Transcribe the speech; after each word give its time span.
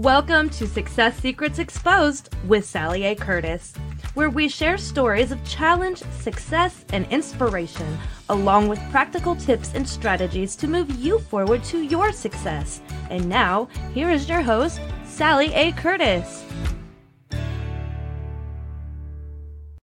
Welcome 0.00 0.48
to 0.50 0.66
Success 0.66 1.18
Secrets 1.18 1.58
Exposed 1.58 2.34
with 2.48 2.64
Sally 2.64 3.04
A. 3.04 3.14
Curtis, 3.14 3.74
where 4.14 4.30
we 4.30 4.48
share 4.48 4.78
stories 4.78 5.30
of 5.30 5.44
challenge, 5.44 6.02
success, 6.20 6.86
and 6.94 7.06
inspiration, 7.08 7.98
along 8.30 8.68
with 8.68 8.80
practical 8.90 9.36
tips 9.36 9.74
and 9.74 9.86
strategies 9.86 10.56
to 10.56 10.66
move 10.66 10.90
you 10.92 11.18
forward 11.18 11.62
to 11.64 11.82
your 11.82 12.12
success. 12.12 12.80
And 13.10 13.28
now, 13.28 13.68
here 13.92 14.08
is 14.08 14.26
your 14.26 14.40
host, 14.40 14.80
Sally 15.04 15.52
A. 15.52 15.72
Curtis. 15.72 16.46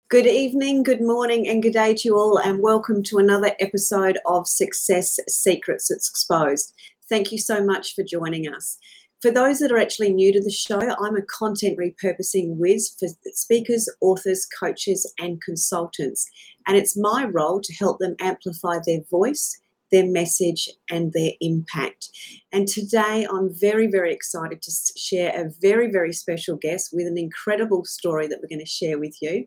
Good 0.09 0.25
evening, 0.25 0.81
good 0.81 1.01
morning, 1.01 1.47
and 1.47 1.61
good 1.61 1.73
day 1.73 1.93
to 1.93 2.07
you 2.07 2.17
all, 2.17 2.39
and 2.39 2.59
welcome 2.59 3.03
to 3.03 3.19
another 3.19 3.51
episode 3.59 4.17
of 4.25 4.47
Success 4.47 5.19
Secrets 5.27 5.91
Exposed. 5.91 6.73
Thank 7.07 7.31
you 7.31 7.37
so 7.37 7.63
much 7.63 7.93
for 7.93 8.01
joining 8.01 8.47
us. 8.51 8.79
For 9.21 9.31
those 9.31 9.57
that 9.59 9.71
are 9.71 9.79
actually 9.79 10.13
new 10.13 10.31
to 10.31 10.39
the 10.39 10.51
show, 10.51 10.79
I'm 10.79 11.15
a 11.15 11.23
content 11.23 11.79
repurposing 11.79 12.57
whiz 12.57 12.95
for 12.99 13.07
speakers, 13.33 13.89
authors, 13.99 14.45
coaches, 14.59 15.11
and 15.17 15.41
consultants. 15.41 16.29
And 16.67 16.77
it's 16.77 16.95
my 16.95 17.25
role 17.25 17.59
to 17.61 17.73
help 17.73 17.97
them 17.97 18.15
amplify 18.19 18.77
their 18.85 18.99
voice, 19.09 19.59
their 19.91 20.05
message, 20.05 20.69
and 20.91 21.13
their 21.13 21.31
impact. 21.41 22.09
And 22.51 22.67
today 22.67 23.25
I'm 23.31 23.49
very, 23.59 23.87
very 23.87 24.13
excited 24.13 24.61
to 24.61 24.71
share 24.95 25.31
a 25.33 25.49
very, 25.61 25.89
very 25.89 26.13
special 26.13 26.55
guest 26.55 26.89
with 26.93 27.07
an 27.07 27.17
incredible 27.17 27.85
story 27.85 28.27
that 28.27 28.37
we're 28.39 28.55
going 28.55 28.63
to 28.63 28.69
share 28.69 28.99
with 28.99 29.15
you. 29.19 29.45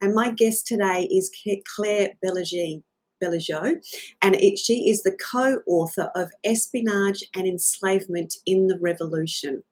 And 0.00 0.14
my 0.14 0.30
guest 0.30 0.66
today 0.68 1.08
is 1.10 1.32
Claire 1.74 2.10
Belanger. 2.22 2.82
Bellerjeau, 3.22 3.76
and 4.22 4.34
it, 4.36 4.58
she 4.58 4.88
is 4.88 5.02
the 5.02 5.16
co 5.16 5.60
author 5.66 6.10
of 6.14 6.30
Espionage 6.44 7.22
and 7.34 7.46
Enslavement 7.46 8.34
in 8.46 8.66
the 8.66 8.78
Revolution. 8.78 9.62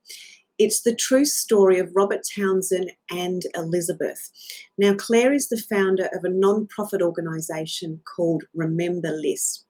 It's 0.58 0.80
the 0.80 0.94
true 0.94 1.26
story 1.26 1.78
of 1.78 1.94
Robert 1.94 2.22
Townsend 2.34 2.90
and 3.10 3.42
Elizabeth. 3.54 4.30
Now, 4.78 4.94
Claire 4.94 5.34
is 5.34 5.48
the 5.48 5.58
founder 5.58 6.08
of 6.14 6.24
a 6.24 6.30
non 6.30 6.66
profit 6.68 7.02
organisation 7.02 8.00
called 8.04 8.44
Remember 8.54 9.10
Liz, 9.10 9.64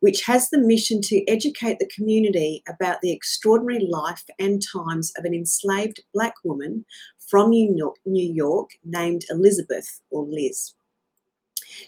which 0.00 0.22
has 0.26 0.50
the 0.50 0.58
mission 0.58 1.00
to 1.02 1.26
educate 1.26 1.78
the 1.78 1.90
community 1.94 2.62
about 2.68 3.00
the 3.00 3.12
extraordinary 3.12 3.86
life 3.86 4.24
and 4.38 4.62
times 4.62 5.10
of 5.16 5.24
an 5.24 5.32
enslaved 5.32 6.00
black 6.12 6.34
woman 6.44 6.84
from 7.30 7.48
New 7.48 7.74
York, 7.74 7.96
New 8.04 8.30
York 8.30 8.70
named 8.84 9.24
Elizabeth 9.30 10.02
or 10.10 10.26
Liz. 10.26 10.74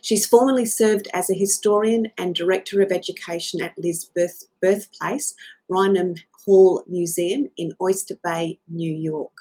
She's 0.00 0.26
formerly 0.26 0.64
served 0.64 1.08
as 1.12 1.28
a 1.28 1.34
historian 1.34 2.10
and 2.18 2.34
director 2.34 2.80
of 2.80 2.92
education 2.92 3.60
at 3.60 3.76
Liz 3.78 4.04
birth, 4.04 4.44
birthplace, 4.60 5.34
Raynham 5.68 6.14
Hall 6.44 6.82
Museum 6.88 7.48
in 7.56 7.72
Oyster 7.80 8.16
Bay, 8.22 8.58
New 8.68 8.92
York. 8.92 9.32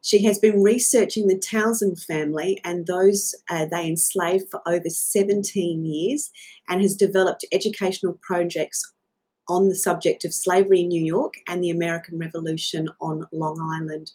She 0.00 0.24
has 0.24 0.38
been 0.38 0.62
researching 0.62 1.26
the 1.26 1.38
Townsend 1.38 2.00
family 2.00 2.60
and 2.64 2.86
those 2.86 3.34
uh, 3.50 3.66
they 3.66 3.86
enslaved 3.86 4.48
for 4.50 4.62
over 4.66 4.88
17 4.88 5.84
years 5.84 6.30
and 6.68 6.80
has 6.80 6.96
developed 6.96 7.44
educational 7.52 8.18
projects 8.22 8.90
on 9.48 9.68
the 9.68 9.74
subject 9.74 10.24
of 10.24 10.34
slavery 10.34 10.80
in 10.80 10.88
New 10.88 11.04
York 11.04 11.34
and 11.48 11.62
the 11.62 11.70
American 11.70 12.18
Revolution 12.18 12.88
on 13.00 13.26
Long 13.32 13.60
Island. 13.60 14.12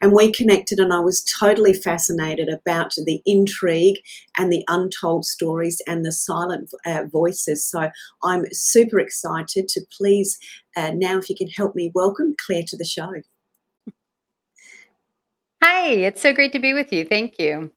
And 0.00 0.12
we 0.12 0.32
connected, 0.32 0.78
and 0.78 0.92
I 0.92 1.00
was 1.00 1.24
totally 1.24 1.72
fascinated 1.72 2.48
about 2.48 2.94
the 2.96 3.22
intrigue 3.26 3.98
and 4.38 4.52
the 4.52 4.64
untold 4.68 5.24
stories 5.24 5.80
and 5.86 6.04
the 6.04 6.12
silent 6.12 6.72
uh, 6.84 7.04
voices. 7.10 7.64
So 7.64 7.90
I'm 8.22 8.44
super 8.52 9.00
excited 9.00 9.68
to 9.68 9.80
please 9.96 10.38
uh, 10.76 10.90
now, 10.94 11.16
if 11.16 11.30
you 11.30 11.36
can 11.36 11.48
help 11.48 11.74
me 11.74 11.90
welcome 11.94 12.34
Claire 12.38 12.64
to 12.66 12.76
the 12.76 12.84
show. 12.84 13.10
Hi, 15.62 15.88
it's 15.88 16.20
so 16.20 16.34
great 16.34 16.52
to 16.52 16.58
be 16.58 16.74
with 16.74 16.92
you. 16.92 17.04
Thank 17.06 17.38
you. 17.38 17.72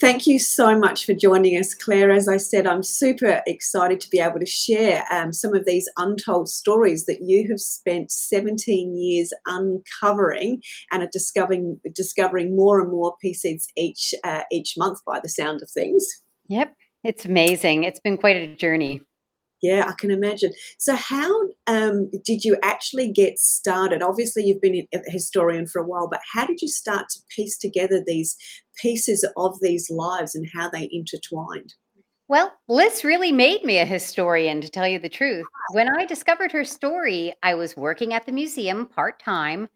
Thank 0.00 0.26
you 0.26 0.38
so 0.38 0.78
much 0.78 1.04
for 1.04 1.12
joining 1.12 1.58
us, 1.58 1.74
Claire. 1.74 2.10
As 2.10 2.26
I 2.26 2.38
said, 2.38 2.66
I'm 2.66 2.82
super 2.82 3.42
excited 3.46 4.00
to 4.00 4.08
be 4.08 4.18
able 4.18 4.40
to 4.40 4.46
share 4.46 5.04
um, 5.10 5.30
some 5.30 5.54
of 5.54 5.66
these 5.66 5.90
untold 5.98 6.48
stories 6.48 7.04
that 7.04 7.20
you 7.20 7.46
have 7.50 7.60
spent 7.60 8.10
17 8.10 8.96
years 8.96 9.30
uncovering 9.44 10.62
and 10.90 11.02
are 11.02 11.10
discovering 11.12 11.78
discovering 11.94 12.56
more 12.56 12.80
and 12.80 12.90
more 12.90 13.14
pieces 13.20 13.68
each 13.76 14.14
uh, 14.24 14.44
each 14.50 14.72
month 14.78 15.00
by 15.06 15.20
the 15.20 15.28
sound 15.28 15.60
of 15.60 15.70
things. 15.70 16.08
Yep, 16.48 16.74
it's 17.04 17.26
amazing. 17.26 17.84
It's 17.84 18.00
been 18.00 18.16
quite 18.16 18.36
a 18.36 18.56
journey. 18.56 19.02
Yeah, 19.62 19.84
I 19.86 19.92
can 19.92 20.10
imagine. 20.10 20.52
So, 20.78 20.96
how 20.96 21.30
um, 21.66 22.10
did 22.24 22.44
you 22.44 22.56
actually 22.62 23.12
get 23.12 23.38
started? 23.38 24.02
Obviously, 24.02 24.44
you've 24.44 24.62
been 24.62 24.86
a 24.94 25.10
historian 25.10 25.66
for 25.66 25.82
a 25.82 25.86
while, 25.86 26.08
but 26.08 26.20
how 26.32 26.46
did 26.46 26.62
you 26.62 26.68
start 26.68 27.10
to 27.10 27.20
piece 27.34 27.58
together 27.58 28.02
these 28.06 28.36
pieces 28.80 29.24
of 29.36 29.58
these 29.60 29.90
lives 29.90 30.34
and 30.34 30.46
how 30.54 30.68
they 30.70 30.88
intertwined? 30.92 31.74
Well, 32.28 32.52
Liz 32.68 33.02
really 33.02 33.32
made 33.32 33.64
me 33.64 33.78
a 33.78 33.84
historian, 33.84 34.60
to 34.60 34.68
tell 34.68 34.86
you 34.86 35.00
the 35.00 35.08
truth. 35.08 35.46
When 35.72 35.88
I 35.88 36.04
discovered 36.04 36.52
her 36.52 36.64
story, 36.64 37.34
I 37.42 37.54
was 37.54 37.76
working 37.76 38.14
at 38.14 38.24
the 38.24 38.32
museum 38.32 38.86
part 38.86 39.20
time, 39.20 39.68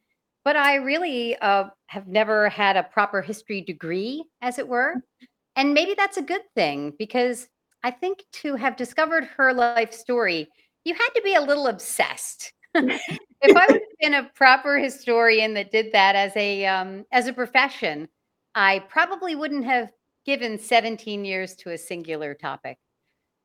but 0.45 0.55
I 0.55 0.77
really 0.77 1.37
uh, 1.39 1.65
have 1.87 2.07
never 2.07 2.49
had 2.49 2.77
a 2.77 2.85
proper 2.85 3.23
history 3.23 3.61
degree, 3.61 4.25
as 4.41 4.61
it 4.61 4.69
were. 4.69 4.95
Mm-hmm. 4.97 5.25
And 5.57 5.75
maybe 5.75 5.95
that's 5.97 6.17
a 6.17 6.23
good 6.23 6.43
thing 6.55 6.93
because 6.99 7.49
I 7.83 7.91
think 7.91 8.23
to 8.35 8.55
have 8.57 8.77
discovered 8.77 9.25
her 9.37 9.53
life 9.53 9.93
story, 9.93 10.49
you 10.85 10.95
had 10.95 11.11
to 11.17 11.23
be 11.23 11.35
a 11.35 11.41
little 11.41 11.67
obsessed 11.67 12.53
if 12.75 13.57
I 13.57 13.67
would 13.69 13.73
have 13.73 13.99
been 14.01 14.15
a 14.15 14.31
proper 14.35 14.79
historian 14.79 15.55
that 15.55 15.71
did 15.71 15.93
that 15.93 16.17
as 16.17 16.33
a 16.37 16.67
um, 16.67 17.05
as 17.13 17.29
a 17.29 17.33
profession, 17.33 18.09
I 18.55 18.81
probably 18.81 19.35
wouldn't 19.35 19.65
have 19.65 19.91
given 20.27 20.59
17 20.59 21.25
years 21.25 21.55
to 21.57 21.71
a 21.73 21.79
singular 21.79 22.35
topic. 22.35 22.79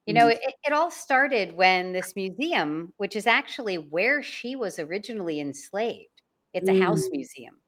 You 0.07 0.13
know, 0.15 0.27
Mm. 0.27 0.33
it, 0.33 0.39
it 0.65 0.73
all 0.73 0.91
started 0.91 1.53
when 1.53 1.93
this 1.93 2.15
museum, 2.15 2.93
which 2.97 3.15
is 3.15 3.27
actually 3.27 3.77
where 3.77 4.23
she 4.23 4.55
was 4.55 4.79
originally 4.79 5.39
enslaved, 5.39 6.21
it's 6.53 6.69
a 6.69 6.73
house 6.73 7.07
Mm. 7.07 7.11
museum. 7.11 7.61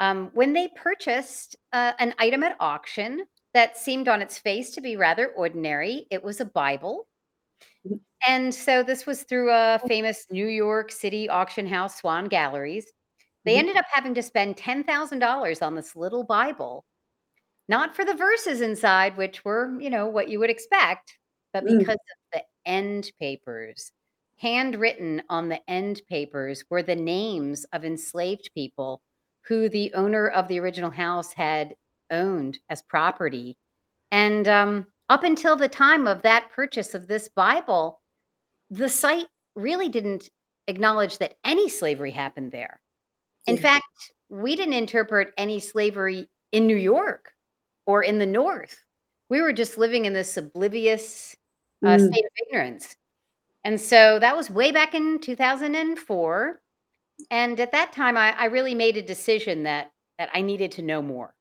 Um, 0.00 0.30
when 0.34 0.54
they 0.54 0.68
purchased 0.76 1.56
uh, 1.72 1.94
an 2.00 2.14
item 2.18 2.42
at 2.44 2.56
auction 2.60 3.26
that 3.54 3.76
seemed 3.78 4.08
on 4.08 4.22
its 4.22 4.38
face 4.38 4.72
to 4.72 4.80
be 4.82 4.96
rather 4.96 5.28
ordinary, 5.28 6.06
it 6.10 6.22
was 6.24 6.40
a 6.40 6.44
Bible. 6.46 7.08
Mhm. 7.84 7.98
And 8.26 8.54
so 8.54 8.82
this 8.82 9.06
was 9.06 9.22
through 9.24 9.50
a 9.52 9.80
famous 9.86 10.26
New 10.30 10.46
York 10.46 10.90
City 10.90 11.28
auction 11.28 11.66
house, 11.66 11.96
Swann 11.98 12.26
Galleries. 12.26 12.90
They 13.44 13.54
Mhm. 13.54 13.58
ended 13.58 13.76
up 13.76 13.86
having 13.90 14.14
to 14.14 14.22
spend 14.22 14.56
$10,000 14.56 15.62
on 15.62 15.74
this 15.74 15.96
little 15.96 16.24
Bible, 16.24 16.84
not 17.68 17.96
for 17.96 18.04
the 18.04 18.14
verses 18.14 18.60
inside, 18.60 19.16
which 19.16 19.44
were, 19.44 19.78
you 19.80 19.90
know, 19.90 20.06
what 20.08 20.28
you 20.28 20.38
would 20.40 20.50
expect, 20.50 21.18
but 21.52 21.64
Mm. 21.64 21.78
because 21.78 21.96
of 21.96 22.18
the 22.32 22.44
end 22.66 23.12
papers. 23.20 23.92
Handwritten 24.38 25.22
on 25.30 25.48
the 25.48 25.60
end 25.70 26.02
papers 26.08 26.64
were 26.70 26.82
the 26.82 26.96
names 26.96 27.64
of 27.72 27.84
enslaved 27.84 28.50
people 28.54 29.02
who 29.42 29.68
the 29.68 29.92
owner 29.94 30.28
of 30.28 30.48
the 30.48 30.60
original 30.60 30.90
house 30.90 31.32
had 31.34 31.76
owned 32.10 32.58
as 32.70 32.82
property. 32.82 33.56
And 34.12 34.48
um, 34.48 34.86
up 35.10 35.24
until 35.24 35.56
the 35.56 35.68
time 35.68 36.06
of 36.08 36.22
that 36.22 36.50
purchase 36.52 36.94
of 36.94 37.06
this 37.08 37.28
Bible, 37.30 38.00
the 38.70 38.88
site 38.90 39.28
really 39.56 39.88
didn't 39.90 40.30
acknowledge 40.68 41.18
that 41.18 41.36
any 41.44 41.68
slavery 41.68 42.12
happened 42.12 42.52
there. 42.52 42.80
In 43.46 43.56
Yeah. 43.56 43.62
fact, 43.62 44.12
we 44.28 44.56
didn't 44.56 44.74
interpret 44.74 45.32
any 45.36 45.60
slavery 45.60 46.28
in 46.52 46.66
New 46.66 46.76
York 46.76 47.32
or 47.86 48.02
in 48.02 48.18
the 48.18 48.26
North. 48.26 48.82
We 49.28 49.40
were 49.42 49.52
just 49.52 49.78
living 49.78 50.04
in 50.06 50.12
this 50.12 50.36
oblivious 50.36 51.36
uh, 51.84 51.96
Mm. 51.96 52.08
state 52.12 52.24
of 52.24 52.30
ignorance. 52.46 52.96
And 53.64 53.80
so 53.80 54.18
that 54.18 54.36
was 54.36 54.50
way 54.50 54.72
back 54.72 54.94
in 54.94 55.18
2004. 55.20 56.60
And 57.30 57.60
at 57.60 57.72
that 57.72 57.92
time, 57.92 58.16
I, 58.16 58.32
I 58.32 58.46
really 58.46 58.74
made 58.74 58.96
a 58.96 59.02
decision 59.02 59.62
that 59.64 59.90
that 60.18 60.30
I 60.32 60.42
needed 60.42 60.70
to 60.72 60.82
know 60.82 61.02
more. 61.02 61.34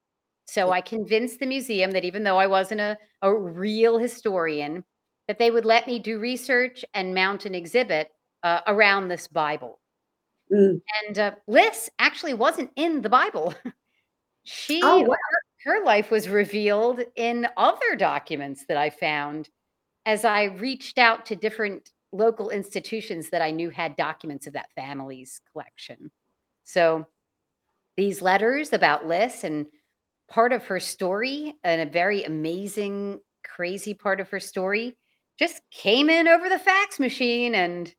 So 0.47 0.71
I 0.71 0.81
convinced 0.81 1.39
the 1.39 1.45
museum 1.45 1.91
that 1.91 2.03
even 2.05 2.23
though 2.23 2.37
I 2.37 2.47
wasn't 2.47 2.81
a, 2.81 2.97
a 3.21 3.33
real 3.33 3.97
historian, 3.99 4.83
that 5.27 5.37
they 5.39 5.51
would 5.51 5.65
let 5.65 5.85
me 5.87 5.99
do 5.99 6.19
research 6.19 6.83
and 6.95 7.13
mount 7.13 7.45
an 7.45 7.53
exhibit 7.55 8.09
uh, 8.43 8.61
around 8.67 9.07
this 9.09 9.27
Bible. 9.27 9.79
Mm. 10.51 10.81
And 11.05 11.19
uh, 11.19 11.31
Liz 11.47 11.89
actually 11.99 12.33
wasn't 12.33 12.71
in 12.75 13.01
the 13.01 13.09
Bible. 13.09 13.53
she 14.43 14.81
Oh, 14.83 14.99
wow. 14.99 15.15
her, 15.65 15.71
her 15.71 15.85
life 15.85 16.11
was 16.11 16.29
revealed 16.29 17.01
in 17.15 17.47
other 17.57 17.95
documents 17.95 18.65
that 18.67 18.77
I 18.77 18.89
found 18.89 19.49
as 20.05 20.25
I 20.25 20.43
reached 20.45 20.97
out 20.97 21.25
to 21.27 21.35
different 21.35 21.91
local 22.11 22.49
institutions 22.49 23.29
that 23.29 23.41
I 23.41 23.51
knew 23.51 23.69
had 23.69 23.95
documents 23.95 24.47
of 24.47 24.53
that 24.53 24.71
family's 24.75 25.41
collection. 25.51 26.11
So 26.63 27.07
these 27.97 28.21
letters 28.21 28.73
about 28.73 29.07
Liz 29.07 29.43
and 29.43 29.65
part 30.29 30.53
of 30.53 30.65
her 30.65 30.79
story 30.79 31.55
and 31.63 31.81
a 31.81 31.91
very 31.91 32.23
amazing, 32.23 33.19
crazy 33.43 33.93
part 33.93 34.19
of 34.19 34.29
her 34.29 34.39
story 34.39 34.95
just 35.39 35.61
came 35.71 36.09
in 36.09 36.27
over 36.27 36.49
the 36.49 36.59
fax 36.59 36.99
machine 36.99 37.55
and 37.55 37.93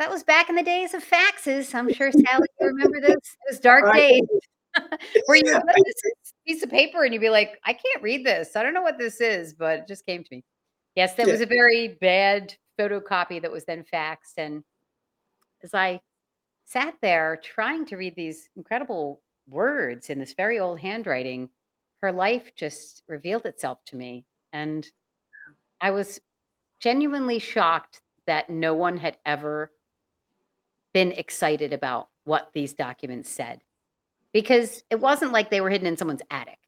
that 0.00 0.10
was 0.10 0.24
back 0.24 0.48
in 0.48 0.56
the 0.56 0.62
days 0.62 0.94
of 0.94 1.04
faxes. 1.04 1.74
I'm 1.74 1.92
sure 1.92 2.10
Sally, 2.10 2.48
you 2.58 2.66
remember 2.66 3.00
this 3.00 3.16
those 3.48 3.60
dark 3.60 3.94
days 3.94 4.22
where 5.26 5.36
you 5.36 5.44
get 5.44 5.62
this 5.66 6.32
piece 6.46 6.62
of 6.62 6.70
paper 6.70 7.04
and 7.04 7.12
you'd 7.12 7.20
be 7.20 7.28
like, 7.28 7.60
I 7.66 7.74
can't 7.74 8.02
read 8.02 8.24
this. 8.24 8.56
I 8.56 8.62
don't 8.62 8.72
know 8.72 8.80
what 8.80 8.96
this 8.98 9.20
is, 9.20 9.52
but 9.52 9.80
it 9.80 9.86
just 9.86 10.06
came 10.06 10.24
to 10.24 10.28
me. 10.34 10.42
Yes, 10.96 11.14
that 11.14 11.26
Yeah. 11.26 11.32
was 11.32 11.42
a 11.42 11.46
very 11.46 11.98
bad 12.00 12.54
photocopy 12.78 13.42
that 13.42 13.52
was 13.52 13.66
then 13.66 13.84
faxed. 13.92 14.38
And 14.38 14.64
as 15.62 15.74
I 15.74 16.00
sat 16.64 16.94
there 17.02 17.38
trying 17.44 17.84
to 17.86 17.96
read 17.96 18.16
these 18.16 18.48
incredible 18.56 19.20
words 19.48 20.08
in 20.08 20.18
this 20.18 20.32
very 20.32 20.58
old 20.58 20.80
handwriting, 20.80 21.50
her 22.00 22.10
life 22.10 22.54
just 22.56 23.02
revealed 23.06 23.44
itself 23.44 23.84
to 23.88 23.96
me. 23.96 24.24
And 24.54 24.86
I 25.82 25.90
was 25.90 26.22
genuinely 26.80 27.38
shocked 27.38 28.00
that 28.26 28.48
no 28.48 28.72
one 28.72 28.96
had 28.96 29.18
ever 29.26 29.70
been 30.92 31.12
excited 31.12 31.72
about 31.72 32.08
what 32.24 32.50
these 32.54 32.72
documents 32.72 33.30
said 33.30 33.60
because 34.32 34.82
it 34.90 35.00
wasn't 35.00 35.32
like 35.32 35.50
they 35.50 35.60
were 35.60 35.70
hidden 35.70 35.86
in 35.86 35.96
someone's 35.96 36.22
attic. 36.30 36.58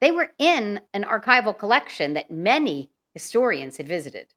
They 0.00 0.12
were 0.12 0.32
in 0.38 0.80
an 0.94 1.04
archival 1.04 1.56
collection 1.56 2.14
that 2.14 2.30
many 2.30 2.90
historians 3.14 3.76
had 3.76 3.88
visited. 3.88 4.28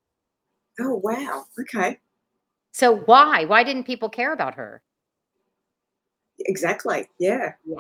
Oh, 0.80 1.00
wow. 1.04 1.46
Okay. 1.60 2.00
So 2.72 2.98
why? 2.98 3.46
Why 3.46 3.64
didn't 3.64 3.84
people 3.84 4.10
care 4.10 4.34
about 4.34 4.56
her? 4.56 4.82
Exactly. 6.40 7.08
Yeah. 7.20 7.54
Yeah. 7.66 7.78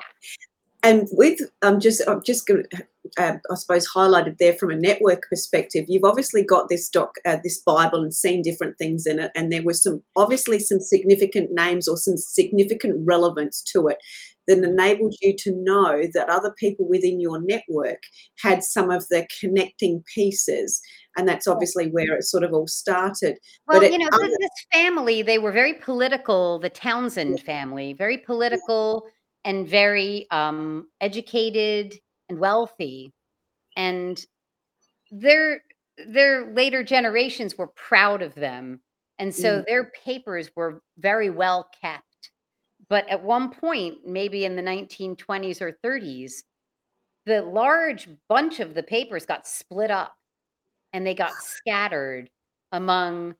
And 0.83 1.07
with 1.11 1.39
I'm 1.61 1.79
just 1.79 2.01
I'm 2.07 2.21
just 2.23 2.45
going 2.45 2.65
to 2.71 2.83
uh, 3.17 3.37
I 3.49 3.55
suppose 3.55 3.87
highlighted 3.89 4.37
there 4.37 4.53
from 4.53 4.71
a 4.71 4.75
network 4.75 5.23
perspective. 5.29 5.85
You've 5.87 6.03
obviously 6.03 6.43
got 6.43 6.69
this 6.69 6.89
doc 6.89 7.15
uh, 7.25 7.37
this 7.43 7.59
Bible 7.59 8.01
and 8.01 8.13
seen 8.13 8.41
different 8.41 8.77
things 8.77 9.05
in 9.05 9.19
it, 9.19 9.31
and 9.35 9.51
there 9.51 9.63
were 9.63 9.73
some 9.73 10.03
obviously 10.15 10.59
some 10.59 10.79
significant 10.79 11.51
names 11.51 11.87
or 11.87 11.97
some 11.97 12.17
significant 12.17 13.01
relevance 13.05 13.61
to 13.73 13.87
it 13.87 13.97
that 14.47 14.57
enabled 14.57 15.15
you 15.21 15.33
to 15.37 15.55
know 15.55 16.03
that 16.13 16.29
other 16.29 16.53
people 16.57 16.87
within 16.87 17.19
your 17.19 17.41
network 17.41 17.99
had 18.41 18.61
some 18.61 18.89
of 18.89 19.07
the 19.09 19.25
connecting 19.39 20.03
pieces, 20.13 20.81
and 21.17 21.27
that's 21.27 21.47
obviously 21.47 21.89
where 21.91 22.13
it 22.13 22.23
sort 22.23 22.43
of 22.43 22.53
all 22.53 22.67
started. 22.67 23.37
Well, 23.67 23.79
But 23.79 23.91
you 23.91 23.99
know, 23.99 24.09
other- 24.11 24.27
this 24.27 24.65
family, 24.73 25.21
they 25.21 25.39
were 25.39 25.51
very 25.51 25.73
political, 25.73 26.59
the 26.59 26.69
Townsend 26.69 27.41
family, 27.41 27.93
very 27.93 28.17
political 28.17 29.07
and 29.45 29.67
very 29.67 30.27
um, 30.31 30.87
educated 31.01 31.95
and 32.29 32.39
wealthy. 32.39 33.13
And 33.75 34.23
their 35.11 35.63
their 36.07 36.51
later 36.53 36.83
generations 36.83 37.57
were 37.57 37.67
proud 37.67 38.21
of 38.21 38.33
them. 38.35 38.81
And 39.19 39.33
so 39.33 39.61
Mm. 39.61 39.65
their 39.67 39.91
papers 40.05 40.49
were 40.55 40.81
very 40.97 41.29
well 41.29 41.69
kept. 41.81 42.31
But 42.89 43.07
at 43.09 43.23
one 43.23 43.51
point, 43.51 44.05
maybe 44.05 44.45
in 44.45 44.55
the 44.55 44.61
1920s 44.63 45.61
or 45.61 45.77
30s, 45.83 46.43
the 47.25 47.41
large 47.41 48.09
bunch 48.27 48.59
of 48.59 48.73
the 48.73 48.83
papers 48.83 49.25
got 49.25 49.47
split 49.47 49.91
up 49.91 50.15
and 50.93 51.05
they 51.05 51.13
got 51.15 51.33
scattered 51.43 52.29
among 52.71 53.35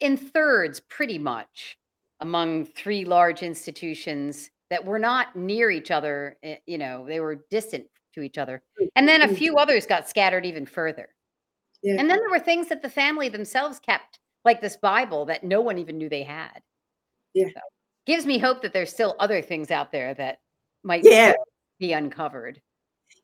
in 0.00 0.16
thirds 0.16 0.80
pretty 0.80 1.18
much 1.18 1.76
among 2.20 2.66
three 2.66 3.04
large 3.04 3.42
institutions 3.42 4.50
that 4.70 4.84
were 4.84 4.98
not 4.98 5.34
near 5.36 5.70
each 5.70 5.90
other 5.90 6.36
eh, 6.42 6.56
you 6.66 6.78
know 6.78 7.06
they 7.06 7.20
were 7.20 7.44
distant 7.50 7.86
to 8.14 8.22
each 8.22 8.38
other 8.38 8.62
and 8.96 9.08
then 9.08 9.22
a 9.22 9.28
Mm. 9.28 9.36
few 9.36 9.56
others 9.58 9.86
got 9.86 10.08
scattered 10.08 10.44
even 10.46 10.66
further 10.66 11.08
Yeah. 11.82 11.96
and 11.98 12.10
then 12.10 12.18
there 12.18 12.30
were 12.30 12.40
things 12.40 12.68
that 12.68 12.82
the 12.82 12.90
family 12.90 13.28
themselves 13.28 13.78
kept 13.80 14.18
like 14.44 14.60
this 14.60 14.76
bible 14.76 15.24
that 15.26 15.44
no 15.44 15.60
one 15.60 15.78
even 15.78 15.98
knew 15.98 16.08
they 16.08 16.22
had 16.24 16.62
Yeah. 17.34 17.48
So, 17.54 17.60
gives 18.06 18.24
me 18.26 18.38
hope 18.38 18.62
that 18.62 18.72
there's 18.72 18.90
still 18.92 19.14
other 19.18 19.42
things 19.42 19.70
out 19.70 19.92
there 19.92 20.14
that 20.14 20.40
might 20.82 21.04
Yeah. 21.04 21.34
be 21.78 21.92
uncovered 21.92 22.60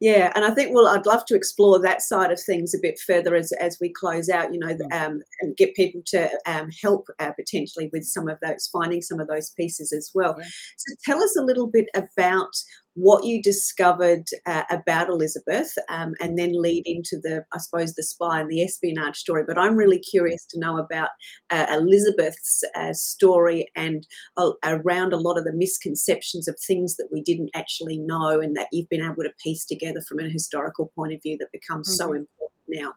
Yeah, 0.01 0.33
and 0.35 0.45
I 0.45 0.53
think 0.53 0.75
well, 0.75 0.89
I'd 0.89 1.07
love 1.07 1.25
to 1.27 1.35
explore 1.35 1.81
that 1.81 2.03
side 2.03 2.31
of 2.31 2.41
things 2.41 2.75
a 2.75 2.79
bit 2.81 2.99
further 3.01 3.35
as 3.35 3.53
as 3.53 3.79
we 3.81 3.93
close 3.93 4.29
out. 4.29 4.53
You 4.53 4.61
know, 4.61 4.77
um, 4.93 5.23
and 5.41 5.57
get 5.57 5.75
people 5.75 6.03
to 6.07 6.31
um, 6.47 6.71
help 6.83 7.07
uh, 7.19 7.33
potentially 7.33 7.91
with 7.93 8.05
some 8.05 8.29
of 8.29 8.39
those 8.41 8.69
finding 8.73 9.03
some 9.03 9.21
of 9.21 9.29
those 9.29 9.51
pieces 9.51 9.93
as 9.93 10.11
well. 10.15 10.37
Yeah. 10.39 10.47
So 10.77 10.95
tell 11.05 11.23
us 11.23 11.37
a 11.37 11.43
little 11.43 11.67
bit 11.67 11.87
about 11.95 12.55
what 12.95 13.25
you 13.25 13.43
discovered 13.43 14.25
uh, 14.47 14.63
about 14.71 15.09
Elizabeth, 15.09 15.73
um, 15.89 16.15
and 16.21 16.39
then 16.39 16.61
lead 16.61 16.85
into 16.87 17.19
the 17.23 17.45
I 17.53 17.59
suppose 17.59 17.95
the 17.95 18.03
spy 18.03 18.41
and 18.41 18.51
the 18.51 18.63
espionage 18.63 19.17
story. 19.17 19.45
But 19.47 19.59
I'm 19.59 19.77
really 19.77 19.99
curious 19.99 20.47
to 20.47 20.59
know 20.59 20.79
about 20.79 21.11
uh, 21.51 21.67
Elizabeth's 21.71 22.63
uh, 22.75 22.93
story 22.93 23.69
and 23.75 24.07
a- 24.39 24.53
around 24.65 25.13
a 25.13 25.19
lot 25.19 25.39
of 25.39 25.45
the 25.45 25.53
misconceptions 25.53 26.49
of 26.49 26.57
things 26.67 26.97
that 26.97 27.09
we 27.13 27.23
didn't 27.23 27.51
actually 27.55 27.99
know 27.99 28.41
and 28.41 28.57
that 28.57 28.69
you've 28.73 28.89
been 28.89 29.05
able 29.05 29.25
to 29.25 29.33
piece 29.43 29.65
together 29.65 30.01
from 30.09 30.21
a 30.21 30.29
historical 30.29 30.93
point 30.95 31.13
of 31.13 31.23
view 31.23 31.37
that 31.39 31.53
becomes 31.53 31.97
so 31.97 32.13
important 32.13 32.29
now. 32.69 32.93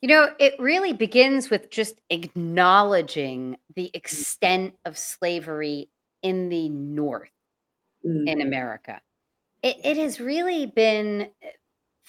You 0.00 0.08
know, 0.08 0.30
it 0.38 0.54
really 0.60 0.92
begins 0.92 1.50
with 1.50 1.70
just 1.70 1.96
acknowledging 2.10 3.56
the 3.74 3.90
extent 3.94 4.74
of 4.84 4.96
slavery 4.96 5.90
in 6.22 6.50
the 6.50 6.68
North 6.68 7.30
Mm, 8.08 8.28
in 8.28 8.40
America. 8.40 9.00
It, 9.62 9.76
it 9.84 9.96
has 9.98 10.20
really 10.20 10.66
been 10.66 11.28
uh, 11.44 11.48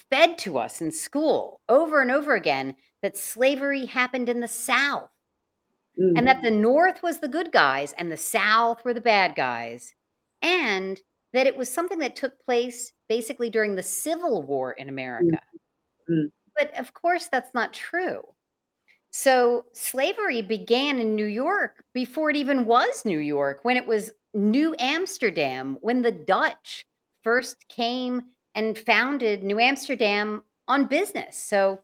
fed 0.10 0.38
to 0.40 0.58
us 0.58 0.82
in 0.82 0.92
school 0.92 1.62
over 1.68 2.02
and 2.02 2.12
over 2.12 2.36
again 2.36 2.76
that 3.02 3.18
slavery 3.18 3.86
happened 3.86 4.30
in 4.30 4.40
the 4.40 4.48
South. 4.48 5.10
Mm. 6.00 6.14
and 6.18 6.28
that 6.28 6.42
the 6.42 6.52
North 6.52 7.04
was 7.04 7.20
the 7.20 7.28
good 7.28 7.52
guys 7.52 7.94
and 7.98 8.10
the 8.10 8.16
South 8.16 8.86
were 8.86 8.94
the 8.94 9.02
bad 9.02 9.36
guys, 9.36 9.94
and 10.42 10.98
that 11.34 11.46
it 11.46 11.58
was 11.58 11.70
something 11.70 12.00
that 12.00 12.16
took 12.16 12.40
place 12.46 12.94
basically 13.10 13.50
during 13.50 13.76
the 13.76 13.84
Civil 13.84 14.42
War 14.44 14.72
in 14.74 14.88
America. 14.88 15.40
Mm. 16.10 16.32
But 16.56 16.78
of 16.80 16.94
course, 16.94 17.28
that's 17.28 17.54
not 17.54 17.74
true. 17.74 18.22
So 19.12 19.66
slavery 19.74 20.42
began 20.42 21.00
in 21.00 21.16
New 21.16 21.26
York 21.26 21.84
before 21.94 22.30
it 22.30 22.38
even 22.38 22.66
was 22.66 23.04
New 23.04 23.20
York, 23.20 23.60
when 23.64 23.76
it 23.76 23.86
was 23.86 24.12
New 24.34 24.76
Amsterdam, 24.80 25.78
when 25.82 26.02
the 26.02 26.12
Dutch 26.12 26.86
first 27.24 27.58
came 27.70 28.22
and 28.56 28.78
founded 28.78 29.44
New 29.44 29.60
Amsterdam 29.60 30.44
on 30.68 30.86
business. 30.86 31.38
So 31.38 31.80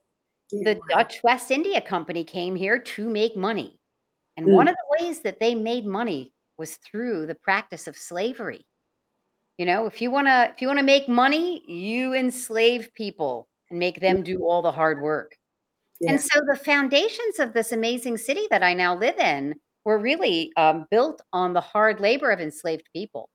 the. 0.52 0.80
Dutch 0.90 1.22
West 1.24 1.52
India 1.52 1.82
Company 1.82 2.24
came 2.24 2.56
here 2.56 2.80
to 2.80 3.10
make 3.10 3.36
money. 3.36 3.80
And 4.38 4.48
mm. 4.48 4.54
one 4.54 4.68
of 4.68 4.76
the 4.76 5.04
ways 5.04 5.22
that 5.22 5.40
they 5.40 5.56
made 5.56 5.86
money 5.86 6.34
was 6.58 6.76
through 6.78 7.26
the 7.26 7.36
practice 7.36 7.88
of 7.88 7.98
slavery. 7.98 8.66
You 9.58 9.66
know, 9.66 9.86
if 9.86 10.02
you 10.02 10.12
want 10.12 10.28
to 10.28 10.52
if 10.54 10.62
you 10.62 10.68
want 10.68 10.80
to 10.80 10.86
make 10.86 11.08
money, 11.08 11.64
you 11.68 12.14
enslave 12.14 12.94
people 12.94 13.48
and 13.70 13.80
make 13.80 14.00
them 14.02 14.22
do 14.22 14.46
all 14.46 14.62
the 14.62 14.72
hard 14.72 15.02
work. 15.02 15.36
Yeah. 16.02 16.12
And 16.12 16.22
so 16.22 16.42
the 16.46 16.58
foundations 16.58 17.40
of 17.40 17.54
this 17.54 17.72
amazing 17.72 18.18
city 18.18 18.48
that 18.52 18.64
I 18.64 18.74
now 18.74 18.98
live 18.98 19.18
in 19.18 19.56
were 19.86 20.00
really 20.00 20.52
um, 20.58 20.86
built 20.92 21.22
on 21.32 21.54
the 21.54 21.62
hard 21.62 22.00
labor 22.00 22.32
of 22.32 22.42
enslaved 22.42 22.90
people. 22.92 23.30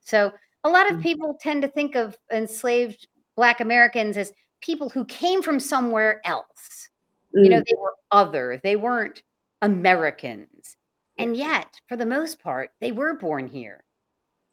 So 0.00 0.32
a 0.64 0.68
lot 0.68 0.90
of 0.90 0.96
Mm. 0.98 1.02
people 1.02 1.38
tend 1.40 1.62
to 1.62 1.68
think 1.68 1.94
of 1.94 2.16
enslaved 2.32 3.06
Black 3.36 3.60
Americans 3.60 4.16
as 4.16 4.32
people 4.60 4.88
who 4.88 5.04
came 5.04 5.42
from 5.42 5.60
somewhere 5.60 6.20
else. 6.24 6.88
You 7.32 7.48
know, 7.50 7.60
Mm. 7.60 7.64
they 7.68 7.76
were 7.78 7.94
other, 8.10 8.60
they 8.62 8.76
weren't 8.76 9.22
Americans. 9.62 10.76
And 11.18 11.36
yet, 11.36 11.78
for 11.88 11.96
the 11.96 12.06
most 12.06 12.40
part, 12.42 12.70
they 12.80 12.92
were 12.92 13.14
born 13.14 13.46
here, 13.46 13.84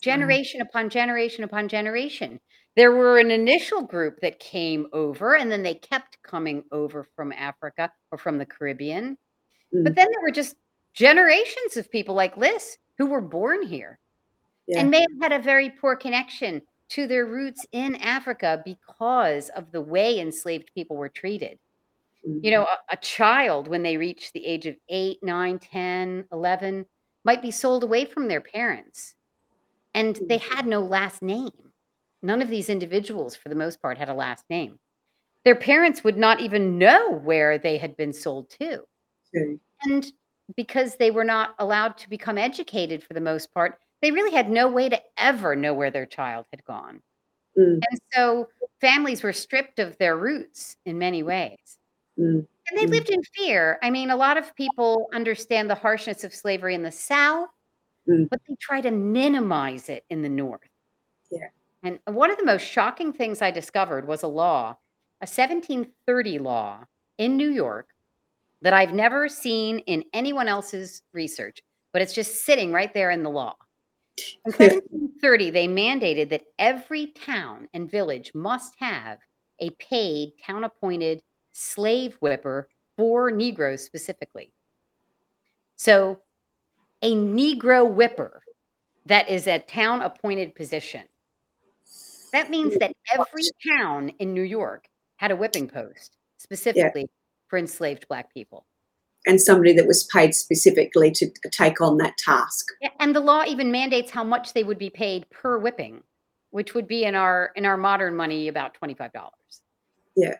generation 0.02 0.62
upon 0.62 0.90
generation 0.90 1.44
upon 1.46 1.70
generation. 1.70 2.40
There 2.76 2.92
were 2.92 3.20
an 3.20 3.32
initial 3.32 3.82
group 3.82 4.20
that 4.22 4.40
came 4.40 4.88
over, 4.94 5.36
and 5.36 5.50
then 5.52 5.64
they 5.64 5.76
kept 5.76 6.22
coming 6.24 6.64
over 6.72 7.06
from 7.16 7.32
Africa 7.32 7.92
or 8.12 8.18
from 8.18 8.38
the 8.38 8.46
Caribbean. 8.46 9.18
But 9.72 9.94
Mm. 9.94 9.96
then 9.96 10.08
there 10.12 10.22
were 10.22 10.32
just 10.32 10.56
generations 10.98 11.78
of 11.78 11.92
people 11.92 12.16
like 12.16 12.36
Liz 12.38 12.78
who 12.98 13.06
were 13.06 13.22
born 13.22 13.62
here 13.62 14.00
Yeah. 14.68 14.80
and 14.80 14.90
may 14.90 15.02
have 15.02 15.22
had 15.22 15.32
a 15.32 15.44
very 15.44 15.70
poor 15.70 15.96
connection 15.96 16.62
to 16.90 17.06
their 17.06 17.26
roots 17.26 17.66
in 17.72 17.96
Africa 17.98 18.62
because 18.66 19.50
of 19.50 19.72
the 19.72 19.82
way 19.82 20.20
enslaved 20.20 20.72
people 20.74 20.96
were 20.98 21.10
treated. 21.10 21.60
Mm. 22.28 22.44
You 22.44 22.52
know, 22.52 22.64
a, 22.64 22.78
a 22.94 22.98
child, 22.98 23.68
when 23.68 23.84
they 23.84 23.98
reach 23.98 24.32
the 24.34 24.46
age 24.46 24.66
of 24.66 24.76
8, 24.90 25.20
9, 25.22 25.60
10, 25.60 26.26
11, 26.32 26.86
might 27.24 27.42
be 27.44 27.52
sold 27.52 27.84
away 27.84 28.06
from 28.06 28.28
their 28.28 28.42
parents. 28.42 29.14
And 29.94 30.20
they 30.28 30.38
had 30.38 30.66
no 30.66 30.80
last 30.82 31.22
name. 31.22 31.52
None 32.24 32.42
of 32.42 32.50
these 32.50 32.70
individuals, 32.70 33.36
for 33.36 33.50
the 33.50 33.56
most 33.56 33.82
part, 33.82 33.98
had 33.98 34.10
a 34.10 34.14
last 34.14 34.46
name. 34.50 34.80
Their 35.46 35.56
parents 35.56 36.04
would 36.04 36.18
not 36.18 36.40
even 36.40 36.78
know 36.80 37.12
where 37.12 37.60
they 37.60 37.78
had 37.78 37.96
been 37.98 38.14
sold 38.14 38.50
to. 38.62 38.82
True. 39.34 39.60
And 39.84 40.12
because 40.56 40.96
they 40.96 41.12
were 41.12 41.24
not 41.24 41.56
allowed 41.60 41.98
to 41.98 42.10
become 42.10 42.38
educated 42.38 43.04
for 43.04 43.14
the 43.14 43.22
most 43.22 43.54
part, 43.54 43.80
they 44.02 44.12
really 44.12 44.32
had 44.32 44.50
no 44.50 44.68
way 44.70 44.90
to 44.90 45.02
ever 45.18 45.56
know 45.56 45.74
where 45.74 45.92
their 45.92 46.06
child 46.06 46.46
had 46.52 46.64
gone. 46.64 47.02
Mm. 47.58 47.82
And 47.90 48.00
so 48.14 48.48
families 48.82 49.24
were 49.24 49.34
stripped 49.34 49.80
of 49.80 49.98
their 49.98 50.18
roots 50.18 50.78
in 50.86 50.98
many 51.00 51.24
ways. 51.24 51.78
Mm. 52.20 52.48
And 52.70 52.78
they 52.80 52.86
Mm. 52.86 52.92
lived 52.92 53.10
in 53.10 53.22
fear. 53.36 53.80
I 53.82 53.90
mean, 53.90 54.10
a 54.12 54.16
lot 54.16 54.38
of 54.38 54.56
people 54.56 55.08
understand 55.14 55.70
the 55.70 55.76
harshness 55.76 56.24
of 56.24 56.34
slavery 56.36 56.76
in 56.76 56.84
the 56.84 56.92
South, 56.92 57.50
Mm. 58.08 58.30
but 58.30 58.42
they 58.48 58.56
try 58.60 58.82
to 58.82 58.92
minimize 58.92 59.90
it 59.90 60.06
in 60.10 60.22
the 60.22 60.30
North. 60.30 60.70
Yeah. 61.32 61.50
And 61.84 62.00
one 62.06 62.32
of 62.32 62.38
the 62.38 62.46
most 62.46 62.64
shocking 62.64 63.14
things 63.14 63.42
I 63.42 63.52
discovered 63.52 64.08
was 64.08 64.24
a 64.24 64.28
law, 64.28 64.78
a 65.22 65.28
1730 65.28 66.40
law 66.40 66.86
in 67.18 67.38
New 67.38 67.50
York 67.50 67.90
that 68.62 68.74
I've 68.74 68.94
never 68.94 69.30
seen 69.30 69.80
in 69.80 70.04
anyone 70.14 70.48
else's 70.48 71.02
research, 71.14 71.62
but 71.94 72.02
it's 72.02 72.14
just 72.14 72.46
sitting 72.46 72.72
right 72.72 72.94
there 72.94 73.12
in 73.12 73.24
the 73.24 73.30
law. 73.30 73.56
In 74.46 74.52
1730, 74.58 75.52
they 75.52 75.68
mandated 75.68 76.30
that 76.30 76.44
every 76.58 77.08
town 77.08 77.68
and 77.74 77.90
village 77.90 78.32
must 78.34 78.74
have 78.80 79.20
a 79.60 79.70
paid 79.72 80.34
town 80.46 80.64
appointed 80.64 81.22
slave 81.52 82.16
whipper 82.20 82.68
for 82.96 83.32
Negroes 83.32 83.84
specifically. 83.84 84.52
So, 85.76 86.20
a 87.04 87.14
Negro 87.14 87.88
whipper 87.90 88.42
that 89.06 89.30
is 89.30 89.48
a 89.48 89.60
town 89.60 90.02
appointed 90.02 90.56
position. 90.56 91.04
That 92.34 92.50
means 92.50 92.78
that 92.80 92.94
every 93.14 93.44
town 93.68 94.10
in 94.20 94.34
New 94.34 94.42
York 94.42 94.86
had 95.18 95.32
a 95.32 95.36
whipping 95.36 95.68
post 95.68 96.18
specifically 96.38 97.08
for 97.48 97.58
enslaved 97.58 98.08
Black 98.08 98.34
people. 98.34 98.66
And 99.26 99.42
somebody 99.42 99.74
that 99.74 99.88
was 99.88 100.06
paid 100.06 100.36
specifically 100.36 101.12
to 101.12 101.30
take 101.52 101.82
on 101.82 101.98
that 101.98 102.18
task. 102.18 102.66
Yeah, 102.82 102.92
and 103.00 103.16
the 103.16 103.20
law 103.20 103.44
even 103.46 103.72
mandates 103.72 104.10
how 104.12 104.24
much 104.24 104.54
they 104.54 104.64
would 104.64 104.78
be 104.78 104.90
paid 104.90 105.30
per 105.30 105.58
whipping, 105.58 106.02
which 106.52 106.74
would 106.74 106.88
be 106.88 107.04
in 107.04 107.16
our 107.16 107.52
in 107.56 107.66
our 107.66 107.76
modern 107.76 108.16
money 108.16 108.48
about 108.48 108.74
twenty 108.74 108.94
five 108.94 109.12
dollars. 109.12 109.62
Yeah. 110.16 110.36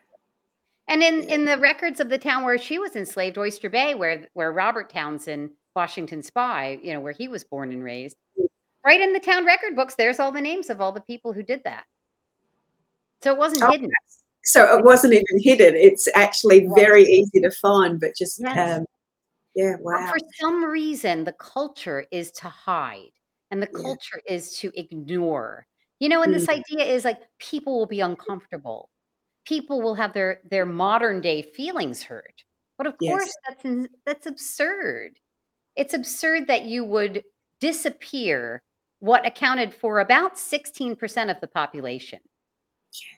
And 0.86 1.02
in 1.02 1.24
in 1.24 1.44
the 1.44 1.58
records 1.58 2.00
of 2.00 2.08
the 2.08 2.16
town 2.16 2.44
where 2.44 2.56
she 2.56 2.78
was 2.78 2.96
enslaved, 2.96 3.36
Oyster 3.36 3.68
Bay, 3.68 3.94
where 3.94 4.26
where 4.32 4.52
Robert 4.52 4.88
Townsend, 4.90 5.50
Washington 5.76 6.22
Spy, 6.22 6.78
you 6.82 6.94
know, 6.94 7.00
where 7.00 7.12
he 7.12 7.28
was 7.28 7.44
born 7.44 7.72
and 7.72 7.84
raised, 7.84 8.16
right 8.86 9.00
in 9.00 9.12
the 9.12 9.20
town 9.20 9.44
record 9.44 9.76
books, 9.76 9.96
there's 9.96 10.18
all 10.18 10.32
the 10.32 10.40
names 10.40 10.70
of 10.70 10.80
all 10.80 10.92
the 10.92 11.02
people 11.02 11.34
who 11.34 11.42
did 11.42 11.62
that. 11.64 11.84
So 13.22 13.32
it 13.32 13.38
wasn't 13.38 13.64
Oh, 13.64 13.70
hidden. 13.70 13.90
So 14.48 14.64
it 14.78 14.82
wasn't 14.82 15.12
even 15.12 15.42
hidden. 15.42 15.76
It's 15.76 16.08
actually 16.14 16.68
very 16.74 17.04
easy 17.04 17.38
to 17.40 17.50
find, 17.50 18.00
but 18.00 18.16
just 18.16 18.40
Yes. 18.40 18.78
um, 18.78 18.86
yeah, 19.54 19.76
wow. 19.80 20.08
For 20.08 20.18
some 20.40 20.64
reason, 20.64 21.24
the 21.24 21.34
culture 21.34 22.06
is 22.10 22.30
to 22.32 22.48
hide 22.48 23.12
and 23.50 23.60
the 23.62 23.68
Yeah. 23.74 23.82
culture 23.82 24.22
is 24.26 24.56
to 24.60 24.72
ignore. 24.74 25.66
You 26.00 26.08
know, 26.08 26.22
and 26.22 26.32
this 26.32 26.48
idea 26.48 26.84
is 26.84 27.04
like 27.04 27.20
people 27.38 27.78
will 27.78 27.86
be 27.86 28.00
uncomfortable. 28.00 28.88
People 29.44 29.82
will 29.82 29.94
have 29.94 30.14
their 30.14 30.40
their 30.50 30.64
modern 30.64 31.20
day 31.20 31.42
feelings 31.42 32.02
hurt. 32.02 32.42
But 32.78 32.86
of 32.86 32.94
Yes. 33.00 33.10
course, 33.10 33.36
that's 33.46 33.88
that's 34.06 34.26
absurd. 34.26 35.18
It's 35.76 35.92
absurd 35.92 36.46
that 36.46 36.64
you 36.64 36.84
would 36.84 37.22
disappear 37.60 38.62
what 39.00 39.26
accounted 39.26 39.74
for 39.74 40.00
about 40.00 40.38
16% 40.38 41.30
of 41.30 41.40
the 41.40 41.48
population. 41.48 42.20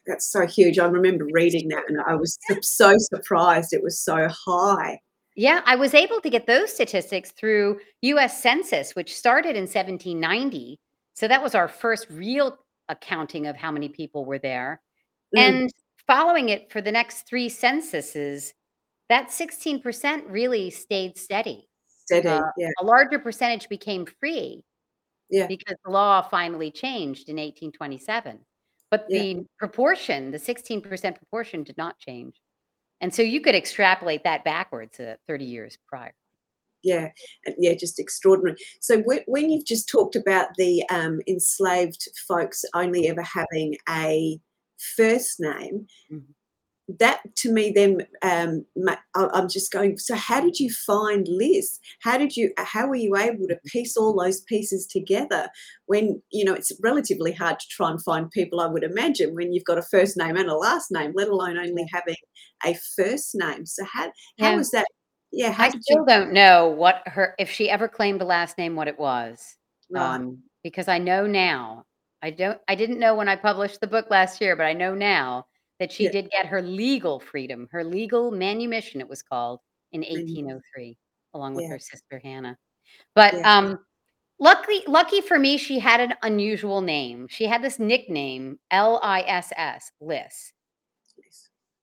That's 0.07 0.27
so 0.27 0.47
huge. 0.47 0.79
I 0.79 0.87
remember 0.87 1.27
reading 1.33 1.69
that 1.69 1.85
and 1.89 2.01
I 2.01 2.15
was 2.15 2.39
so 2.63 2.95
surprised 2.99 3.73
it 3.73 3.83
was 3.83 4.01
so 4.01 4.29
high. 4.29 5.01
Yeah, 5.37 5.63
I 5.65 5.77
was 5.77 5.95
able 5.95 6.21
to 6.21 6.31
get 6.31 6.47
those 6.47 6.73
statistics 6.73 7.31
through 7.31 7.81
US 8.03 8.43
Census, 8.43 8.95
which 8.95 9.17
started 9.17 9.57
in 9.57 9.63
1790. 9.63 10.79
So 11.15 11.29
that 11.29 11.43
was 11.43 11.55
our 11.55 11.69
first 11.69 12.07
real 12.11 12.59
accounting 12.89 13.47
of 13.47 13.57
how 13.57 13.71
many 13.71 13.89
people 13.89 14.25
were 14.25 14.39
there. 14.39 14.81
Mm. 15.37 15.41
And 15.41 15.71
following 16.07 16.49
it 16.49 16.73
for 16.73 16.81
the 16.81 16.93
next 16.93 17.27
three 17.29 17.49
censuses, 17.49 18.53
that 19.09 19.29
16% 19.29 20.25
really 20.29 20.71
stayed 20.71 21.17
steady. 21.17 21.69
Steady. 22.05 22.29
Uh, 22.29 22.43
yeah. 22.57 22.71
A 22.81 22.85
larger 22.85 23.19
percentage 23.19 23.69
became 23.69 24.07
free 24.07 24.65
Yeah. 25.31 25.47
because 25.47 25.77
the 25.85 25.91
law 25.91 26.23
finally 26.23 26.71
changed 26.71 27.29
in 27.29 27.37
1827. 27.37 28.41
But 28.91 29.07
Yeah. 29.09 29.21
the 29.21 29.47
proportion, 29.59 30.31
the 30.33 30.39
16% 30.39 31.17
proportion, 31.17 31.63
did 31.63 31.77
not 31.79 31.99
change. 31.99 32.41
And 33.01 33.15
so 33.15 33.23
you 33.23 33.41
could 33.41 33.55
extrapolate 33.55 34.25
that 34.25 34.45
backwards 34.45 35.01
uh, 35.01 35.17
30 35.27 35.45
years 35.45 35.79
prior. 35.87 36.13
Yeah, 36.83 37.11
yeah, 37.59 37.75
just 37.75 37.99
extraordinary. 37.99 38.57
So 38.81 39.03
when, 39.03 39.51
you've 39.51 39.67
just 39.67 39.89
talked 39.89 40.17
about 40.17 40.49
the 40.57 40.83
um, 40.89 41.21
enslaved 41.27 42.09
folks 42.27 42.65
only 42.75 43.07
ever 43.09 43.23
having 43.23 43.77
a 43.89 44.39
first 44.97 45.41
name, 45.41 45.87
Mhm. 46.11 46.35
That 46.99 47.21
to 47.37 47.53
me 47.53 47.71
then 47.75 48.07
um, 48.23 48.65
I- 48.89 48.99
I'm 49.33 49.49
just 49.49 49.73
going. 49.73 49.99
So 49.99 50.15
how 50.15 50.41
did 50.41 50.59
you 50.59 50.71
find 50.71 51.27
Liz? 51.29 51.79
How 52.03 52.19
did 52.19 52.37
you? 52.37 52.53
How 52.59 52.87
were 52.87 52.95
you 52.97 53.17
able 53.17 53.47
to 53.49 53.57
piece 53.67 53.97
all 53.97 54.15
those 54.15 54.41
pieces 54.43 54.87
together? 54.87 55.49
When 55.87 56.23
you 56.31 56.45
know 56.45 56.55
it's 56.55 56.73
relatively 56.83 57.33
hard 57.33 57.59
to 57.61 57.67
try 57.69 57.91
and 57.91 58.03
find 58.03 58.31
people. 58.31 58.61
I 58.61 58.67
would 58.67 58.85
imagine 58.85 59.35
when 59.35 59.53
you've 59.53 59.65
got 59.65 59.79
a 59.79 59.83
first 59.83 60.17
name 60.17 60.37
and 60.37 60.49
a 60.49 60.55
last 60.57 60.91
name, 60.91 61.13
let 61.15 61.29
alone 61.29 61.59
only 61.59 61.87
having 61.93 62.17
a 62.65 62.75
first 62.97 63.31
name. 63.35 63.67
So 63.67 63.85
how 63.85 64.07
how 64.41 64.51
Yeah. 64.51 64.57
was 64.57 64.71
that? 64.73 64.87
Yeah, 65.33 65.53
how 65.53 65.67
I 65.67 65.71
still 65.71 65.99
you? 65.99 66.07
don't 66.07 66.33
know 66.33 66.69
what 66.69 67.03
her, 67.07 67.35
if 67.39 67.51
she 67.51 67.71
ever 67.71 67.87
claimed 67.89 68.21
a 68.21 68.25
last 68.25 68.59
name, 68.59 68.75
what 68.75 68.89
it 68.89 68.99
was. 68.99 69.57
Right. 69.91 70.17
Um, 70.17 70.43
because 70.65 70.89
I 70.89 70.99
know 70.99 71.27
now, 71.27 71.85
I 72.23 72.31
don't, 72.31 72.59
I 72.69 72.75
didn't 72.75 72.99
know 72.99 73.15
when 73.15 73.29
I 73.29 73.37
published 73.37 73.81
the 73.81 73.87
book 73.87 74.07
last 74.11 74.41
year, 74.41 74.57
but 74.57 74.67
I 74.67 74.73
know 74.73 74.95
now 74.95 75.47
that 75.81 75.91
she 75.91 76.05
Yeah. 76.05 76.13
did 76.13 76.31
get 76.31 76.47
her 76.47 76.63
legal 76.63 77.19
freedom, 77.19 77.67
her 77.73 77.83
legal 77.83 78.31
manumission, 78.31 79.01
it 79.01 79.09
was 79.09 79.23
called 79.23 79.61
in 79.93 80.03
Manu- 80.03 80.13
1803. 80.15 80.97
along 81.35 81.55
with 81.55 81.65
Yeah. 81.65 81.71
her 81.71 81.79
sister 81.79 82.19
Hannah. 82.19 82.59
But 83.15 83.35
Yeah. 83.35 83.57
um, 83.59 83.87
luckily, 84.41 84.83
lucky 84.87 85.21
for 85.21 85.39
me, 85.39 85.57
she 85.57 85.79
had 85.79 86.01
an 86.01 86.15
unusual 86.23 86.81
name. 86.81 87.29
She 87.29 87.45
had 87.47 87.63
this 87.63 87.79
nickname, 87.79 88.59
L 88.71 88.99
I 89.03 89.23
S 89.23 89.53
S, 89.57 89.93
Liss. 90.01 90.53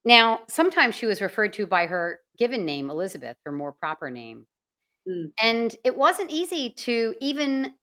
Now, 0.06 0.44
sometimes 0.48 0.96
she 0.96 1.06
was 1.06 1.22
referred 1.22 1.54
to 1.54 1.66
by 1.68 1.86
her 1.86 2.22
given 2.38 2.66
name, 2.66 2.90
Elizabeth, 2.90 3.38
her 3.46 3.52
more 3.52 3.72
proper 3.74 4.10
name. 4.10 4.48
Mm. 5.08 5.32
And 5.42 5.76
it 5.84 5.96
wasn't 5.96 6.30
easy 6.32 6.70
to 6.72 7.16
even 7.20 7.74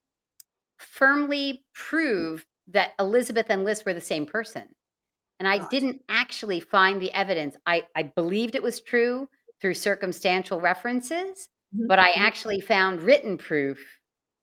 firmly 0.77 1.65
prove 1.73 2.45
that 2.67 2.93
Elizabeth 2.99 3.47
and 3.49 3.63
Liz 3.63 3.83
were 3.85 3.93
the 3.93 4.01
same 4.01 4.25
person. 4.25 4.75
And 5.39 5.47
I 5.47 5.67
didn't 5.69 6.01
actually 6.09 6.59
find 6.61 7.01
the 7.01 7.11
evidence. 7.13 7.55
I, 7.65 7.83
I 7.95 8.03
believed 8.03 8.55
it 8.55 8.63
was 8.63 8.81
true 8.81 9.27
through 9.61 9.73
circumstantial 9.73 10.61
references, 10.61 11.49
Mhm, 11.75 11.87
but 11.87 11.97
I 11.99 12.11
mhm. 12.11 12.17
actually 12.17 12.61
found 12.61 13.01
written 13.01 13.37
proof 13.37 13.83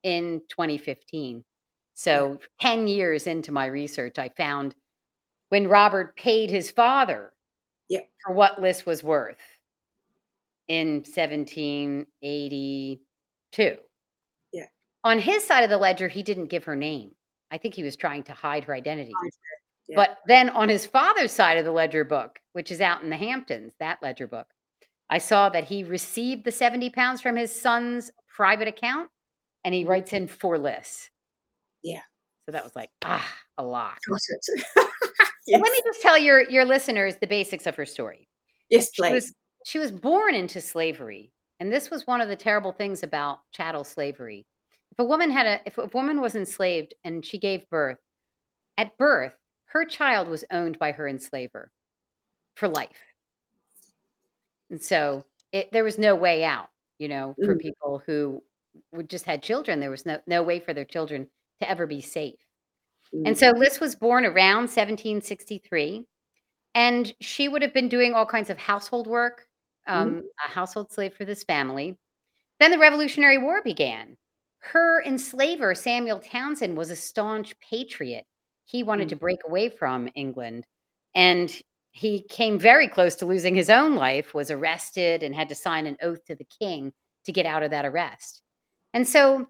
in 0.03 0.41
2015. 0.49 1.43
So 1.95 2.39
10 2.59 2.87
years 2.87 3.27
into 3.27 3.51
my 3.51 3.65
research, 3.67 4.17
I 4.19 4.29
found 4.29 4.75
when 5.49 5.67
Robert 5.67 6.15
paid 6.15 6.49
his 6.49 6.71
father 6.71 7.33
Yep. 7.89 8.09
for 8.25 8.33
what 8.33 8.59
Liz 8.61 8.85
was 8.85 9.03
worth 9.03 9.37
in 10.67 11.03
1782. 11.05 13.77
Yeah. 14.51 14.65
On 15.03 15.19
his 15.19 15.43
side 15.43 15.63
of 15.63 15.69
the 15.69 15.77
ledger, 15.77 16.07
he 16.07 16.23
didn't 16.23 16.47
give 16.47 16.63
her 16.65 16.75
name. 16.75 17.15
I 17.51 17.57
think 17.59 17.75
he 17.75 17.83
was 17.83 17.95
trying 17.95 18.23
to 18.23 18.33
hide 18.33 18.63
her 18.65 18.73
identity. 18.73 19.13
Yeah. 19.87 19.95
But 19.97 20.19
then 20.27 20.49
on 20.49 20.69
his 20.69 20.85
father's 20.85 21.31
side 21.31 21.57
of 21.57 21.65
the 21.65 21.71
ledger 21.71 22.03
book, 22.03 22.39
which 22.53 22.71
is 22.71 22.81
out 22.81 23.03
in 23.03 23.09
the 23.09 23.17
Hamptons, 23.17 23.73
that 23.79 24.01
ledger 24.01 24.27
book, 24.27 24.47
I 25.09 25.17
saw 25.17 25.49
that 25.49 25.65
he 25.65 25.83
received 25.83 26.45
the 26.45 26.51
70 26.51 26.89
pounds 26.91 27.21
from 27.21 27.35
his 27.35 27.53
son's 27.53 28.11
private 28.33 28.67
account 28.67 29.09
and 29.63 29.73
he 29.73 29.85
writes 29.85 30.13
in 30.13 30.27
for 30.27 30.57
Liz. 30.57 31.09
Yeah. 31.83 32.01
So 32.45 32.51
that 32.51 32.63
was 32.63 32.75
like, 32.75 32.89
ah, 33.03 33.25
a 33.57 33.63
lot. 33.63 33.97
Yes. 34.09 35.61
Let 35.61 35.71
me 35.71 35.81
just 35.85 36.01
tell 36.01 36.17
your, 36.17 36.49
your 36.49 36.65
listeners 36.65 37.15
the 37.19 37.27
basics 37.27 37.67
of 37.67 37.75
her 37.75 37.85
story. 37.85 38.27
yes, 38.69 38.89
She 38.93 39.01
please. 39.01 39.11
was, 39.13 39.33
she 39.65 39.79
was 39.79 39.91
born 39.91 40.35
into 40.35 40.61
slavery. 40.61 41.31
And 41.59 41.71
this 41.71 41.89
was 41.89 42.07
one 42.07 42.19
of 42.21 42.27
the 42.29 42.35
terrible 42.35 42.71
things 42.71 43.03
about 43.03 43.39
chattel 43.51 43.83
slavery. 43.83 44.45
If 44.91 44.99
a 44.99 45.03
woman 45.03 45.31
had 45.31 45.45
a 45.45 45.59
if 45.65 45.77
a 45.77 45.85
woman 45.93 46.21
was 46.21 46.35
enslaved 46.35 46.93
and 47.03 47.25
she 47.25 47.37
gave 47.37 47.69
birth, 47.69 47.97
at 48.77 48.97
birth, 48.97 49.33
her 49.73 49.85
child 49.85 50.27
was 50.27 50.45
owned 50.51 50.77
by 50.79 50.91
her 50.91 51.07
enslaver 51.07 51.71
for 52.55 52.67
life. 52.67 53.01
And 54.69 54.81
so 54.81 55.25
it, 55.51 55.71
there 55.71 55.83
was 55.83 55.97
no 55.97 56.15
way 56.15 56.43
out, 56.43 56.69
you 56.99 57.07
know, 57.07 57.35
for 57.43 57.55
Mm. 57.55 57.61
people 57.61 58.01
who 58.05 58.43
would 58.91 59.09
just 59.09 59.25
had 59.25 59.43
children. 59.43 59.79
There 59.79 59.89
was 59.91 60.05
no 60.05 60.19
no 60.25 60.41
way 60.43 60.59
for 60.59 60.73
their 60.73 60.85
children 60.85 61.27
to 61.61 61.69
ever 61.69 61.85
be 61.87 62.01
safe. 62.01 62.39
And 63.13 63.35
Mm. 63.35 63.37
so 63.37 63.51
Liz 63.51 63.79
was 63.79 63.95
born 63.95 64.25
around 64.25 64.69
1763, 64.69 66.05
and 66.75 67.13
she 67.19 67.47
would 67.47 67.61
have 67.61 67.73
been 67.73 67.89
doing 67.89 68.13
all 68.13 68.25
kinds 68.25 68.49
of 68.49 68.57
household 68.57 69.07
work, 69.07 69.47
um, 69.87 70.23
a 70.43 70.49
household 70.49 70.91
slave 70.91 71.13
for 71.15 71.25
this 71.25 71.43
family. 71.43 71.97
Then 72.59 72.71
the 72.71 72.79
Revolutionary 72.79 73.37
War 73.37 73.61
began. 73.63 74.17
Her 74.59 75.01
enslaver, 75.03 75.75
Samuel 75.75 76.19
Townsend, 76.19 76.77
was 76.77 76.89
a 76.89 76.95
staunch 76.95 77.59
patriot. 77.59 78.25
He 78.65 78.83
wanted 78.83 79.07
Mm. 79.07 79.11
to 79.11 79.15
break 79.17 79.39
away 79.45 79.69
from 79.69 80.09
England, 80.15 80.65
and 81.15 81.61
he 81.91 82.21
came 82.23 82.57
very 82.59 82.87
close 82.87 83.15
to 83.17 83.25
losing 83.25 83.55
his 83.55 83.69
own 83.69 83.95
life, 83.95 84.33
was 84.33 84.49
arrested, 84.51 85.21
and 85.23 85.35
had 85.35 85.49
to 85.49 85.55
sign 85.55 85.85
an 85.87 85.97
oath 86.01 86.23
to 86.25 86.35
the 86.35 86.45
king 86.59 86.93
to 87.25 87.31
get 87.31 87.45
out 87.45 87.63
of 87.63 87.71
that 87.71 87.85
arrest. 87.85 88.41
And 88.93 89.07
so 89.07 89.47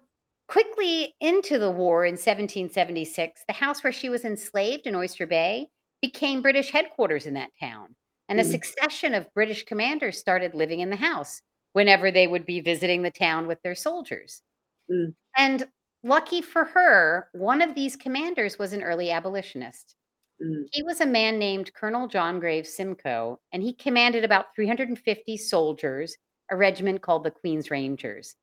quickly 0.48 1.14
into 1.20 1.58
the 1.58 1.70
war 1.70 2.04
in 2.04 2.16
1776, 2.18 3.42
the 3.46 3.54
house 3.54 3.82
where 3.82 3.92
she 3.92 4.08
was 4.10 4.24
enslaved 4.24 4.86
in 4.86 4.94
Oyster 4.94 5.26
Bay 5.26 5.68
became 6.02 6.42
British 6.42 6.70
headquarters 6.70 7.26
in 7.26 7.34
that 7.34 7.50
town. 7.58 7.96
And 8.28 8.40
a 8.40 8.44
Mm. 8.44 8.50
succession 8.50 9.14
of 9.14 9.32
British 9.34 9.64
commanders 9.64 10.18
started 10.18 10.54
living 10.54 10.80
in 10.80 10.90
the 10.90 10.96
house 10.96 11.40
whenever 11.72 12.10
they 12.10 12.26
would 12.26 12.46
be 12.46 12.60
visiting 12.60 13.02
the 13.02 13.10
town 13.10 13.46
with 13.46 13.60
their 13.62 13.74
soldiers. 13.74 14.42
Mm. 14.90 15.14
And 15.36 15.68
lucky 16.04 16.42
for 16.42 16.64
her, 16.64 17.28
one 17.32 17.60
of 17.62 17.74
these 17.74 17.96
commanders 17.96 18.58
was 18.58 18.72
an 18.72 18.82
early 18.82 19.10
abolitionist. 19.10 19.96
Mm. 20.42 20.66
He 20.72 20.82
was 20.82 21.00
a 21.00 21.06
man 21.06 21.38
named 21.38 21.72
Colonel 21.74 22.06
John 22.08 22.38
Graves 22.40 22.74
Simcoe, 22.74 23.40
and 23.52 23.62
he 23.62 23.72
commanded 23.72 24.24
about 24.24 24.54
350 24.54 25.36
soldiers, 25.36 26.16
a 26.50 26.56
regiment 26.56 27.02
called 27.02 27.24
the 27.24 27.30
Queen's 27.32 27.70
Rangers. 27.70 28.36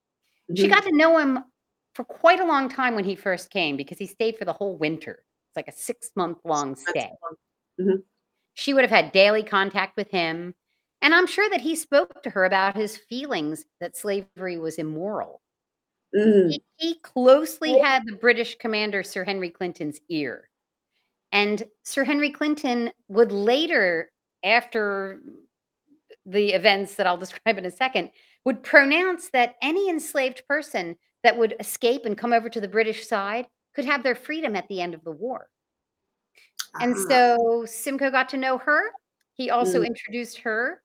She 0.56 0.68
Mhm. 0.68 0.70
got 0.70 0.84
to 0.84 0.92
know 0.98 1.18
him 1.18 1.46
for 1.94 2.04
quite 2.06 2.40
a 2.40 2.46
long 2.46 2.70
time 2.70 2.96
when 2.96 3.04
he 3.06 3.16
first 3.16 3.50
came 3.52 3.78
because 3.78 3.98
he 3.98 4.08
stayed 4.08 4.38
for 4.38 4.46
the 4.46 4.54
whole 4.54 4.78
winter. 4.78 5.24
It's 5.50 5.56
like 5.58 5.68
a 5.68 5.72
six 5.74 6.12
month 6.16 6.40
long 6.46 6.76
stay. 6.76 7.12
Mhm. 7.80 8.04
She 8.54 8.74
would 8.74 8.84
have 8.84 8.92
had 8.92 9.12
daily 9.12 9.44
contact 9.44 9.98
with 9.98 10.10
him. 10.12 10.56
And 11.02 11.16
I'm 11.16 11.28
sure 11.28 11.50
that 11.50 11.62
he 11.62 11.76
spoke 11.76 12.24
to 12.24 12.30
her 12.32 12.46
about 12.46 12.76
his 12.76 12.98
feelings 12.98 13.66
that 13.80 13.98
slavery 13.98 14.58
was 14.58 14.78
immoral. 14.78 15.41
Mm. 16.16 16.52
He, 16.52 16.64
he 16.78 16.96
closely 17.00 17.78
had 17.80 18.04
the 18.06 18.16
British 18.16 18.58
commander, 18.58 19.04
Sir 19.04 19.24
Henry 19.24 19.50
Clinton's 19.50 20.00
ear. 20.10 20.50
And 21.32 21.64
Sir 21.84 22.04
Henry 22.04 22.32
Clinton 22.32 22.92
would 23.08 23.32
later, 23.32 24.12
after 24.44 25.22
the 26.26 26.50
events 26.54 26.96
that 26.96 27.08
I'll 27.08 27.18
describe 27.26 27.58
in 27.58 27.66
a 27.66 27.72
second, 27.72 28.12
would 28.46 28.64
pronounce 28.64 29.30
that 29.30 29.56
any 29.62 29.90
enslaved 29.90 30.44
person 30.48 30.96
that 31.24 31.38
would 31.38 31.56
escape 31.60 32.06
and 32.06 32.18
come 32.18 32.34
over 32.34 32.50
to 32.50 32.60
the 32.60 32.68
British 32.68 33.08
side 33.08 33.46
could 33.76 33.86
have 33.86 34.04
their 34.04 34.16
freedom 34.16 34.56
at 34.56 34.68
the 34.68 34.82
end 34.82 34.94
of 34.94 35.04
the 35.04 35.12
war. 35.12 35.48
And 36.80 36.96
Ah. 36.96 37.06
so 37.08 37.66
Simcoe 37.66 38.12
got 38.12 38.28
to 38.30 38.38
know 38.38 38.58
her. 38.58 38.92
He 39.34 39.50
also 39.50 39.82
Mm. 39.82 39.88
introduced 39.88 40.40
her 40.40 40.82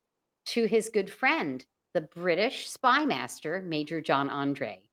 to 0.46 0.66
his 0.66 0.88
good 0.90 1.10
friend, 1.12 1.64
the 1.94 2.02
British 2.02 2.68
spy 2.68 3.04
master, 3.04 3.60
Major 3.62 4.00
John 4.00 4.30
Andre, 4.30 4.85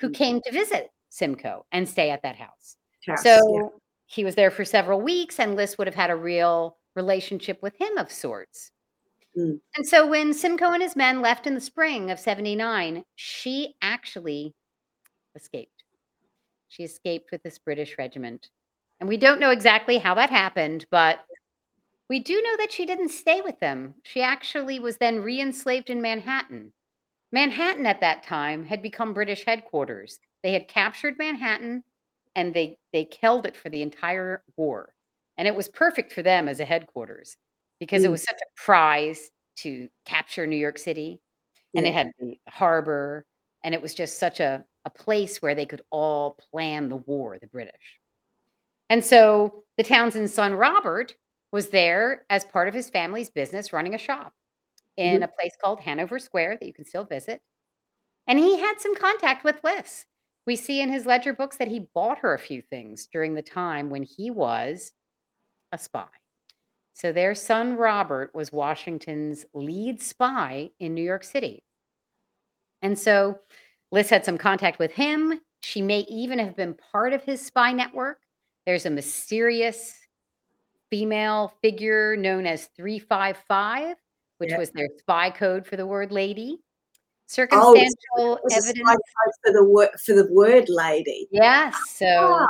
who 0.00 0.08
Mm. 0.08 0.14
came 0.14 0.40
to 0.42 0.50
visit 0.52 0.90
Simcoe 1.10 1.66
and 1.72 1.88
stay 1.88 2.10
at 2.10 2.22
that 2.22 2.36
house. 2.36 2.76
House, 3.06 3.22
So 3.22 3.38
yeah. 3.54 3.68
he 4.06 4.24
was 4.24 4.34
there 4.34 4.50
for 4.50 4.64
several 4.64 5.00
weeks, 5.00 5.38
and 5.38 5.56
Liz 5.56 5.76
would 5.78 5.86
have 5.86 5.94
had 5.94 6.10
a 6.10 6.16
real 6.16 6.78
relationship 6.96 7.62
with 7.62 7.76
him 7.76 7.96
of 7.98 8.10
sorts. 8.10 8.72
Mm. 9.36 9.60
And 9.76 9.86
so 9.86 10.06
when 10.06 10.34
Simcoe 10.34 10.72
and 10.72 10.82
his 10.82 10.96
men 10.96 11.20
left 11.20 11.46
in 11.46 11.54
the 11.54 11.60
spring 11.60 12.10
of 12.10 12.18
79, 12.18 13.04
she 13.14 13.76
actually 13.82 14.54
escaped. 15.36 15.84
She 16.68 16.82
escaped 16.84 17.30
with 17.30 17.42
this 17.42 17.58
British 17.58 17.96
regiment. 17.98 18.48
And 18.98 19.08
we 19.08 19.16
don't 19.16 19.40
know 19.40 19.50
exactly 19.50 19.98
how 19.98 20.14
that 20.14 20.30
happened, 20.30 20.86
but 20.90 21.24
we 22.08 22.18
do 22.20 22.40
know 22.42 22.56
that 22.58 22.72
she 22.72 22.86
didn't 22.86 23.10
stay 23.10 23.40
with 23.40 23.58
them. 23.60 23.94
She 24.02 24.20
actually 24.20 24.80
was 24.80 24.96
then 24.96 25.22
re 25.22 25.40
enslaved 25.40 25.90
in 25.90 26.02
Manhattan. 26.02 26.72
Manhattan 27.32 27.86
at 27.86 28.00
that 28.00 28.22
time 28.24 28.64
had 28.64 28.82
become 28.82 29.14
British 29.14 29.44
headquarters. 29.44 30.18
They 30.42 30.52
had 30.52 30.68
captured 30.68 31.16
Manhattan 31.18 31.84
and 32.34 32.52
they, 32.54 32.78
they 32.92 33.08
held 33.20 33.46
it 33.46 33.56
for 33.56 33.68
the 33.68 33.82
entire 33.82 34.42
war. 34.56 34.94
And 35.38 35.46
it 35.48 35.54
was 35.54 35.68
perfect 35.68 36.12
for 36.12 36.22
them 36.22 36.48
as 36.48 36.60
a 36.60 36.64
headquarters 36.64 37.36
because 37.78 38.04
it 38.04 38.08
Mm. 38.08 38.12
was 38.12 38.22
such 38.24 38.40
a 38.40 38.60
prize 38.60 39.30
to 39.58 39.88
capture 40.04 40.46
New 40.46 40.56
York 40.56 40.78
City. 40.78 41.20
And 41.76 41.86
it 41.86 41.94
had 41.94 42.10
the 42.18 42.36
harbor, 42.48 43.24
and 43.62 43.74
it 43.74 43.80
was 43.80 43.94
just 43.94 44.18
such 44.18 44.40
a, 44.40 44.64
a 44.84 44.90
place 44.90 45.40
where 45.40 45.54
they 45.54 45.66
could 45.66 45.82
all 45.90 46.36
plan 46.50 46.88
the 46.88 46.96
war, 46.96 47.38
the 47.38 47.46
British. 47.46 48.00
And 48.88 49.04
so 49.04 49.62
the 49.76 49.84
Townsend's 49.84 50.34
son, 50.34 50.54
Robert, 50.54 51.14
was 51.52 51.68
there 51.68 52.24
as 52.28 52.44
part 52.44 52.66
of 52.66 52.74
his 52.74 52.90
family's 52.90 53.30
business 53.30 53.72
running 53.72 53.94
a 53.94 53.98
shop 53.98 54.32
in 54.96 55.20
Mhm. 55.20 55.24
a 55.24 55.28
place 55.28 55.56
called 55.62 55.80
Hanover 55.80 56.18
Square 56.18 56.58
that 56.58 56.66
you 56.66 56.72
can 56.72 56.84
still 56.84 57.04
visit. 57.04 57.42
And 58.26 58.38
he 58.38 58.58
had 58.58 58.80
some 58.80 58.94
contact 58.96 59.44
with 59.44 59.62
Liz. 59.64 60.06
We 60.46 60.56
see 60.56 60.80
in 60.80 60.90
his 60.92 61.06
ledger 61.06 61.32
books 61.32 61.56
that 61.58 61.68
he 61.68 61.80
bought 61.94 62.18
her 62.18 62.34
a 62.34 62.38
few 62.38 62.62
things 62.62 63.06
during 63.06 63.34
the 63.34 63.42
time 63.42 63.90
when 63.90 64.02
he 64.02 64.30
was 64.30 64.92
a 65.72 65.78
spy. 65.78 66.08
So 66.94 67.12
their 67.12 67.34
son 67.34 67.76
Robert 67.76 68.34
was 68.34 68.52
Washington's 68.52 69.46
lead 69.54 70.02
spy 70.02 70.70
in 70.80 70.94
New 70.94 71.02
York 71.04 71.24
City. 71.24 71.64
And 72.82 72.98
so 72.98 73.40
Liz 73.92 74.10
had 74.10 74.24
some 74.24 74.38
contact 74.38 74.78
with 74.78 74.92
him. 74.92 75.40
She 75.62 75.82
may 75.82 76.00
even 76.00 76.38
have 76.38 76.56
been 76.56 76.74
part 76.74 77.12
of 77.12 77.22
his 77.24 77.44
spy 77.44 77.72
network. 77.72 78.18
There's 78.66 78.86
a 78.86 78.90
mysterious 78.90 79.94
female 80.90 81.54
figure 81.62 82.16
known 82.16 82.46
as 82.46 82.66
355, 82.76 83.96
which 84.40 84.50
Yeah. 84.50 84.58
was 84.58 84.70
their 84.70 84.88
spy 84.98 85.30
code 85.30 85.66
for 85.66 85.76
the 85.76 85.86
word 85.86 86.10
lady. 86.10 86.58
Oh, 86.58 86.64
Circumstantial 87.28 88.36
it 88.36 88.40
was 88.44 88.56
a 88.56 88.62
spy 88.62 88.70
evidence. 88.70 89.02
for 89.44 89.52
the 89.52 89.64
word 89.64 89.88
for 90.04 90.14
the 90.14 90.32
word 90.32 90.68
lady. 90.68 91.28
Yes. 91.30 91.76
So 91.94 92.06
Ah, 92.06 92.48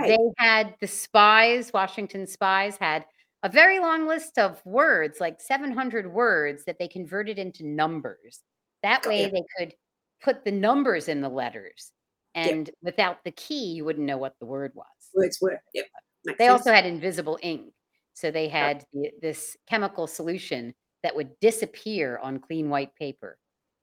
okay. 0.00 0.16
they 0.16 0.28
had 0.36 0.74
the 0.80 0.86
spies, 0.88 1.72
Washington 1.72 2.26
spies 2.26 2.76
had 2.76 3.06
a 3.44 3.48
very 3.48 3.78
long 3.78 4.06
list 4.06 4.36
of 4.38 4.60
words, 4.66 5.20
like 5.20 5.40
700 5.40 6.12
words 6.12 6.64
that 6.64 6.78
they 6.78 6.88
converted 6.88 7.38
into 7.38 7.64
numbers. 7.64 8.40
That 8.82 9.06
way 9.06 9.22
ya. 9.22 9.28
they 9.30 9.44
could 9.56 9.74
put 10.20 10.44
the 10.44 10.50
numbers 10.52 11.08
in 11.08 11.20
the 11.20 11.28
letters. 11.28 11.92
And 12.34 12.68
without 12.82 13.24
the 13.24 13.30
key, 13.32 13.72
you 13.74 13.84
wouldn't 13.84 14.04
know 14.06 14.18
what 14.18 14.34
the 14.40 14.46
word 14.46 14.72
was. 14.74 14.86
Words 15.14 15.38
were. 15.40 15.60
Yep. 15.72 15.86
Makes 16.24 16.38
They 16.38 16.46
sense. 16.46 16.60
also 16.60 16.72
had 16.72 16.84
invisible 16.84 17.38
ink. 17.42 17.72
So 18.12 18.30
they 18.30 18.48
had 18.48 18.84
the, 18.92 19.10
this 19.22 19.56
chemical 19.68 20.06
solution 20.06 20.74
that 21.02 21.14
would 21.14 21.38
disappear 21.40 22.18
on 22.18 22.38
clean 22.40 22.68
white 22.68 22.94
paper. 22.96 23.38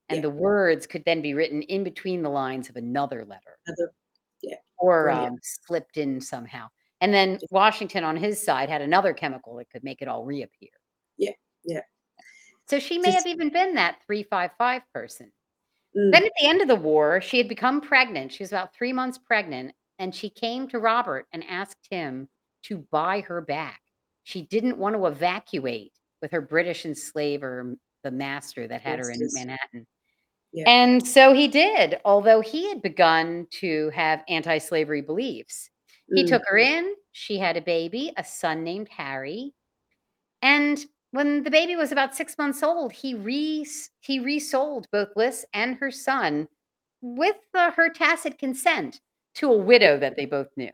And 0.10 0.18
Yeah. 0.18 0.22
the 0.24 0.30
words 0.32 0.86
could 0.86 1.04
then 1.06 1.22
be 1.22 1.34
written 1.34 1.62
in 1.64 1.84
between 1.84 2.22
the 2.22 2.30
lines 2.30 2.70
of 2.70 2.76
another 2.76 3.26
letter 3.26 3.58
Another- 3.66 3.94
or 4.78 5.04
Brilliant. 5.06 5.34
um, 5.34 5.40
slipped 5.42 5.98
in 5.98 6.20
somehow. 6.22 6.68
And 7.02 7.14
then 7.14 7.40
Washington 7.50 8.04
on 8.04 8.18
his 8.18 8.44
side 8.44 8.70
had 8.70 8.82
another 8.82 9.14
chemical 9.14 9.56
that 9.56 9.70
could 9.70 9.84
make 9.84 10.02
it 10.02 10.08
all 10.08 10.26
reappear. 10.26 10.70
Yeah, 11.18 11.32
yeah. 11.64 11.82
So 12.68 12.80
she 12.80 12.98
may 13.00 13.12
Just- 13.12 13.20
have 13.20 13.28
even 13.28 13.50
been 13.50 13.76
that 13.76 14.02
355 14.06 14.82
person. 14.94 15.32
Mm, 15.96 16.12
Then 16.12 16.26
at 16.26 16.32
the 16.40 16.48
end 16.48 16.62
of 16.62 16.68
the 16.68 16.76
war, 16.76 17.22
she 17.22 17.38
had 17.38 17.48
become 17.48 17.80
pregnant. 17.82 18.34
She 18.34 18.44
was 18.44 18.52
about 18.52 18.74
three 18.76 18.92
months 18.94 19.18
pregnant, 19.18 19.74
and 19.98 20.14
she 20.14 20.30
came 20.30 20.68
to 20.70 20.80
Robert 20.80 21.26
and 21.32 21.44
asked 21.46 21.88
him 21.90 22.30
to 22.64 22.80
buy 22.92 23.22
her 23.22 23.40
back. 23.42 23.82
She 24.24 24.42
didn't 24.42 24.78
want 24.78 24.96
to 24.96 25.06
evacuate 25.06 25.94
with 26.26 26.32
her 26.32 26.42
British 26.42 26.86
enslaver, 26.86 27.76
the 28.04 28.10
master 28.10 28.68
that 28.68 28.82
had 28.82 28.98
her 28.98 29.12
in 29.12 29.20
Yes. 29.20 29.34
Manhattan. 29.36 29.86
Yeah. 30.52 30.64
And 30.66 31.08
so 31.08 31.34
he 31.36 31.48
did, 31.48 32.00
although 32.04 32.42
he 32.42 32.68
had 32.68 32.82
begun 32.82 33.46
to 33.60 33.92
have 33.92 34.24
anti 34.28 34.58
slavery 34.58 35.02
beliefs. 35.02 35.70
He 36.12 36.24
mm, 36.24 36.28
took 36.28 36.42
her 36.48 36.58
in. 36.58 36.96
She 37.12 37.38
had 37.38 37.58
a 37.58 37.62
baby, 37.62 38.12
a 38.18 38.24
son 38.24 38.64
named 38.64 38.90
Harry. 38.90 39.54
And 40.42 40.84
when 41.12 41.44
the 41.44 41.52
baby 41.52 41.76
was 41.76 41.92
about 41.92 42.16
six 42.16 42.40
months 42.40 42.64
old, 42.64 42.92
he 42.92 43.14
re 43.14 43.68
he 44.00 44.20
resold 44.20 44.88
both 44.92 45.10
Liz 45.16 45.46
and 45.54 45.76
her 45.76 45.92
son 45.92 46.48
with 47.02 47.38
uh, 47.54 47.70
her 47.72 47.90
tacit 47.90 48.40
consent 48.40 49.00
to 49.36 49.52
a 49.52 49.58
widow 49.58 50.00
that 50.00 50.16
they 50.16 50.26
both 50.26 50.50
knew. 50.58 50.72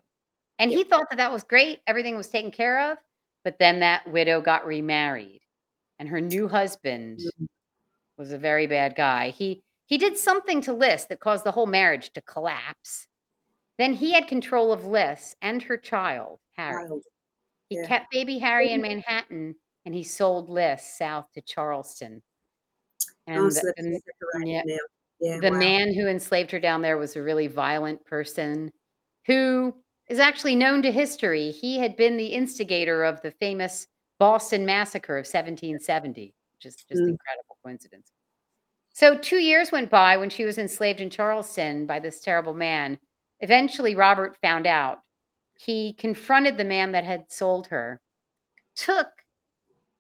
And 0.60 0.72
he 0.72 0.86
thought 0.86 1.10
that 1.10 1.18
that 1.18 1.32
was 1.32 1.44
great. 1.44 1.82
Everything 1.88 2.16
was 2.16 2.30
taken 2.30 2.52
care 2.52 2.92
of. 2.92 2.98
But 3.44 3.58
then 3.60 3.80
that 3.80 4.08
widow 4.08 4.42
got 4.42 4.66
remarried, 4.66 5.41
and 6.02 6.10
her 6.10 6.20
new 6.20 6.48
husband 6.48 7.20
Mm. 7.20 7.48
was 8.18 8.32
a 8.32 8.38
very 8.40 8.66
bad 8.66 8.96
guy. 8.96 9.30
He 9.30 9.62
he 9.86 10.00
did 10.00 10.18
something 10.18 10.60
to 10.62 10.74
Liz 10.74 11.06
that 11.08 11.20
caused 11.20 11.44
the 11.44 11.52
whole 11.52 11.68
marriage 11.68 12.12
to 12.14 12.22
collapse. 12.22 13.08
Then 13.78 13.94
he 13.94 14.14
had 14.14 14.28
control 14.28 14.72
of 14.74 14.86
Liz 14.86 15.36
and 15.42 15.62
her 15.62 15.78
child, 15.78 16.40
Harry. 16.58 16.86
wild. 16.90 17.04
He 17.70 17.76
Yeah. 17.76 17.86
kept 17.88 18.10
baby 18.10 18.40
Harry 18.40 18.72
in 18.72 18.82
Manhattan 18.82 19.56
and 19.86 19.94
he 19.94 20.04
sold 20.04 20.50
Liz 20.50 20.82
south 20.82 21.32
to 21.34 21.42
Charleston. 21.42 22.24
And 23.28 23.38
Oh, 23.46 23.50
so 23.50 23.72
the, 23.78 24.02
yeah. 24.44 24.64
Yeah, 25.20 25.40
the 25.40 25.52
wow. 25.52 25.60
man 25.60 25.94
who 25.94 26.08
enslaved 26.08 26.50
her 26.50 26.60
down 26.60 26.82
there 26.82 26.98
was 26.98 27.16
a 27.16 27.22
really 27.22 27.46
violent 27.48 28.04
person 28.06 28.72
who 29.28 29.76
is 30.10 30.18
actually 30.18 30.56
known 30.56 30.82
to 30.82 30.92
history. 30.92 31.52
He 31.52 31.78
had 31.78 31.96
been 31.96 32.18
the 32.18 32.34
instigator 32.34 33.04
of 33.04 33.22
the 33.22 33.32
famous 33.32 33.88
Boston 34.22 34.68
Massacre 34.68 35.18
of 35.18 35.26
1770, 35.26 36.36
which 36.54 36.68
is 36.68 36.76
just 36.76 37.02
Mm. 37.02 37.10
incredible 37.10 37.58
coincidence. 37.64 38.12
So, 38.94 39.18
two 39.18 39.40
years 39.40 39.72
went 39.72 39.90
by 39.90 40.16
when 40.16 40.30
she 40.30 40.46
was 40.46 40.60
enslaved 40.60 41.02
in 41.02 41.10
Charleston 41.10 41.88
by 41.88 41.98
this 41.98 42.20
terrible 42.20 42.54
man. 42.54 43.00
Eventually, 43.40 43.96
Robert 43.96 44.38
found 44.40 44.68
out. 44.68 45.02
He 45.56 45.94
confronted 45.94 46.56
the 46.56 46.64
man 46.64 46.92
that 46.92 47.04
had 47.04 47.32
sold 47.32 47.66
her, 47.68 48.00
took 48.76 49.08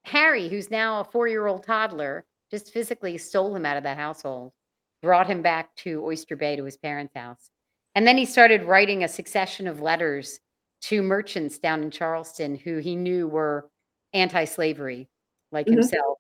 Harry, 0.03 0.49
who's 0.49 0.69
now 0.69 0.99
a 0.99 1.03
four 1.03 1.27
year 1.27 1.47
old 1.47 1.63
toddler, 1.63 2.27
just 2.51 2.71
physically 2.71 3.17
stole 3.17 3.55
him 3.55 3.65
out 3.65 3.77
of 3.77 3.83
that 3.83 3.97
household, 3.97 4.53
brought 5.01 5.25
him 5.25 5.41
back 5.41 5.75
to 5.77 6.05
Oyster 6.05 6.35
Bay 6.35 6.55
to 6.57 6.63
his 6.63 6.77
parents' 6.77 7.15
house. 7.15 7.49
And 7.95 8.05
then 8.05 8.19
he 8.19 8.25
started 8.25 8.65
writing 8.65 9.03
a 9.03 9.07
succession 9.07 9.67
of 9.67 9.81
letters 9.81 10.39
to 10.81 11.01
merchants 11.01 11.57
down 11.57 11.81
in 11.81 11.89
Charleston 11.89 12.53
who 12.53 12.77
he 12.77 12.95
knew 12.95 13.27
were 13.27 13.71
anti 14.13 14.45
slavery, 14.45 15.09
like 15.51 15.67
Mhm. 15.67 15.73
himself, 15.73 16.17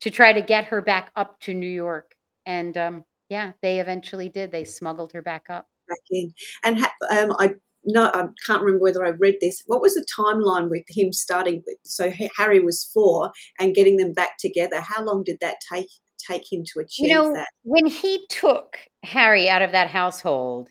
to 0.00 0.10
try 0.10 0.32
to 0.32 0.40
get 0.42 0.64
her 0.66 0.80
back 0.82 1.10
up 1.16 1.38
to 1.40 1.54
New 1.54 1.68
York. 1.70 2.14
And 2.46 2.76
um, 2.76 3.04
yeah, 3.28 3.52
they 3.62 3.80
eventually 3.80 4.28
did. 4.28 4.50
They 4.52 4.64
smuggled 4.64 5.12
her 5.12 5.22
back 5.22 5.46
up. 5.50 5.66
back 5.88 5.98
in. 6.10 6.32
And 6.64 6.78
ha- 6.80 6.92
um, 7.10 7.34
I 7.38 7.54
no, 7.84 8.06
I 8.12 8.26
can't 8.44 8.60
remember 8.60 8.82
whether 8.82 9.04
I 9.06 9.10
read 9.10 9.36
this. 9.40 9.62
What 9.66 9.80
was 9.80 9.94
the 9.94 10.04
timeline 10.14 10.68
with 10.68 10.84
him 10.88 11.12
starting? 11.12 11.62
With, 11.66 11.78
so 11.84 12.10
Harry 12.36 12.60
was 12.60 12.84
four 12.92 13.32
and 13.58 13.74
getting 13.74 13.96
them 13.96 14.12
back 14.12 14.36
together. 14.38 14.80
How 14.80 15.02
long 15.02 15.22
did 15.24 15.38
that 15.40 15.56
take 15.72 15.88
take 16.18 16.52
him 16.52 16.64
to 16.64 16.80
achieve 16.80 17.08
You 17.08 17.14
know, 17.14 17.32
that? 17.34 17.48
when 17.62 17.86
he 17.86 18.26
took 18.28 18.76
Harry 19.04 19.48
out 19.48 19.62
of 19.62 19.72
that 19.72 19.88
household, 19.88 20.68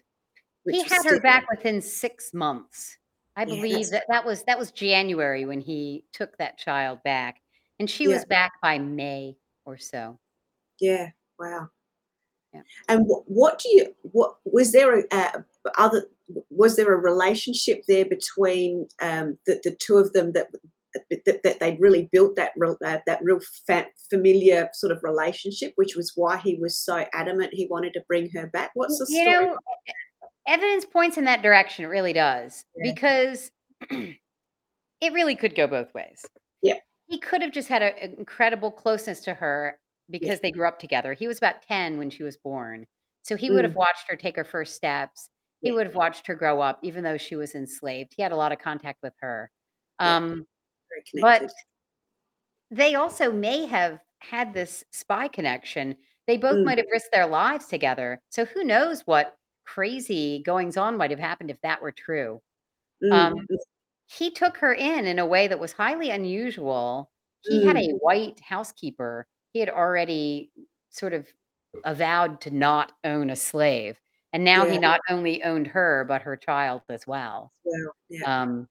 Which 0.64 0.76
he 0.76 0.82
had 0.84 0.98
her 1.06 1.10
still- 1.16 1.20
back 1.22 1.50
within 1.50 1.82
six 1.82 2.34
months. 2.34 2.97
I 3.38 3.46
believe 3.54 3.72
that's- 3.72 3.92
that 3.92 4.06
that 4.10 4.26
was 4.26 4.44
that 4.44 4.60
was 4.60 4.72
January 4.72 5.46
when 5.46 5.62
he 5.62 6.04
took 6.12 6.38
that 6.38 6.58
child 6.58 7.02
back, 7.04 7.38
and 7.80 7.90
she 7.90 8.04
Yeah. 8.06 8.16
was 8.16 8.26
back 8.26 8.52
by 8.62 8.78
May 8.80 9.38
or 9.66 9.78
so. 9.78 10.20
Yeah. 10.82 11.12
Wow. 11.40 11.70
Yeah. 12.54 12.62
And 12.90 13.06
what, 13.06 13.24
what 13.28 13.60
do 13.60 13.70
you? 13.70 13.96
What 14.02 14.36
was 14.46 14.72
there 14.72 15.00
a, 15.00 15.04
a 15.12 15.46
other? 15.78 16.08
Was 16.50 16.76
there 16.76 16.92
a 16.94 16.98
relationship 16.98 17.84
there 17.88 18.06
between 18.06 18.88
um, 19.02 19.38
the 19.46 19.60
the 19.64 19.72
two 19.72 19.98
of 19.98 20.12
them 20.14 20.32
that 20.34 20.48
that, 21.26 21.44
that 21.44 21.60
they 21.60 21.78
really 21.80 22.10
built 22.12 22.36
that 22.38 22.52
real 22.58 22.76
uh, 22.84 22.98
that 23.06 23.20
real 23.22 23.40
fa- 23.68 23.88
familiar 24.10 24.70
sort 24.74 24.92
of 24.92 25.04
relationship, 25.04 25.74
which 25.76 25.96
was 25.96 26.14
why 26.16 26.38
he 26.38 26.56
was 26.56 26.78
so 26.78 27.06
adamant 27.14 27.54
he 27.54 27.68
wanted 27.68 27.94
to 27.94 28.04
bring 28.08 28.30
her 28.32 28.48
back. 28.48 28.72
What's 28.74 28.98
the 28.98 29.06
you 29.10 29.22
story? 29.24 29.46
know, 29.46 29.54
e- 29.88 29.92
evidence 30.48 30.86
points 30.86 31.18
in 31.18 31.26
that 31.26 31.42
direction. 31.42 31.86
It 31.86 31.90
really 31.90 32.14
does 32.14 32.64
Yeah. 32.76 32.94
because 32.94 33.52
it 33.90 35.14
really 35.14 35.36
could 35.36 35.56
go 35.56 35.68
both 35.68 35.94
ways. 35.94 36.26
Yeah. 36.62 36.76
he 37.08 37.20
could 37.20 37.42
have 37.42 37.52
just 37.54 37.68
had 37.70 37.82
a- 37.82 38.04
an 38.04 38.16
incredible 38.18 38.72
closeness 38.72 39.22
to 39.22 39.34
her 39.34 39.80
because 40.10 40.40
they 40.42 40.52
grew 40.52 40.68
up 40.68 40.80
together. 40.80 41.14
He 41.14 41.28
was 41.28 41.38
about 41.38 41.62
ten 41.62 41.98
when 41.98 42.10
she 42.10 42.24
was 42.24 42.36
born, 42.38 42.86
so 43.24 43.36
he 43.38 43.50
would 43.52 43.64
have 43.64 43.76
watched 43.76 44.10
her 44.10 44.16
take 44.18 44.36
her 44.36 44.44
first 44.44 44.76
steps. 44.76 45.30
He 45.62 45.70
Mm. 45.70 45.72
Yeah. 45.72 45.76
would 45.76 45.86
have 45.88 45.96
watched 45.96 46.28
her 46.28 46.36
grow 46.36 46.60
up, 46.62 46.80
even 46.84 47.04
though 47.04 47.18
she 47.18 47.36
was 47.36 47.56
enslaved. 47.56 48.14
He 48.16 48.22
had 48.24 48.32
a 48.32 48.36
lot 48.36 48.52
of 48.52 48.60
contact 48.60 49.00
with 49.04 49.14
her. 49.22 49.50
Um, 50.00 50.46
but 51.22 51.52
they 52.72 52.96
also 52.96 53.32
may 53.32 53.66
have 53.66 54.00
had 54.20 54.54
this 54.54 54.84
spy 54.92 55.28
connection. 55.28 55.96
They 56.26 56.38
both 56.38 56.56
Mm. 56.58 56.66
might 56.66 56.78
have 56.78 56.88
risked 56.92 57.12
their 57.12 57.28
lives 57.28 57.68
together. 57.68 58.20
So 58.30 58.46
who 58.46 58.64
knows 58.64 59.02
what 59.08 59.36
crazy 59.68 60.44
goings 60.46 60.78
on 60.78 60.98
might 60.98 61.12
have 61.12 61.20
happened 61.20 61.52
if 61.52 61.62
that 61.62 61.82
were 61.82 61.92
true. 61.94 62.42
Mm, 63.04 63.12
um, 63.14 63.34
mm, 63.36 63.58
He 64.08 64.32
took 64.32 64.58
her 64.58 64.74
in 64.74 65.06
in 65.08 65.20
a 65.20 65.26
way 65.26 65.48
that 65.48 65.60
was 65.60 65.74
highly 65.74 66.10
unusual. 66.12 67.12
He 67.44 67.66
had 67.66 67.78
Mm. 67.78 67.94
a 67.94 67.98
white 67.98 68.40
housekeeper. 68.42 69.28
He 69.54 69.60
had 69.60 69.70
already 69.70 70.52
sort 70.90 71.14
of 71.14 71.28
avowed 71.86 72.42
to 72.42 72.52
not 72.52 72.94
own 73.04 73.30
a 73.30 73.36
slave. 73.36 74.00
And 74.34 74.44
now 74.46 74.66
he 74.66 74.78
not 74.80 75.02
only 75.10 75.44
owned 75.44 75.68
her, 75.68 76.06
but 76.08 76.22
her 76.24 76.38
child 76.38 76.84
as 76.90 77.08
well. 77.08 77.54
well, 77.66 77.94
yeah. 78.10 78.44
Um, 78.44 78.70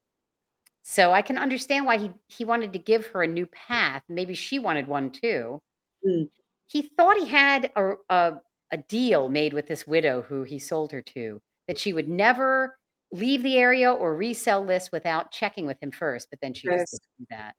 so 0.82 1.12
I 1.12 1.22
can 1.22 1.38
understand 1.38 1.86
why 1.86 1.98
he 1.98 2.12
he 2.28 2.44
wanted 2.44 2.72
to 2.74 2.78
give 2.78 3.06
her 3.08 3.22
a 3.22 3.26
new 3.28 3.46
path. 3.46 4.02
Maybe 4.08 4.34
she 4.34 4.58
wanted 4.58 4.86
one 4.88 5.10
too. 5.12 5.60
Mm. 6.06 6.30
He 6.68 6.82
thought 6.82 7.16
he 7.18 7.26
had 7.26 7.72
a, 7.76 7.94
a 8.10 8.40
a 8.72 8.76
deal 8.76 9.28
made 9.28 9.52
with 9.52 9.66
this 9.66 9.86
widow 9.86 10.22
who 10.22 10.42
he 10.42 10.58
sold 10.58 10.92
her 10.92 11.02
to 11.02 11.40
that 11.68 11.78
she 11.78 11.92
would 11.92 12.08
never 12.08 12.78
leave 13.12 13.42
the 13.42 13.56
area 13.56 13.92
or 13.92 14.16
resell 14.16 14.64
this 14.64 14.90
without 14.92 15.30
checking 15.30 15.66
with 15.66 15.80
him 15.82 15.90
first. 15.92 16.28
But 16.30 16.40
then 16.40 16.52
she 16.54 16.68
Yes. 16.68 16.90
do 17.18 17.26
that. 17.30 17.54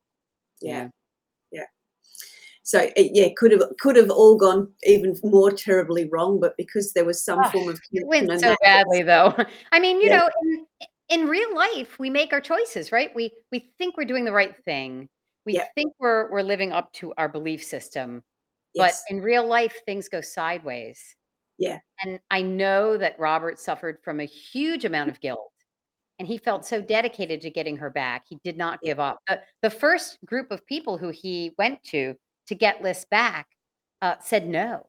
yeah 0.61 0.89
yeah 1.51 1.63
so 2.63 2.79
it, 2.97 3.11
yeah 3.13 3.29
could 3.37 3.51
have 3.53 3.61
could 3.79 3.95
have 3.95 4.09
all 4.11 4.35
gone 4.35 4.67
even 4.83 5.15
more 5.23 5.51
terribly 5.51 6.09
wrong 6.09 6.39
but 6.39 6.57
because 6.57 6.91
there 6.93 7.05
was 7.05 7.23
some 7.23 7.39
Ah, 7.39 7.49
form 7.51 7.69
of 7.69 7.79
It 7.93 8.05
went 8.07 8.27
so 8.31 8.37
that- 8.39 8.57
badly 8.61 9.03
though. 9.03 9.33
I 9.71 9.79
mean, 9.79 10.01
you 10.01 10.07
Yeah. 10.09 10.17
know, 10.17 10.29
in, 10.41 10.65
in 11.21 11.27
real 11.29 11.55
life, 11.55 11.97
we 11.99 12.09
make 12.09 12.33
our 12.33 12.41
choices, 12.41 12.91
right? 12.91 13.15
We 13.15 13.31
we 13.51 13.71
think 13.77 13.95
we're 13.95 14.03
doing 14.05 14.25
the 14.25 14.33
right 14.33 14.53
thing. 14.65 15.07
We 15.45 15.53
Yeah. 15.53 15.67
think 15.75 15.93
we're 15.99 16.29
we're 16.31 16.41
living 16.41 16.73
up 16.73 16.91
to 16.93 17.13
our 17.17 17.29
belief 17.29 17.63
system. 17.63 18.23
Yes, 18.73 19.03
But 19.07 19.15
in 19.15 19.21
real 19.21 19.45
life, 19.45 19.75
things 19.85 20.09
go 20.09 20.21
sideways. 20.21 20.99
Yeah. 21.57 21.79
And 22.03 22.19
I 22.29 22.41
know 22.41 22.97
that 22.97 23.19
Robert 23.19 23.59
suffered 23.59 23.99
from 24.03 24.19
a 24.19 24.25
huge 24.25 24.85
amount 24.85 25.09
of 25.09 25.19
guilt. 25.19 25.51
And 26.19 26.27
he 26.27 26.37
felt 26.37 26.65
so 26.65 26.81
dedicated 26.81 27.41
to 27.41 27.49
getting 27.49 27.77
her 27.77 27.89
back. 27.91 28.25
He 28.27 28.39
did 28.43 28.57
not 28.57 28.81
give 28.81 28.99
up. 28.99 29.19
The, 29.27 29.41
the 29.61 29.69
first 29.69 30.17
group 30.25 30.51
of 30.51 30.65
people 30.65 30.97
who 30.97 31.09
he 31.09 31.53
went 31.57 31.83
to 31.85 32.15
to 32.47 32.55
get 32.55 32.81
Liz 32.81 33.05
back 33.11 33.47
uh, 34.01 34.15
said 34.19 34.47
no. 34.47 34.87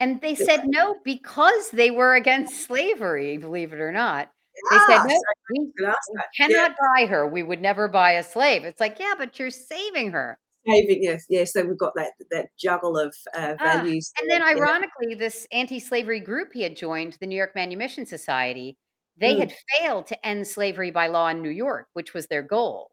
And 0.00 0.20
they 0.20 0.34
said 0.34 0.62
no 0.64 0.96
because 1.04 1.70
they 1.70 1.90
were 1.90 2.14
against 2.16 2.62
slavery, 2.66 3.36
believe 3.36 3.72
it 3.72 3.80
or 3.80 3.92
not. 3.92 4.30
They 4.70 4.78
said, 4.78 5.04
no, 5.04 5.20
we 5.50 5.60
I 5.60 5.64
could 5.76 5.88
ask 5.88 6.10
we 6.10 6.16
that. 6.16 6.24
Yeah. 6.38 6.46
cannot 6.46 6.76
buy 6.78 7.06
her. 7.06 7.26
We 7.26 7.42
would 7.42 7.60
never 7.60 7.86
buy 7.86 8.12
a 8.12 8.22
slave. 8.22 8.64
It's 8.64 8.80
like, 8.80 8.98
yeah, 8.98 9.14
but 9.16 9.38
you're 9.38 9.50
saving 9.50 10.12
her. 10.12 10.38
Behaving. 10.64 11.02
Yes, 11.02 11.24
yes. 11.28 11.52
So 11.52 11.64
we've 11.64 11.78
got 11.78 11.92
that 11.96 12.12
that 12.30 12.48
juggle 12.58 12.98
of 12.98 13.14
uh, 13.34 13.54
Ah, 13.60 13.78
values. 13.78 14.12
and 14.20 14.30
then 14.30 14.40
yeah. 14.42 14.48
ironically, 14.48 15.14
this 15.14 15.46
anti-slavery 15.52 16.20
group 16.20 16.52
he 16.52 16.62
had 16.62 16.76
joined, 16.76 17.16
the 17.20 17.26
New 17.26 17.36
York 17.36 17.52
Manumission 17.54 18.06
Society, 18.06 18.76
they 19.18 19.34
Mm. 19.34 19.38
had 19.40 19.54
failed 19.78 20.06
to 20.08 20.26
end 20.26 20.46
slavery 20.46 20.90
by 20.90 21.06
law 21.08 21.28
in 21.28 21.42
New 21.42 21.50
York, 21.50 21.88
which 21.94 22.14
was 22.14 22.26
their 22.28 22.42
goal. 22.42 22.90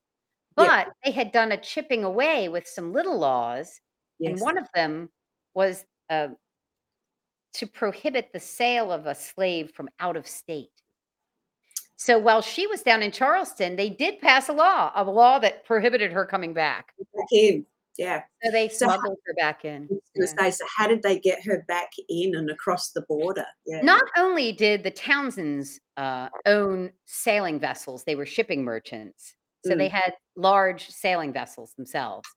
Yeah. 0.57 0.85
But 0.85 0.93
they 1.05 1.11
had 1.11 1.31
done 1.31 1.51
a 1.53 1.57
chipping 1.57 2.03
away 2.03 2.49
with 2.49 2.67
some 2.67 2.91
little 2.91 3.17
laws, 3.17 3.79
and 4.19 4.39
one 4.41 4.57
of 4.57 4.67
them 4.75 5.09
was 5.53 5.85
uh, 6.09 6.29
to 7.53 7.67
prohibit 7.67 8.31
the 8.33 8.39
sale 8.39 8.91
of 8.91 9.05
a 9.05 9.15
slave 9.15 9.71
from 9.75 9.89
out 9.99 10.17
of 10.17 10.27
state. 10.27 10.71
So 12.01 12.17
while 12.17 12.41
she 12.41 12.65
was 12.65 12.81
down 12.81 13.03
in 13.03 13.11
Charleston, 13.11 13.75
they 13.75 13.89
did 13.89 14.21
pass 14.21 14.47
a 14.47 14.53
law, 14.53 14.89
a 14.95 15.03
law 15.03 15.37
that 15.39 15.65
prohibited 15.65 16.13
her 16.13 16.25
coming 16.25 16.53
back. 16.53 16.93
back 17.13 17.27
in. 17.33 17.65
Yeah. 17.97 18.23
So 18.41 18.51
they 18.51 18.69
So 18.69 18.87
how- 18.87 18.93
smuggled 18.95 19.17
her 19.27 19.33
back 19.33 19.65
in. 19.65 19.89
I 19.91 19.95
was 20.15 20.33
Yeah. 20.41 20.49
so 20.51 20.65
how 20.77 20.87
did 20.87 21.03
they 21.03 21.19
get 21.19 21.43
her 21.45 21.65
back 21.67 21.91
in 22.07 22.35
and 22.35 22.49
across 22.49 22.91
the 22.91 23.01
border? 23.01 23.45
Yeah. 23.65 23.81
Not 23.81 24.03
only 24.15 24.53
did 24.53 24.81
the 24.83 24.91
Townsends 24.91 25.81
uh, 25.97 26.29
own 26.45 26.93
sailing 27.05 27.59
vessels, 27.59 28.05
they 28.05 28.15
were 28.15 28.25
shipping 28.25 28.63
merchants. 28.63 29.35
So 29.65 29.75
they 29.75 29.89
had 29.89 30.13
large 30.37 30.89
sailing 30.89 31.33
vessels 31.33 31.73
themselves. 31.73 32.29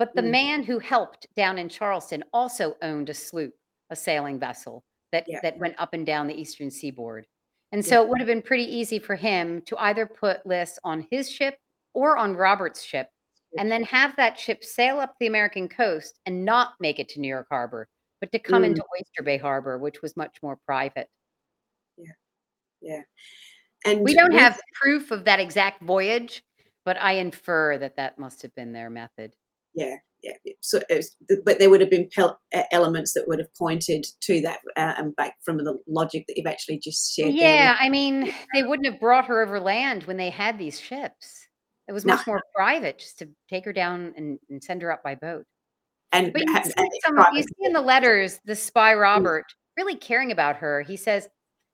But 0.00 0.16
the 0.16 0.22
Mm. 0.22 0.30
man 0.30 0.62
who 0.64 0.80
helped 0.80 1.28
down 1.36 1.56
in 1.56 1.68
Charleston 1.68 2.24
also 2.32 2.76
owned 2.82 3.08
a 3.10 3.14
sloop, 3.14 3.54
a 3.90 3.94
sailing 3.94 4.40
vessel 4.40 4.82
that, 5.12 5.26
Yeah. 5.28 5.38
that 5.42 5.56
went 5.58 5.76
up 5.78 5.94
and 5.94 6.04
down 6.04 6.26
the 6.26 6.34
eastern 6.34 6.72
seaboard. 6.72 7.28
And 7.74 7.84
so 7.84 8.00
it 8.00 8.08
would 8.08 8.20
have 8.20 8.28
been 8.28 8.40
pretty 8.40 8.62
easy 8.64 9.00
for 9.00 9.16
him 9.16 9.60
to 9.62 9.76
either 9.78 10.06
put 10.06 10.46
Liz 10.46 10.78
on 10.84 11.08
his 11.10 11.28
ship 11.28 11.58
or 11.92 12.16
on 12.16 12.36
Robert's 12.36 12.80
ship 12.84 13.08
and 13.58 13.68
then 13.68 13.82
have 13.82 14.14
that 14.14 14.38
ship 14.38 14.62
sail 14.62 15.00
up 15.00 15.16
the 15.18 15.26
American 15.26 15.68
coast 15.68 16.20
and 16.24 16.44
not 16.44 16.74
make 16.78 17.00
it 17.00 17.08
to 17.10 17.20
New 17.20 17.26
York 17.26 17.48
Harbor, 17.50 17.88
but 18.20 18.30
to 18.30 18.38
come 18.38 18.62
Mm. 18.62 18.66
into 18.66 18.84
Oyster 18.96 19.24
Bay 19.24 19.38
Harbor, 19.38 19.76
which 19.76 20.02
was 20.02 20.16
much 20.16 20.36
more 20.40 20.56
private. 20.64 21.08
Yeah. 21.96 22.12
Yeah. 22.80 23.02
And 23.84 24.02
We 24.02 24.14
don't 24.14 24.30
have 24.32 24.60
proof 24.74 25.10
of 25.10 25.24
that 25.24 25.40
exact 25.40 25.82
voyage, 25.82 26.44
but 26.84 26.96
I 27.00 27.14
infer 27.14 27.76
that 27.78 27.96
that 27.96 28.20
must 28.20 28.42
have 28.42 28.54
been 28.54 28.72
their 28.72 28.88
method. 28.88 29.34
Yeah. 29.74 29.96
Yeah. 30.24 30.52
So, 30.62 30.80
but 31.44 31.58
there 31.58 31.68
would 31.68 31.82
have 31.82 31.90
been 31.90 32.08
elements 32.72 33.12
that 33.12 33.28
would 33.28 33.38
have 33.38 33.54
pointed 33.58 34.06
to 34.22 34.40
that 34.40 34.60
uh, 34.76 34.94
and 34.96 35.14
back 35.16 35.34
from 35.44 35.58
the 35.58 35.78
logic 35.86 36.24
that 36.26 36.36
you've 36.38 36.46
actually 36.46 36.78
just 36.78 37.14
shared. 37.14 37.34
there 37.34 37.54
Yeah, 37.54 37.76
I 37.78 37.88
mean, 37.90 38.32
they 38.54 38.62
wouldn't 38.62 38.86
have 38.86 38.98
brought 39.00 39.26
her 39.26 39.42
over 39.42 39.60
land 39.60 40.04
when 40.04 40.16
they 40.16 40.30
had 40.30 40.58
these 40.58 40.80
ships. 40.80 41.46
It 41.88 41.92
was 41.92 42.06
No. 42.06 42.14
much 42.16 42.26
more 42.26 42.42
private 42.54 42.98
just 42.98 43.18
to 43.18 43.28
take 43.50 43.66
her 43.66 43.72
down 43.72 44.14
and, 44.16 44.38
and 44.48 44.62
send 44.64 44.80
her 44.80 44.90
up 44.90 45.02
by 45.02 45.14
boat. 45.14 45.44
and, 46.12 46.32
But 46.32 46.42
you 46.46 46.52
ha- 46.52 46.62
see, 46.62 46.72
and 46.78 46.88
some, 47.04 47.26
you 47.34 47.42
see 47.42 47.54
in 47.66 47.74
the 47.74 47.82
letters 47.82 48.40
the 48.46 48.56
spy 48.56 48.94
Robert 48.94 49.44
really 49.76 49.96
caring 49.96 50.32
about 50.32 50.56
her. 50.56 50.80
He 50.82 50.96
says, 50.96 51.28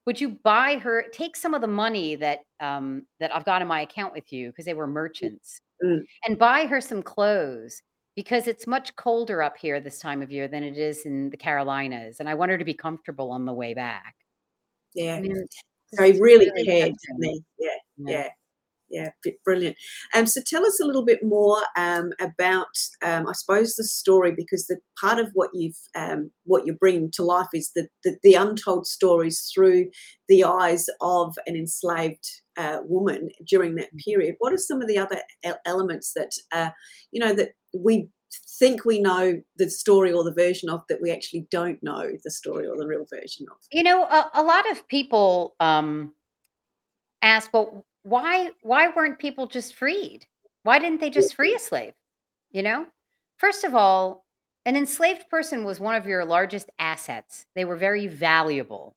"Would 0.07 0.21
you 0.21 0.31
buy 0.43 0.79
her? 0.79 1.05
Take 1.13 1.37
some 1.37 1.55
of 1.55 1.61
the 1.61 1.69
money 1.69 2.17
that 2.17 2.41
um, 2.59 3.07
that 3.21 3.33
I've 3.33 3.45
got 3.45 3.63
in 3.63 3.69
my 3.69 3.83
account 3.83 4.13
with 4.13 4.33
you 4.33 4.49
because 4.49 4.65
they 4.65 4.75
were 4.75 4.89
merchants, 4.89 5.61
Mm. 5.85 6.01
and 6.27 6.39
buy 6.39 6.67
her 6.67 6.81
some 6.81 7.03
clothes 7.03 7.81
because 8.17 8.47
it's 8.47 8.67
much 8.67 8.95
colder 8.97 9.43
up 9.43 9.57
here 9.57 9.81
this 9.81 9.99
time 9.99 10.23
of 10.23 10.31
year 10.31 10.49
than 10.49 10.63
it 10.63 10.77
is 10.77 11.07
in 11.07 11.31
the 11.31 11.37
Carolinas, 11.37 12.21
and 12.21 12.29
I 12.29 12.35
want 12.35 12.51
her 12.51 12.59
to 12.59 12.65
be 12.65 12.75
comfortable 12.75 13.31
on 13.31 13.45
the 13.45 13.53
way 13.53 13.75
back." 13.75 14.17
yeah. 14.95 15.15
I 15.17 15.21
mean, 15.21 15.47
So 15.95 16.05
he 16.05 16.21
really 16.21 16.51
really 16.51 16.65
cared, 16.65 16.95
didn't 17.07 17.23
he? 17.23 17.45
Yeah. 17.59 17.69
Yeah. 17.97 18.11
Yeah. 18.11 18.29
Yeah, 18.91 19.11
br- 19.23 19.31
brilliant. 19.45 19.77
Um, 20.15 20.27
so 20.27 20.41
tell 20.45 20.67
us 20.67 20.81
a 20.81 20.85
little 20.85 21.05
bit 21.05 21.23
more 21.23 21.59
um, 21.77 22.13
about, 22.21 22.77
um, 23.03 23.29
I 23.29 23.33
suppose, 23.33 23.77
the 23.77 23.85
story 23.85 24.33
because 24.33 24.67
the 24.67 24.79
part 25.01 25.21
of 25.21 25.31
what 25.35 25.51
you've, 25.55 25.79
um, 25.95 26.31
what 26.45 26.67
you're 26.67 26.75
bringing 26.75 27.11
to 27.13 27.23
life 27.23 27.47
is 27.55 27.71
the, 27.75 27.87
the 28.03 28.17
the 28.23 28.35
untold 28.35 28.87
stories 28.87 29.49
through 29.55 29.91
the 30.29 30.43
eyes 30.45 30.87
of 31.01 31.39
an 31.47 31.55
enslaved 31.55 32.27
uh, 32.61 32.79
woman 32.85 33.31
during 33.45 33.75
that 33.77 33.95
period. 33.97 34.37
What 34.39 34.53
are 34.53 34.59
some 34.59 34.83
of 34.83 34.89
the 34.89 34.99
other 34.99 35.21
elements 35.65 36.13
that, 36.13 36.33
uh, 36.53 36.71
you 37.11 37.21
know, 37.21 37.33
that 37.35 37.51
we 37.75 38.09
think 38.59 38.85
we 38.85 39.01
know 39.01 39.41
the 39.57 39.71
story 39.71 40.13
or 40.13 40.23
the 40.25 40.33
version 40.33 40.69
of 40.69 40.83
that 40.89 41.01
we 41.01 41.11
actually 41.11 41.47
don't 41.51 41.83
know 41.83 42.11
the 42.23 42.31
story 42.31 42.67
or 42.67 42.77
the 42.77 42.87
real 42.87 43.07
version 43.09 43.47
of? 43.51 43.57
You 43.73 43.83
know, 43.83 44.05
a, 44.05 44.31
a 44.35 44.43
lot 44.43 44.71
of 44.71 44.87
people 44.89 45.55
um, 45.61 46.13
ask, 47.23 47.53
well, 47.53 47.87
why 48.03 48.51
why 48.63 48.89
weren't 48.89 49.19
people 49.19 49.47
just 49.47 49.75
freed? 49.75 50.27
Why 50.63 50.79
didn't 50.79 51.01
they 51.01 51.11
just 51.11 51.35
free 51.35 51.55
a 51.55 51.59
slave? 51.59 51.95
You 52.51 52.63
know, 52.63 52.87
first 53.39 53.65
of 53.65 53.75
all, 53.75 54.25
an 54.67 54.77
enslaved 54.77 55.29
person 55.31 55.65
was 55.65 55.81
one 55.81 55.95
of 55.95 56.07
your 56.07 56.25
largest 56.25 56.69
assets. 56.79 57.47
They 57.55 57.65
were 57.65 57.77
very 57.77 58.07
valuable. 58.07 58.97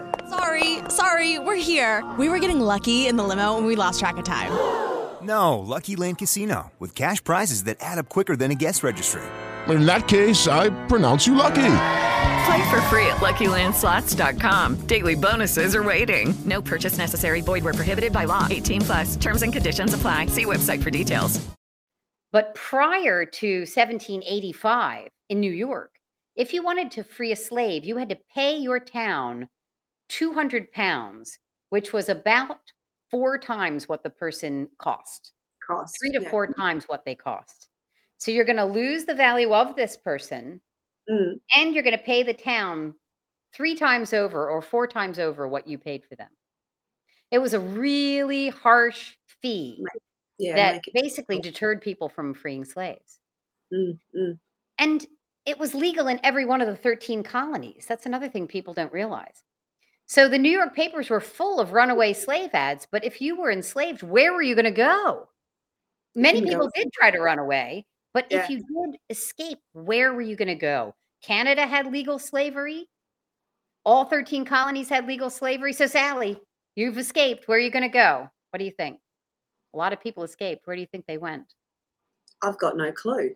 Sorry, 0.31 0.79
sorry, 0.87 1.39
we're 1.39 1.59
here. 1.59 2.09
We 2.17 2.29
were 2.29 2.39
getting 2.39 2.61
lucky 2.61 3.07
in 3.07 3.17
the 3.17 3.23
limo 3.23 3.57
and 3.57 3.67
we 3.67 3.75
lost 3.75 3.99
track 3.99 4.15
of 4.17 4.23
time. 4.23 4.51
No, 5.21 5.59
Lucky 5.59 5.95
Land 5.95 6.17
Casino, 6.17 6.71
with 6.79 6.95
cash 6.95 7.23
prizes 7.23 7.65
that 7.65 7.77
add 7.79 7.99
up 7.99 8.09
quicker 8.09 8.35
than 8.35 8.49
a 8.49 8.55
guest 8.55 8.81
registry. 8.81 9.21
In 9.67 9.85
that 9.85 10.07
case, 10.07 10.47
I 10.47 10.71
pronounce 10.87 11.27
you 11.27 11.35
lucky. 11.35 11.75
Play 12.45 12.69
for 12.71 12.81
free 12.89 13.05
at 13.05 13.17
LuckyLandSlots.com. 13.17 14.87
Daily 14.87 15.13
bonuses 15.13 15.75
are 15.75 15.83
waiting. 15.83 16.33
No 16.43 16.59
purchase 16.59 16.97
necessary. 16.97 17.41
Void 17.41 17.63
where 17.63 17.75
prohibited 17.75 18.11
by 18.11 18.25
law. 18.25 18.47
18 18.49 18.81
plus. 18.81 19.15
Terms 19.15 19.43
and 19.43 19.53
conditions 19.53 19.93
apply. 19.93 20.25
See 20.25 20.45
website 20.45 20.81
for 20.81 20.89
details. 20.89 21.39
But 22.31 22.55
prior 22.55 23.23
to 23.23 23.59
1785 23.59 25.07
in 25.29 25.39
New 25.39 25.51
York, 25.51 25.91
if 26.35 26.51
you 26.51 26.63
wanted 26.63 26.89
to 26.91 27.03
free 27.03 27.31
a 27.31 27.35
slave, 27.35 27.85
you 27.85 27.97
had 27.97 28.09
to 28.09 28.17
pay 28.33 28.57
your 28.57 28.79
town 28.79 29.47
200 30.11 30.71
pounds, 30.71 31.39
which 31.69 31.93
was 31.93 32.09
about 32.09 32.59
four 33.09 33.37
times 33.37 33.87
what 33.89 34.03
the 34.03 34.09
person 34.09 34.67
cost, 34.77 35.31
Cost. 35.65 35.95
three 35.99 36.11
to 36.11 36.21
yeah. 36.21 36.29
four 36.29 36.47
times 36.53 36.85
what 36.87 37.05
they 37.05 37.15
cost. 37.15 37.69
So 38.17 38.31
you're 38.31 38.45
going 38.45 38.57
to 38.57 38.65
lose 38.65 39.05
the 39.05 39.15
value 39.15 39.53
of 39.53 39.75
this 39.75 39.97
person 39.97 40.61
Mm, 41.09 41.39
and 41.57 41.73
you're 41.73 41.83
going 41.83 41.97
to 41.97 42.03
pay 42.03 42.21
the 42.21 42.33
town 42.33 42.93
three 43.55 43.75
times 43.75 44.13
over 44.13 44.49
or 44.49 44.61
four 44.61 44.85
times 44.85 45.17
over 45.17 45.47
what 45.47 45.67
you 45.67 45.79
paid 45.79 46.03
for 46.05 46.15
them. 46.15 46.29
It 47.31 47.39
was 47.39 47.55
a 47.55 47.59
really 47.59 48.49
harsh 48.49 49.13
fee 49.41 49.83
yeah, 50.37 50.55
that 50.55 50.73
make 50.75 50.87
it- 50.87 50.93
basically 50.93 51.39
deterred 51.39 51.81
people 51.81 52.07
from 52.07 52.35
freeing 52.35 52.65
slaves. 52.65 53.19
mm, 53.73 53.97
mm. 54.15 54.39
And 54.77 55.05
it 55.45 55.57
was 55.57 55.73
legal 55.73 56.07
in 56.07 56.19
every 56.23 56.45
one 56.45 56.61
of 56.61 56.67
the 56.67 56.75
13 56.75 57.23
colonies. 57.23 57.85
That's 57.89 58.05
another 58.05 58.29
thing 58.29 58.47
people 58.47 58.75
don't 58.75 58.93
realize. 58.93 59.43
So 60.11 60.27
the 60.27 60.37
New 60.37 60.51
York 60.51 60.75
papers 60.75 61.09
were 61.09 61.21
full 61.21 61.61
of 61.61 61.71
runaway 61.71 62.11
slave 62.11 62.49
ads, 62.51 62.85
but 62.91 63.05
if 63.05 63.21
you 63.21 63.37
were 63.39 63.49
enslaved, 63.49 64.03
where 64.03 64.33
were 64.33 64.41
you 64.41 64.55
going 64.55 64.65
to 64.65 64.69
go? 64.69 65.29
Many 66.15 66.41
go 66.41 66.47
people 66.47 66.69
did 66.75 66.91
try 66.91 67.11
to 67.11 67.21
run 67.21 67.39
away, 67.39 67.85
But 68.13 68.29
Yeah. 68.29 68.43
if 68.43 68.49
you 68.49 68.57
did 68.57 68.99
escape, 69.09 69.59
where 69.71 70.11
were 70.13 70.19
you 70.19 70.35
going 70.35 70.49
to 70.49 70.55
go? 70.55 70.93
Canada 71.23 71.65
had 71.65 71.89
legal 71.93 72.19
slavery. 72.19 72.89
All 73.85 74.03
13 74.03 74.43
colonies 74.43 74.89
had 74.89 75.07
legal 75.07 75.29
slavery. 75.29 75.71
So, 75.71 75.87
Sally, 75.87 76.37
you've 76.75 76.97
escaped. 76.97 77.47
Where 77.47 77.57
are 77.57 77.61
you 77.61 77.71
going 77.71 77.83
to 77.83 77.87
go? 77.87 78.29
What 78.49 78.57
do 78.57 78.65
you 78.65 78.71
think? 78.71 78.99
A 79.73 79.77
lot 79.77 79.93
of 79.93 80.01
people 80.01 80.25
escaped. 80.25 80.67
Where 80.67 80.75
do 80.75 80.81
you 80.81 80.87
think 80.87 81.05
they 81.05 81.19
went? 81.19 81.53
I've 82.41 82.57
got 82.57 82.75
no 82.75 82.91
clue. 82.91 83.33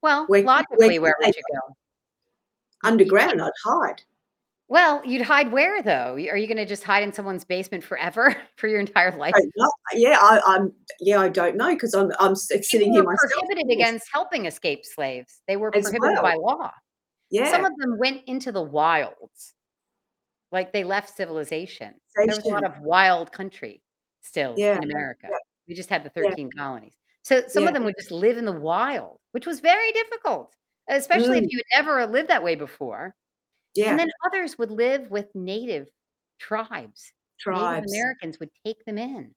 Well, 0.00 0.24
Where- 0.24 0.42
logically, 0.42 0.98
where 0.98 1.14
where 1.18 1.26
would 1.28 1.36
you 1.36 1.42
go? 1.52 1.76
Underground, 2.82 3.42
I'd 3.42 3.52
hide. 3.62 4.02
Well, 4.68 5.02
you'd 5.04 5.22
hide 5.22 5.52
where 5.52 5.82
though? 5.82 6.14
Are 6.14 6.36
you 6.36 6.46
going 6.46 6.56
to 6.56 6.64
just 6.64 6.84
hide 6.84 7.02
in 7.02 7.12
someone's 7.12 7.44
basement 7.44 7.84
forever 7.84 8.34
for 8.56 8.66
your 8.68 8.80
entire 8.80 9.16
life? 9.16 9.34
I. 9.36 9.42
Yeah, 9.92 10.18
I, 10.20 10.40
I'm. 10.46 10.72
Yeah, 11.00 11.20
I 11.20 11.28
don't 11.28 11.56
know 11.56 11.74
because 11.74 11.94
I'm. 11.94 12.10
I'm 12.18 12.34
sitting 12.34 12.62
People 12.80 12.94
here 12.94 13.04
were 13.04 13.12
myself. 13.12 13.32
prohibited 13.32 13.70
against 13.70 14.08
helping 14.12 14.46
escaped 14.46 14.86
slaves. 14.86 15.40
They 15.46 15.56
were 15.56 15.74
As 15.76 15.84
prohibited 15.84 16.22
by 16.22 16.34
law. 16.34 16.70
Yeah, 17.30 17.50
Some 17.50 17.64
of 17.64 17.72
them 17.78 17.98
went 17.98 18.22
into 18.26 18.52
the 18.52 18.62
wilds, 18.62 19.54
like 20.52 20.72
they 20.72 20.84
left 20.84 21.14
civilization. 21.16 21.94
There 22.16 22.26
was 22.26 22.38
a 22.44 22.48
lot 22.48 22.64
of 22.64 22.78
wild 22.80 23.32
country 23.32 23.82
still 24.22 24.54
Yeah, 24.56 24.76
in 24.76 24.84
America. 24.84 25.26
yeah. 25.30 25.36
We 25.66 25.74
just 25.74 25.90
had 25.90 26.04
the 26.04 26.12
Yeah. 26.14 26.28
13 26.30 26.50
colonies. 26.56 26.92
So 27.22 27.42
some 27.48 27.64
Yeah. 27.64 27.68
of 27.70 27.74
them 27.74 27.84
would 27.84 27.94
just 27.98 28.12
live 28.12 28.36
in 28.38 28.44
the 28.44 28.52
wild, 28.52 29.18
which 29.32 29.46
was 29.46 29.60
very 29.60 29.90
difficult, 29.92 30.54
especially 30.88 31.40
Mm. 31.40 31.44
if 31.46 31.52
you 31.52 31.60
had 31.72 31.84
never 31.84 32.06
lived 32.06 32.28
that 32.28 32.42
way 32.44 32.54
before. 32.54 33.14
Yeah. 33.74 33.90
And 33.90 33.98
then 33.98 34.10
others 34.26 34.58
would 34.58 34.70
live 34.70 35.10
with 35.10 35.26
native 35.34 35.88
tribes. 36.38 37.12
Native 37.46 37.84
Americans 37.90 38.40
would 38.40 38.50
take 38.64 38.84
them 38.84 38.96
in 38.96 39.32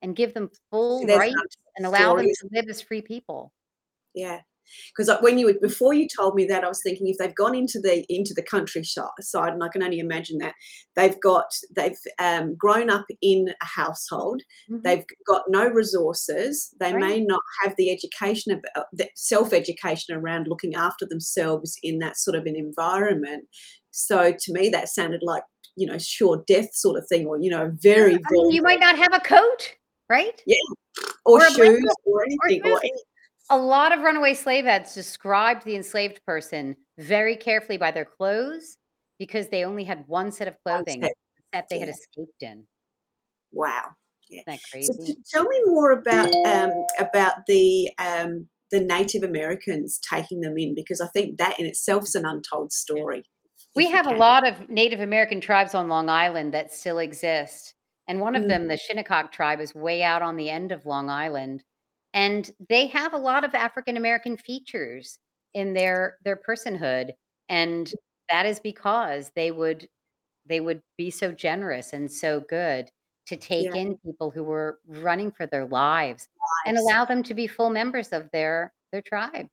and 0.00 0.16
give 0.16 0.34
them 0.34 0.50
full 0.70 1.06
rights 1.06 1.56
and 1.76 1.86
allow 1.86 2.16
them 2.16 2.26
to 2.26 2.48
live 2.50 2.68
as 2.68 2.80
free 2.80 3.02
people. 3.02 3.52
Yeah, 4.14 4.40
because 4.96 5.10
when 5.20 5.38
you 5.38 5.58
before 5.60 5.94
you 5.94 6.06
told 6.08 6.34
me 6.34 6.44
that, 6.46 6.64
I 6.64 6.68
was 6.68 6.82
thinking 6.82 7.08
if 7.08 7.16
they've 7.18 7.34
gone 7.34 7.54
into 7.54 7.80
the 7.80 8.04
into 8.08 8.34
the 8.34 8.42
countryside, 8.42 9.08
and 9.52 9.62
I 9.62 9.68
can 9.68 9.82
only 9.82 9.98
imagine 9.98 10.38
that 10.38 10.54
they've 10.96 11.18
got 11.20 11.46
they've 11.74 11.98
um, 12.18 12.54
grown 12.56 12.90
up 12.90 13.06
in 13.20 13.48
a 13.60 13.64
household, 13.64 14.42
Mhm. 14.70 14.82
they've 14.82 15.04
got 15.26 15.42
no 15.48 15.66
resources, 15.66 16.74
they 16.80 16.92
may 16.92 17.20
not 17.20 17.42
have 17.62 17.74
the 17.76 17.90
education 17.90 18.52
of 18.52 18.64
uh, 18.76 19.04
self 19.14 19.52
education 19.52 20.14
around 20.14 20.48
looking 20.48 20.74
after 20.74 21.06
themselves 21.06 21.76
in 21.82 21.98
that 21.98 22.16
sort 22.16 22.36
of 22.36 22.46
an 22.46 22.56
environment. 22.56 23.44
So 23.90 24.32
to 24.38 24.52
me, 24.52 24.68
that 24.70 24.88
sounded 24.88 25.22
like 25.22 25.44
you 25.76 25.86
know 25.86 25.98
sure 25.98 26.44
death 26.46 26.74
sort 26.74 26.98
of 26.98 27.06
thing, 27.08 27.26
or 27.26 27.38
you 27.40 27.50
know 27.50 27.72
very 27.82 28.14
I 28.14 28.18
mean, 28.30 28.50
you 28.50 28.62
might 28.62 28.80
not 28.80 28.96
have 28.96 29.14
a 29.14 29.20
coat, 29.20 29.74
right? 30.08 30.42
or, 31.24 31.40
or 31.40 31.50
shoes 31.50 31.84
or 32.04 32.20
or 32.20 32.24
anything 32.24 32.62
or 32.64 32.80
shoes. 32.80 32.80
any, 32.84 33.02
A 33.50 33.56
lot 33.56 33.92
of 33.92 34.00
runaway 34.00 34.34
slave 34.34 34.66
ads 34.66 34.94
described 34.94 35.64
the 35.64 35.76
enslaved 35.76 36.24
person 36.24 36.76
very 36.98 37.36
carefully 37.36 37.76
by 37.76 37.90
their 37.90 38.04
clothes 38.04 38.78
because 39.18 39.48
they 39.48 39.64
only 39.64 39.84
had 39.84 40.04
one 40.06 40.32
set 40.32 40.48
of 40.48 40.56
clothing 40.64 41.02
set, 41.02 41.12
that 41.52 41.68
they 41.68 41.78
had 41.78 41.88
yeah. 41.88 41.94
escaped 41.94 42.42
in. 42.42 42.64
wow. 43.52 43.90
Isn't 44.30 44.44
that 44.46 44.60
crazy? 44.70 44.92
t- 45.04 45.16
tell 45.30 45.44
me 45.44 45.60
more 45.66 45.92
about 45.92 46.32
um, 46.46 46.72
about 46.98 47.44
the 47.46 47.90
um, 47.98 48.48
the 48.70 48.80
Native 48.80 49.24
Americans 49.24 50.00
taking 50.08 50.40
them 50.40 50.56
in 50.56 50.74
because 50.74 51.02
I 51.02 51.08
think 51.08 51.36
that 51.36 51.60
in 51.60 51.66
itself 51.66 52.04
is 52.04 52.14
an 52.14 52.24
untold 52.24 52.72
story. 52.72 53.24
We 53.74 53.90
have 53.90 54.06
a 54.06 54.14
lot 54.14 54.46
of 54.46 54.70
Native 54.70 55.00
American 55.00 55.40
tribes 55.42 55.74
on 55.74 55.88
Long 55.88 56.08
Island 56.08 56.54
that 56.54 56.72
still 56.72 56.98
exist. 56.98 57.74
And 58.08 58.20
one 58.20 58.34
of 58.34 58.44
Mm. 58.44 58.48
them, 58.48 58.68
the 58.68 58.76
Shinnecock 58.78 59.32
tribe, 59.32 59.60
is 59.60 59.74
way 59.74 60.02
out 60.02 60.22
on 60.22 60.36
the 60.36 60.48
end 60.48 60.72
of 60.72 60.86
Long 60.86 61.10
Island. 61.10 61.62
And 62.14 62.50
they 62.68 62.86
have 62.88 63.14
a 63.14 63.18
lot 63.18 63.44
of 63.44 63.54
African 63.54 63.96
American 63.96 64.36
features 64.36 65.18
in 65.54 65.72
their 65.72 66.18
their 66.24 66.36
personhood. 66.36 67.12
And 67.48 67.92
that 68.28 68.46
is 68.46 68.60
because 68.60 69.30
they 69.34 69.50
would 69.50 69.88
they 70.46 70.60
would 70.60 70.82
be 70.98 71.10
so 71.10 71.32
generous 71.32 71.92
and 71.92 72.10
so 72.10 72.40
good 72.40 72.90
to 73.26 73.36
take 73.36 73.66
Yeah. 73.66 73.74
in 73.76 73.96
people 73.98 74.30
who 74.30 74.42
were 74.42 74.80
running 74.86 75.30
for 75.30 75.46
their 75.46 75.66
lives 75.66 76.28
and 76.66 76.76
allow 76.76 77.04
them 77.04 77.22
to 77.22 77.34
be 77.34 77.46
full 77.46 77.70
members 77.70 78.08
of 78.08 78.28
their 78.32 78.72
their 78.90 79.02
tribe. 79.02 79.46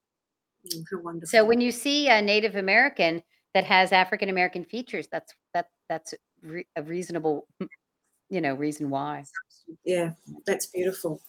Mm, 0.74 1.26
So 1.28 1.46
when 1.46 1.62
you 1.62 1.72
see 1.72 2.10
a 2.10 2.22
Native 2.22 2.56
American 2.56 3.24
that 3.54 3.64
has 3.66 3.92
African 3.92 4.30
American 4.30 4.66
features, 4.66 5.08
that's 5.12 5.34
that 5.54 5.68
that's 5.88 6.14
re- 6.42 6.68
a 6.76 6.84
reasonable, 6.84 7.48
you 8.30 8.42
know, 8.42 8.56
reason 8.56 8.90
why. 8.90 9.24
yeah, 9.86 10.12
that's 10.46 10.66
beautiful. 10.68 11.22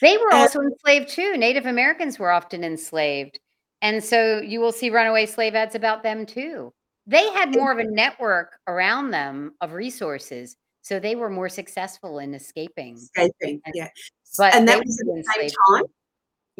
They 0.00 0.16
were 0.16 0.32
Uh, 0.32 0.38
also 0.38 0.60
enslaved 0.60 1.08
too. 1.08 1.36
Native 1.36 1.66
Americans 1.66 2.18
were 2.18 2.30
often 2.30 2.64
enslaved, 2.64 3.38
and 3.82 4.02
so 4.02 4.40
you 4.40 4.60
will 4.60 4.72
see 4.72 4.90
runaway 4.90 5.26
slave 5.26 5.54
ads 5.54 5.74
about 5.74 6.02
them 6.02 6.24
too. 6.26 6.72
They 7.06 7.30
had 7.30 7.54
more 7.54 7.72
of 7.72 7.78
a 7.78 7.84
network 7.84 8.58
around 8.66 9.10
them 9.10 9.54
of 9.60 9.72
resources, 9.72 10.56
so 10.82 11.00
they 11.00 11.16
were 11.16 11.30
more 11.30 11.48
successful 11.48 12.18
in 12.18 12.34
escaping. 12.34 12.96
Escaping, 12.96 13.60
And- 13.64 13.74
yeah. 13.74 13.88
But 14.36 14.54
and 14.54 14.68
that 14.68 14.78
was 14.84 15.00
at 15.00 15.06
the 15.06 15.24
same 15.34 15.50
time. 15.50 15.84
too. 15.84 15.90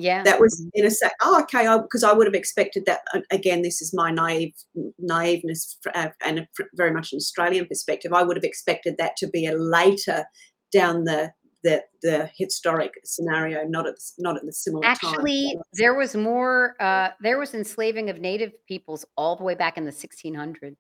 Yeah, 0.00 0.22
That 0.22 0.38
was 0.38 0.64
in 0.74 0.86
a 0.86 0.90
sec. 0.92 1.12
Oh, 1.22 1.40
okay. 1.42 1.66
Because 1.82 2.04
I, 2.04 2.12
would 2.12 2.28
have 2.28 2.34
expected 2.34 2.86
that. 2.86 3.00
uh, 3.12 3.20
Again, 3.32 3.62
this 3.62 3.82
is 3.82 3.92
my 3.92 4.12
naive 4.12 4.54
naiveness 5.02 5.76
uh, 5.92 6.10
and 6.24 6.38
a 6.38 6.48
very 6.74 6.92
much 6.92 7.12
an 7.12 7.16
Australian 7.16 7.66
perspective. 7.66 8.12
I 8.12 8.22
would 8.22 8.36
have 8.36 8.44
expected 8.44 8.94
that 8.98 9.16
to 9.16 9.26
be 9.26 9.46
a 9.46 9.56
later 9.56 10.24
down 10.72 11.02
the 11.02 11.32
the, 11.68 11.84
the 12.02 12.30
historic 12.36 12.92
scenario, 13.04 13.64
not 13.64 13.86
at 13.86 13.96
the, 13.96 14.12
not 14.18 14.36
at 14.36 14.44
the 14.44 14.52
similar 14.52 14.82
time. 14.82 14.90
Actually, 14.90 15.56
there 15.74 15.94
was 15.94 16.14
more. 16.14 16.74
Uh, 16.80 17.10
there 17.20 17.38
was 17.38 17.54
enslaving 17.54 18.10
of 18.10 18.20
native 18.20 18.52
peoples 18.66 19.04
all 19.16 19.36
the 19.36 19.44
way 19.44 19.54
back 19.54 19.76
in 19.76 19.84
the 19.84 19.92
1600s. 19.92 20.76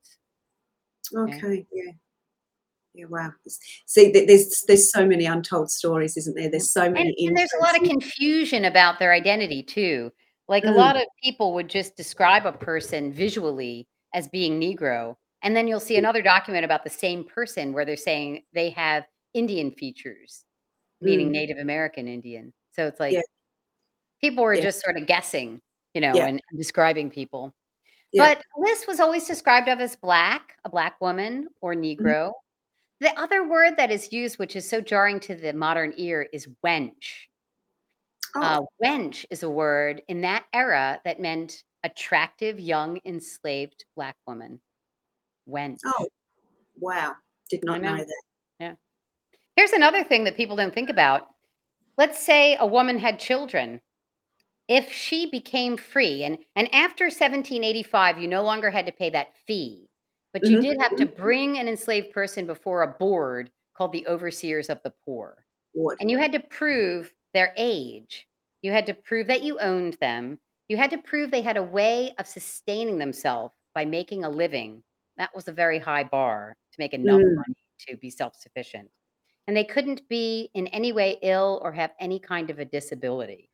Okay, 1.16 1.66
yeah. 1.72 1.92
Yeah, 2.94 3.04
wow. 3.08 3.30
See, 3.86 4.10
there's 4.10 4.64
there's 4.66 4.90
so 4.90 5.06
many 5.06 5.26
untold 5.26 5.70
stories, 5.70 6.16
isn't 6.16 6.34
there? 6.34 6.50
There's 6.50 6.72
so 6.72 6.90
many. 6.90 7.14
And, 7.18 7.28
and 7.28 7.36
there's 7.36 7.52
a 7.58 7.62
lot 7.62 7.76
of 7.80 7.88
confusion 7.88 8.64
about 8.64 8.98
their 8.98 9.12
identity 9.12 9.62
too. 9.62 10.10
Like 10.48 10.64
a 10.64 10.68
Mm. 10.68 10.76
lot 10.76 10.96
of 10.96 11.02
people 11.22 11.54
would 11.54 11.68
just 11.68 11.96
describe 11.96 12.46
a 12.46 12.52
person 12.52 13.12
visually 13.12 13.86
as 14.14 14.26
being 14.28 14.58
Negro, 14.58 15.16
and 15.42 15.54
then 15.54 15.68
you'll 15.68 15.78
see 15.78 15.96
another 15.98 16.22
document 16.22 16.64
about 16.64 16.82
the 16.82 16.90
same 16.90 17.22
person 17.22 17.72
where 17.72 17.84
they're 17.84 17.96
saying 17.96 18.42
they 18.54 18.70
have 18.70 19.04
Indian 19.34 19.70
features, 19.70 20.44
meaning 21.00 21.28
Mm. 21.28 21.32
Native 21.32 21.58
American 21.58 22.08
Indian. 22.08 22.52
So 22.72 22.86
it's 22.86 23.00
like 23.00 23.12
Yeah. 23.12 23.22
people 24.20 24.44
were 24.44 24.54
Yeah. 24.54 24.62
just 24.62 24.80
sort 24.80 24.96
of 24.96 25.06
guessing, 25.06 25.60
you 25.94 26.00
know, 26.00 26.14
Yeah. 26.14 26.26
and 26.28 26.40
describing 26.56 27.10
people. 27.10 27.54
But 28.14 28.42
Liz 28.56 28.86
was 28.86 29.00
always 29.00 29.26
described 29.26 29.68
of 29.68 29.80
as 29.80 29.94
black, 29.96 30.56
a 30.64 30.68
black 30.70 31.00
woman, 31.00 31.48
or 31.60 31.74
Mm-hmm. 31.74 32.04
Negro. 32.06 32.32
The 33.00 33.16
other 33.18 33.46
word 33.46 33.76
that 33.76 33.90
is 33.92 34.12
used, 34.12 34.38
which 34.38 34.56
is 34.56 34.68
so 34.68 34.80
jarring 34.80 35.20
to 35.20 35.34
the 35.36 35.52
modern 35.52 35.92
ear, 35.96 36.28
is 36.32 36.48
wench. 36.64 37.26
Oh, 38.34 38.40
Uh, 38.42 38.60
wench 38.82 39.24
is 39.30 39.42
a 39.42 39.50
word 39.50 40.02
in 40.08 40.22
that 40.22 40.46
era 40.52 41.00
that 41.04 41.20
meant 41.20 41.62
attractive, 41.84 42.58
young, 42.58 43.00
enslaved 43.04 43.84
black 43.94 44.16
woman. 44.26 44.60
Wench. 45.48 45.78
oh, 45.84 46.08
wow. 46.76 47.14
Did 47.50 47.64
not 47.64 47.80
know. 47.80 47.94
know 47.96 48.04
that. 48.04 48.22
Here's 49.58 49.72
another 49.72 50.04
thing 50.04 50.22
that 50.22 50.36
people 50.36 50.54
don't 50.54 50.72
think 50.72 50.88
about. 50.88 51.30
Let's 51.96 52.24
say 52.24 52.56
a 52.60 52.64
woman 52.64 52.96
had 52.96 53.18
children. 53.18 53.80
If 54.68 54.92
she 54.92 55.28
became 55.28 55.76
free, 55.76 56.22
and, 56.22 56.38
and 56.54 56.72
after 56.72 57.06
1785, 57.06 58.18
you 58.20 58.28
no 58.28 58.44
longer 58.44 58.70
had 58.70 58.86
to 58.86 58.92
pay 58.92 59.10
that 59.10 59.36
fee, 59.48 59.88
but 60.32 60.44
you 60.44 60.58
Mhm. 60.58 60.62
did 60.62 60.80
have 60.80 60.94
to 60.98 61.06
bring 61.06 61.58
an 61.58 61.66
enslaved 61.66 62.12
person 62.12 62.46
before 62.46 62.82
a 62.82 62.86
board 62.86 63.50
called 63.74 63.90
the 63.90 64.06
Overseers 64.06 64.70
of 64.70 64.80
the 64.84 64.92
Poor. 65.04 65.44
What? 65.72 65.96
And 66.00 66.08
you 66.08 66.18
had 66.18 66.30
to 66.34 66.40
prove 66.40 67.12
their 67.34 67.52
age. 67.56 68.28
You 68.62 68.70
had 68.70 68.86
to 68.86 68.94
prove 68.94 69.26
that 69.26 69.42
you 69.42 69.58
owned 69.58 69.94
them. 69.94 70.38
You 70.68 70.76
had 70.76 70.90
to 70.90 70.98
prove 70.98 71.32
they 71.32 71.42
had 71.42 71.56
a 71.56 71.62
way 71.64 72.14
of 72.16 72.28
sustaining 72.28 72.98
themselves 72.98 73.56
by 73.74 73.84
making 73.86 74.22
a 74.22 74.30
living. 74.30 74.84
That 75.16 75.34
was 75.34 75.48
a 75.48 75.52
very 75.52 75.80
high 75.80 76.04
bar 76.04 76.56
to 76.74 76.80
make 76.80 76.94
enough 76.94 77.20
Mm. 77.20 77.34
money 77.34 77.56
to 77.88 77.96
be 77.96 78.08
self 78.08 78.36
sufficient. 78.36 78.88
And 79.48 79.56
they 79.56 79.64
couldn't 79.64 80.06
be 80.10 80.50
in 80.52 80.66
any 80.68 80.92
way 80.92 81.18
ill 81.22 81.58
or 81.64 81.72
have 81.72 81.92
any 81.98 82.18
kind 82.18 82.50
of 82.50 82.58
a 82.58 82.66
disability, 82.66 83.48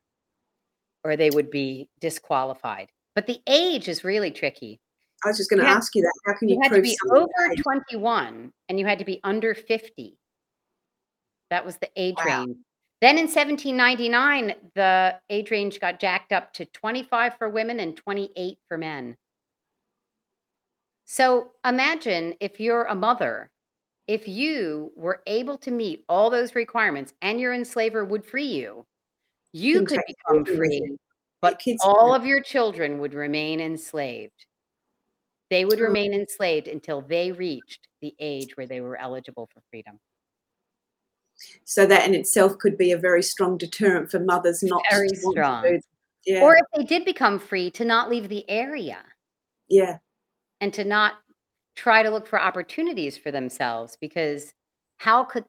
or 1.05 1.17
they 1.17 1.31
would 1.31 1.53
be 1.53 1.89
disqualified. 2.01 2.89
But 3.15 3.29
the 3.29 3.41
age 3.47 3.87
is 3.87 4.03
really 4.03 4.33
tricky. 4.33 4.81
I 5.25 5.29
was 5.29 5.37
just 5.39 5.51
going 5.51 5.63
to 5.63 5.69
ask 5.69 5.95
you 5.95 6.03
that. 6.03 6.13
How 6.27 6.35
can 6.37 6.49
you, 6.49 6.57
You 6.57 6.63
had 6.63 6.73
to 6.73 6.83
be 6.83 6.99
over 7.13 7.53
age? 7.53 7.63
21 7.63 8.53
and 8.69 8.79
you 8.81 8.85
had 8.85 8.99
to 8.99 9.05
be 9.05 9.21
under 9.23 9.55
50. 9.55 10.19
That 11.51 11.65
was 11.65 11.77
the 11.77 11.89
age 11.97 12.17
Wow. 12.19 12.41
range. 12.41 12.57
Then 13.01 13.17
in 13.17 13.29
1799, 13.29 14.55
the 14.75 15.21
age 15.31 15.51
range 15.53 15.79
got 15.79 16.01
jacked 16.01 16.33
up 16.33 16.53
to 16.55 16.65
25 16.67 17.39
for 17.39 17.49
women 17.49 17.79
and 17.79 17.97
28 17.97 18.59
for 18.67 18.77
men. 18.77 19.17
So 21.05 21.53
imagine 21.65 22.35
if 22.41 22.59
you're 22.59 22.85
a 22.85 22.95
mother, 22.97 23.51
if 24.07 24.29
you 24.29 24.93
were 24.97 25.23
able 25.27 25.57
to 25.59 25.71
meet 25.71 26.05
all 26.09 26.31
those 26.31 26.55
requirements 26.55 27.15
and 27.23 27.41
your 27.41 27.53
enslaver 27.55 28.05
would 28.05 28.25
free 28.25 28.47
you, 28.47 28.85
you 29.53 29.85
could 29.85 30.01
become 30.07 30.45
free. 30.45 30.97
But 31.41 31.61
all 31.83 32.15
of 32.15 32.25
your 32.25 32.41
children 32.41 32.99
would 33.01 33.15
remain 33.15 33.61
enslaved. 33.61 34.47
They 35.51 35.65
would 35.65 35.79
remain 35.79 36.15
enslaved 36.15 36.69
until 36.69 37.03
they 37.03 37.33
reached 37.33 37.87
the 38.01 38.15
age 38.19 38.57
where 38.57 38.67
they 38.67 38.81
were 38.81 38.97
eligible 38.97 39.49
for 39.53 39.61
freedom. 39.71 40.01
so 41.65 41.85
that 41.87 42.07
in 42.09 42.15
itself 42.15 42.57
could 42.59 42.79
be 42.79 42.93
a 42.93 42.99
very 42.99 43.23
strong 43.23 43.59
deterrent 43.59 44.11
for 44.11 44.21
mothers 44.21 44.63
not 44.63 44.83
Very 44.91 45.09
to 45.09 45.15
want 45.23 45.37
to 45.37 45.41
strong. 45.43 45.81
yeah 46.27 46.43
Or 46.43 46.57
if 46.57 46.65
they 46.75 46.85
did 46.85 47.05
become 47.05 47.39
free, 47.39 47.71
to 47.73 47.85
not 47.85 48.09
leave 48.09 48.29
the 48.29 48.49
area 48.49 48.99
yeah 49.69 49.99
and 50.61 50.73
to 50.75 50.85
not 50.85 51.15
try 51.77 52.03
to 52.03 52.11
look 52.11 52.27
for 52.27 52.41
opportunities 52.41 53.19
for 53.19 53.31
themselves 53.31 53.97
because 54.01 54.53
how 54.99 55.25
could 55.25 55.45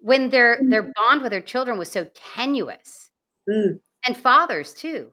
when 0.00 0.28
their 0.30 0.58
their 0.62 0.92
bond 0.96 1.22
with 1.22 1.30
their 1.30 1.40
children 1.40 1.78
was 1.78 1.90
so 1.90 2.04
tenuous 2.14 3.10
Mm. 3.48 3.78
and 4.04 4.16
fathers 4.16 4.74
too 4.74 5.12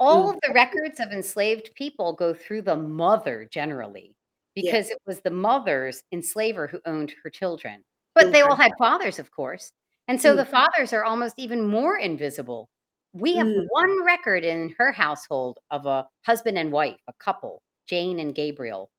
all 0.00 0.26
Mm. 0.32 0.34
of 0.34 0.40
the 0.42 0.52
records 0.54 0.98
of 1.00 1.12
enslaved 1.12 1.70
people 1.74 2.12
go 2.14 2.32
through 2.34 2.62
the 2.62 2.76
mother 2.76 3.44
generally 3.50 4.14
Yeah. 4.54 4.72
because 4.72 4.90
it 4.90 4.98
was 5.06 5.20
the 5.20 5.30
mother's 5.30 6.02
enslaver 6.12 6.66
who 6.66 6.80
owned 6.86 7.14
her 7.22 7.30
children 7.30 7.84
but 8.14 8.32
they 8.32 8.40
all 8.42 8.56
had 8.56 8.72
fathers 8.78 9.18
of 9.18 9.30
course 9.30 9.72
and 10.08 10.20
so 10.20 10.32
Mm. 10.32 10.36
the 10.38 10.44
fathers 10.46 10.92
are 10.94 11.04
almost 11.04 11.34
even 11.38 11.60
more 11.66 11.98
invisible 11.98 12.68
we 13.12 13.36
have 13.36 13.46
Mm. 13.46 13.66
one 13.70 14.04
record 14.04 14.42
in 14.44 14.74
her 14.78 14.90
household 14.92 15.58
of 15.70 15.84
a 15.86 16.08
husband 16.24 16.56
and 16.58 16.72
wife 16.72 17.00
a 17.08 17.12
couple 17.14 17.62
jane 17.86 18.18
and 18.20 18.34
gabriel 18.34 18.90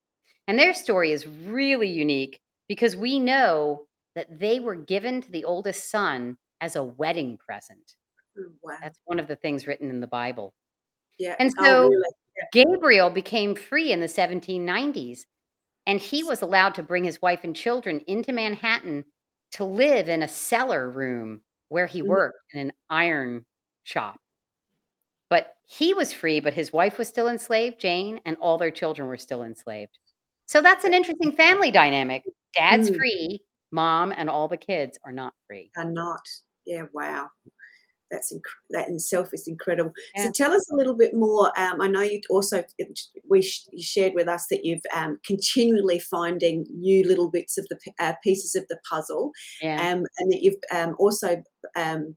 and 0.48 0.58
their 0.58 0.74
story 0.74 1.12
is 1.12 1.26
really 1.26 1.88
unique 1.88 2.40
because 2.68 2.96
we 2.96 3.20
know 3.20 3.86
that 4.16 4.40
they 4.40 4.58
were 4.58 4.74
given 4.74 5.22
to 5.22 5.30
the 5.30 5.44
oldest 5.44 5.90
son 5.90 6.36
as 6.60 6.74
a 6.74 6.82
wedding 6.82 7.38
present 7.38 7.94
Oh, 8.38 8.50
wow 8.62 8.76
that's 8.82 8.98
one 9.04 9.20
of 9.20 9.28
the 9.28 9.36
things 9.36 9.66
written 9.68 9.88
in 9.90 10.00
the 10.00 10.06
bible 10.08 10.52
yeah 11.18 11.36
and 11.38 11.52
Oh, 11.60 11.90
so? 11.90 12.12
Gabriel 12.52 13.10
became 13.10 13.54
free 13.54 13.92
in 13.92 14.00
the 14.00 14.06
1790s, 14.06 15.26
and 15.86 15.98
he 16.00 16.22
was 16.22 16.42
allowed 16.42 16.74
to 16.76 16.82
bring 16.84 17.02
his 17.04 17.20
wife 17.20 17.40
and 17.42 17.54
children 17.54 18.00
into 18.06 18.32
Manhattan 18.32 19.04
to 19.52 19.64
live 19.64 20.08
in 20.08 20.22
a 20.22 20.28
cellar 20.28 20.88
room 20.88 21.40
where 21.68 21.86
he 21.88 22.00
Mm. 22.00 22.08
worked 22.08 22.38
in 22.54 22.60
an 22.60 22.72
iron 22.88 23.44
shop. 23.82 24.20
But 25.28 25.56
he 25.66 25.94
was 25.94 26.12
free, 26.12 26.40
but 26.40 26.54
his 26.54 26.72
wife 26.72 26.96
was 26.96 27.08
still 27.08 27.28
enslaved, 27.28 27.80
Jane, 27.80 28.20
and 28.24 28.36
all 28.36 28.56
their 28.56 28.70
children 28.70 29.08
were 29.08 29.18
still 29.18 29.42
enslaved. 29.42 29.98
So 30.48 30.62
that's 30.62 30.84
an 30.84 30.94
interesting 30.94 31.32
family 31.32 31.70
dynamic. 31.70 32.24
Dad's 32.54 32.90
Mm. 32.90 32.96
free, 32.96 33.40
mom 33.70 34.12
and 34.16 34.30
all 34.30 34.48
the 34.48 34.56
kids 34.56 34.98
are 35.04 35.12
not 35.12 35.34
free. 35.46 35.70
are 35.76 35.84
not 35.84 36.22
yeah 36.64 36.84
wow 36.94 37.28
that's 38.10 38.32
inc- 38.32 38.40
that 38.70 38.88
in 38.88 38.94
itself 38.94 39.28
is 39.34 39.46
incredible 39.46 39.92
Yeah. 40.16 40.24
so 40.24 40.30
tell 40.32 40.52
us 40.52 40.70
a 40.72 40.74
little 40.74 40.94
bit 40.94 41.12
more 41.14 41.52
um, 41.60 41.82
i 41.82 41.86
know 41.86 42.00
you 42.00 42.20
also 42.30 42.64
we 43.28 43.42
sh- 43.42 43.68
you 43.72 43.82
shared 43.82 44.14
with 44.14 44.26
us 44.28 44.46
that 44.50 44.64
you've 44.64 44.80
um, 44.94 45.18
continually 45.26 45.98
finding 45.98 46.66
new 46.70 47.06
little 47.06 47.30
bits 47.30 47.58
of 47.58 47.66
the 47.68 47.76
p- 47.76 47.92
uh, 48.00 48.14
pieces 48.24 48.54
of 48.54 48.66
the 48.68 48.78
puzzle 48.88 49.32
Yeah. 49.60 49.76
um, 49.92 50.04
and 50.18 50.32
that 50.32 50.40
you've 50.42 50.56
um, 50.74 50.96
also 50.98 51.42
um, 51.76 52.16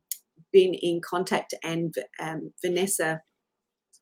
been 0.53 0.73
in 0.73 1.01
contact 1.01 1.53
and 1.63 1.93
um, 2.19 2.53
vanessa 2.63 3.21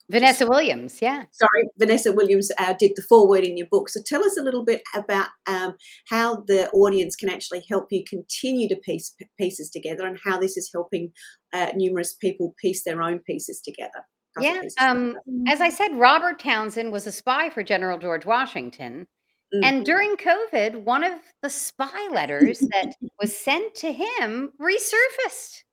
Vanessa 0.10 0.48
Williams, 0.48 1.02
yeah. 1.02 1.24
sorry, 1.32 1.70
Vanessa 1.78 2.12
Williams 2.12 2.52
uh, 2.58 2.74
did 2.74 2.94
the 2.96 3.04
foreword 3.04 3.44
in 3.44 3.58
your 3.58 3.68
book. 3.68 3.90
So 3.90 4.02
tell 4.04 4.24
us 4.24 4.38
a 4.38 4.42
little 4.42 4.66
bit 4.66 4.82
about 4.96 5.28
um, 5.46 5.76
how 6.08 6.38
the 6.48 6.70
audience 6.72 7.16
can 7.16 7.30
actually 7.30 7.64
help 7.70 7.88
you 7.92 8.04
continue 8.10 8.68
to 8.70 8.76
piece 8.78 9.14
pieces 9.38 9.70
together 9.70 10.08
and 10.08 10.18
how 10.24 10.40
this 10.40 10.58
is 10.58 10.70
helping 10.74 11.12
uh, 11.54 11.68
numerous 11.76 12.14
people 12.16 12.56
piece 12.60 12.84
their 12.84 13.04
own 13.04 13.20
pieces 13.20 13.62
together. 13.62 14.04
Yeah. 14.40 14.62
pieces 14.62 14.76
Um, 14.80 15.08
together. 15.10 15.22
as 15.48 15.62
I 15.62 15.70
said, 15.70 15.94
Robert 15.94 16.40
Townsend 16.40 16.92
was 16.92 17.06
a 17.06 17.12
spy 17.12 17.50
for 17.50 17.62
General 17.62 18.00
George 18.00 18.26
Washington. 18.26 19.06
Mm. 19.54 19.64
And 19.64 19.86
during 19.86 20.16
COVID, 20.16 20.84
one 20.84 21.04
of 21.04 21.20
the 21.42 21.50
spy 21.50 22.08
letters 22.12 22.60
that 22.60 22.94
was 23.20 23.36
sent 23.36 23.76
to 23.76 23.92
him 23.92 24.52
resurfaced. 24.60 25.64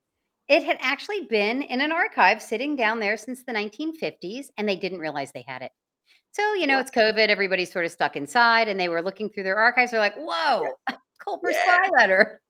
It 0.49 0.63
had 0.63 0.77
actually 0.79 1.21
been 1.29 1.61
in 1.61 1.81
an 1.81 1.91
archive 1.91 2.41
sitting 2.41 2.75
down 2.75 2.99
there 2.99 3.17
since 3.17 3.43
the 3.43 3.51
1950s, 3.51 4.47
and 4.57 4.67
they 4.67 4.77
didn't 4.77 4.99
realize 4.99 5.31
they 5.31 5.45
had 5.47 5.61
it. 5.61 5.71
So, 6.31 6.53
you 6.53 6.67
know, 6.67 6.79
it's 6.79 6.91
COVID, 6.91 7.27
everybody's 7.27 7.71
sort 7.71 7.85
of 7.85 7.91
stuck 7.91 8.15
inside, 8.15 8.67
and 8.67 8.79
they 8.79 8.89
were 8.89 9.01
looking 9.01 9.29
through 9.29 9.43
their 9.43 9.57
archives. 9.57 9.91
They're 9.91 9.99
like, 9.99 10.15
whoa, 10.15 10.67
Culper 11.27 11.51
spy 11.51 11.89
letter. 11.97 12.41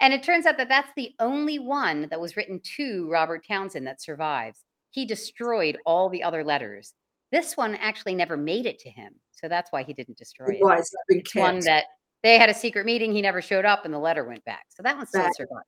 And 0.00 0.12
it 0.12 0.22
turns 0.22 0.46
out 0.46 0.56
that 0.56 0.68
that's 0.68 0.90
the 0.96 1.12
only 1.20 1.58
one 1.58 2.08
that 2.10 2.20
was 2.20 2.36
written 2.36 2.60
to 2.76 3.08
Robert 3.10 3.46
Townsend 3.46 3.86
that 3.86 4.02
survives. 4.02 4.60
He 4.90 5.04
destroyed 5.04 5.78
all 5.86 6.08
the 6.08 6.22
other 6.22 6.42
letters. 6.42 6.94
This 7.30 7.56
one 7.56 7.76
actually 7.76 8.14
never 8.14 8.36
made 8.36 8.66
it 8.66 8.78
to 8.80 8.90
him. 8.90 9.14
So 9.30 9.48
that's 9.48 9.70
why 9.70 9.82
he 9.82 9.92
didn't 9.92 10.18
destroy 10.18 10.54
it. 10.54 10.56
Why 10.60 10.80
it's 11.08 11.34
one 11.34 11.60
that 11.60 11.84
they 12.22 12.38
had 12.38 12.50
a 12.50 12.54
secret 12.54 12.84
meeting, 12.84 13.12
he 13.12 13.22
never 13.22 13.40
showed 13.40 13.64
up, 13.64 13.84
and 13.84 13.94
the 13.94 13.98
letter 13.98 14.24
went 14.24 14.44
back. 14.44 14.64
So 14.68 14.82
that 14.82 14.96
one 14.96 15.06
still 15.06 15.22
Back. 15.22 15.36
survived. 15.36 15.66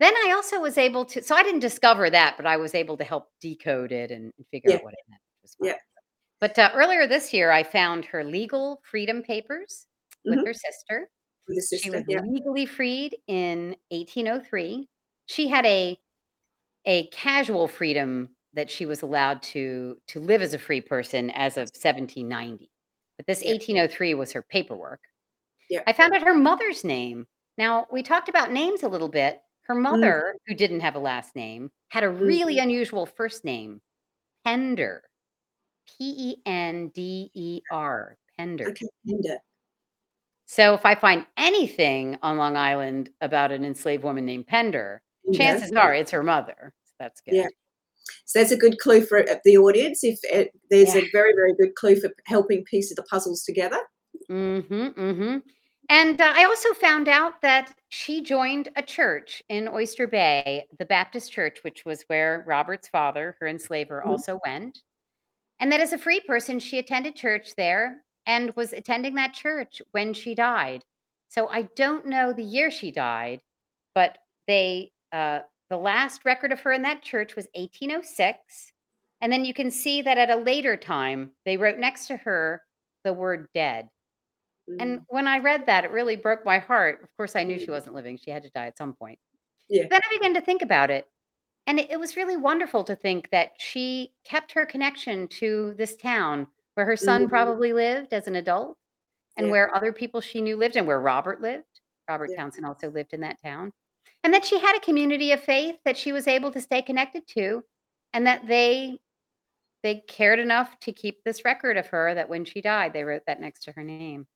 Then 0.00 0.14
I 0.16 0.32
also 0.34 0.60
was 0.60 0.78
able 0.78 1.04
to, 1.06 1.22
so 1.22 1.34
I 1.36 1.42
didn't 1.42 1.60
discover 1.60 2.10
that, 2.10 2.36
but 2.38 2.46
I 2.46 2.56
was 2.56 2.74
able 2.74 2.96
to 2.96 3.04
help 3.04 3.28
decode 3.40 3.92
it 3.92 4.10
and, 4.10 4.32
and 4.36 4.46
figure 4.50 4.70
Yeah. 4.70 4.76
out 4.78 4.84
what 4.84 4.94
it 4.94 5.00
meant. 5.08 5.20
Yeah. 5.60 5.76
But 6.40 6.58
uh, 6.58 6.70
earlier 6.74 7.06
this 7.06 7.32
year, 7.34 7.50
I 7.50 7.62
found 7.62 8.06
her 8.06 8.24
legal 8.24 8.80
freedom 8.90 9.22
papers 9.22 9.86
with 10.24 10.38
Mhm. 10.38 10.46
her 10.46 10.54
sister. 10.54 11.10
With 11.48 11.68
the 11.70 11.78
She 11.78 11.90
was 11.90 12.04
yeah. 12.08 12.20
legally 12.22 12.64
freed 12.66 13.16
in 13.26 13.76
1803. 13.90 14.88
She 15.26 15.48
had 15.48 15.66
a 15.66 15.98
a 16.86 17.06
casual 17.08 17.68
freedom 17.68 18.34
that 18.54 18.70
she 18.70 18.86
was 18.86 19.02
allowed 19.02 19.42
to 19.42 20.00
to 20.08 20.20
live 20.20 20.40
as 20.42 20.54
a 20.54 20.58
free 20.58 20.80
person 20.80 21.30
as 21.32 21.56
of 21.58 21.70
1790. 21.74 22.70
But 23.18 23.26
this 23.26 23.42
1803 23.44 24.14
was 24.14 24.32
her 24.32 24.42
paperwork. 24.42 25.00
Yeah. 25.68 25.82
I 25.86 25.92
found 25.92 26.14
out 26.14 26.22
her 26.22 26.34
mother's 26.34 26.84
name. 26.84 27.26
Now, 27.58 27.86
we 27.92 28.02
talked 28.02 28.28
about 28.30 28.50
names 28.52 28.82
a 28.82 28.88
little 28.88 29.08
bit. 29.10 29.42
Her 29.70 29.76
Mm. 29.76 29.82
mother, 29.82 30.34
who 30.48 30.54
didn't 30.56 30.80
have 30.80 30.96
a 30.96 30.98
last 30.98 31.36
name, 31.36 31.70
had 31.90 32.02
a 32.02 32.08
really 32.08 32.58
unusual 32.58 33.06
first 33.06 33.44
name, 33.44 33.80
Pender. 34.44 35.04
P 35.86 35.94
E 36.18 36.36
N 36.44 36.88
D 36.88 37.30
E 37.34 37.60
R. 37.70 38.16
Pender. 38.36 38.70
Okay, 38.70 38.86
Linda. 39.04 39.38
So 40.46 40.74
if 40.74 40.84
I 40.84 40.96
find 40.96 41.24
anything 41.36 42.18
on 42.20 42.36
Long 42.36 42.56
Island 42.56 43.10
about 43.20 43.52
an 43.52 43.64
enslaved 43.64 44.02
woman 44.02 44.26
named 44.26 44.48
Pender, 44.48 45.02
Yeah. 45.24 45.38
chances 45.38 45.70
are 45.76 45.94
it's 45.94 46.10
her 46.10 46.24
mother. 46.24 46.72
So 46.86 46.94
that's 46.98 47.20
good. 47.20 47.34
Yeah. 47.34 47.48
So 48.24 48.40
that's 48.40 48.50
a 48.50 48.56
good 48.56 48.80
clue 48.80 49.02
for 49.02 49.18
uh, 49.20 49.36
the 49.44 49.56
audience. 49.58 50.02
If 50.02 50.18
it, 50.24 50.50
there's 50.68 50.96
Yeah. 50.96 51.02
a 51.02 51.10
very, 51.12 51.32
very 51.32 51.54
good 51.54 51.76
clue 51.76 51.94
for 51.94 52.10
helping 52.26 52.64
piece 52.64 52.92
the 52.92 53.04
puzzles 53.04 53.44
together. 53.44 53.78
Mm-hmm. 54.28 55.00
Mm-hmm. 55.00 55.36
And 55.90 56.20
uh, 56.20 56.32
I 56.36 56.44
also 56.44 56.72
found 56.72 57.08
out 57.08 57.42
that 57.42 57.74
she 57.88 58.22
joined 58.22 58.68
a 58.76 58.82
church 58.82 59.42
in 59.48 59.66
Oyster 59.68 60.06
Bay, 60.06 60.64
the 60.78 60.86
Baptist 60.86 61.32
Church, 61.32 61.58
which 61.62 61.84
was 61.84 62.04
where 62.06 62.44
Robert's 62.46 62.86
father, 62.86 63.36
her 63.40 63.48
enslaver, 63.48 64.00
Mhm. 64.00 64.06
also 64.06 64.40
went. 64.44 64.82
And 65.58 65.70
that 65.72 65.80
as 65.80 65.92
a 65.92 65.98
free 65.98 66.20
person, 66.20 66.60
she 66.60 66.78
attended 66.78 67.16
church 67.16 67.56
there 67.56 68.04
and 68.24 68.54
was 68.54 68.72
attending 68.72 69.16
that 69.16 69.34
church 69.34 69.82
when 69.90 70.14
she 70.14 70.32
died. 70.32 70.84
So 71.28 71.48
I 71.48 71.62
don't 71.74 72.06
know 72.06 72.32
the 72.32 72.44
year 72.44 72.70
she 72.70 72.92
died, 72.92 73.40
but 73.94 74.16
they 74.46 74.92
uh, 75.12 75.40
the 75.70 75.76
last 75.76 76.24
record 76.24 76.52
of 76.52 76.60
her 76.60 76.70
in 76.72 76.82
that 76.82 77.02
church 77.02 77.34
was 77.34 77.48
1806. 77.54 78.72
And 79.20 79.32
then 79.32 79.44
you 79.44 79.52
can 79.52 79.72
see 79.72 80.02
that 80.02 80.18
at 80.18 80.30
a 80.30 80.36
later 80.36 80.76
time, 80.76 81.32
they 81.44 81.56
wrote 81.56 81.78
next 81.78 82.06
to 82.06 82.16
her 82.18 82.62
the 83.02 83.12
word 83.12 83.48
dead. 83.54 83.88
And 84.78 85.02
when 85.08 85.26
I 85.26 85.38
read 85.38 85.66
that, 85.66 85.84
it 85.84 85.90
really 85.90 86.16
broke 86.16 86.44
my 86.44 86.58
heart. 86.58 87.02
Of 87.02 87.08
course, 87.16 87.34
I 87.34 87.42
knew 87.44 87.58
she 87.58 87.70
wasn't 87.70 87.94
living. 87.94 88.16
She 88.16 88.30
had 88.30 88.42
to 88.44 88.50
die 88.50 88.66
at 88.66 88.78
some 88.78 88.92
point. 88.94 89.18
Yeah. 89.68 89.86
Then 89.88 90.00
I 90.04 90.14
began 90.16 90.34
to 90.34 90.40
think 90.40 90.62
about 90.62 90.90
it. 90.90 91.08
And 91.66 91.78
it, 91.80 91.90
it 91.90 92.00
was 92.00 92.16
really 92.16 92.36
wonderful 92.36 92.84
to 92.84 92.96
think 92.96 93.30
that 93.30 93.52
she 93.58 94.12
kept 94.24 94.52
her 94.52 94.66
connection 94.66 95.28
to 95.28 95.74
this 95.76 95.96
town 95.96 96.46
where 96.74 96.86
her 96.86 96.96
son 96.96 97.26
Mhm. 97.26 97.28
probably 97.28 97.72
lived 97.72 98.12
as 98.12 98.26
an 98.26 98.36
adult 98.36 98.76
and 99.36 99.46
Yeah. 99.46 99.52
where 99.52 99.74
other 99.74 99.92
people 99.92 100.20
she 100.20 100.40
knew 100.40 100.56
lived 100.56 100.76
and 100.76 100.86
where 100.86 101.00
Robert 101.00 101.40
lived. 101.40 101.80
Robert 102.08 102.30
Yeah. 102.30 102.36
Townsend 102.36 102.66
also 102.66 102.90
lived 102.90 103.12
in 103.12 103.20
that 103.20 103.40
town. 103.42 103.72
And 104.24 104.34
that 104.34 104.44
she 104.44 104.58
had 104.58 104.76
a 104.76 104.80
community 104.80 105.32
of 105.32 105.42
faith 105.42 105.78
that 105.84 105.96
she 105.96 106.12
was 106.12 106.26
able 106.28 106.50
to 106.52 106.60
stay 106.60 106.82
connected 106.82 107.26
to 107.28 107.64
and 108.12 108.26
that 108.26 108.46
they 108.46 109.00
they 109.82 110.00
cared 110.00 110.38
enough 110.38 110.78
to 110.80 110.92
keep 110.92 111.24
this 111.24 111.42
record 111.42 111.78
of 111.78 111.86
her 111.86 112.14
that 112.14 112.28
when 112.28 112.44
she 112.44 112.60
died 112.60 112.92
they 112.92 113.02
wrote 113.02 113.22
that 113.26 113.40
next 113.40 113.60
to 113.64 113.72
her 113.72 113.82
name. 113.82 114.26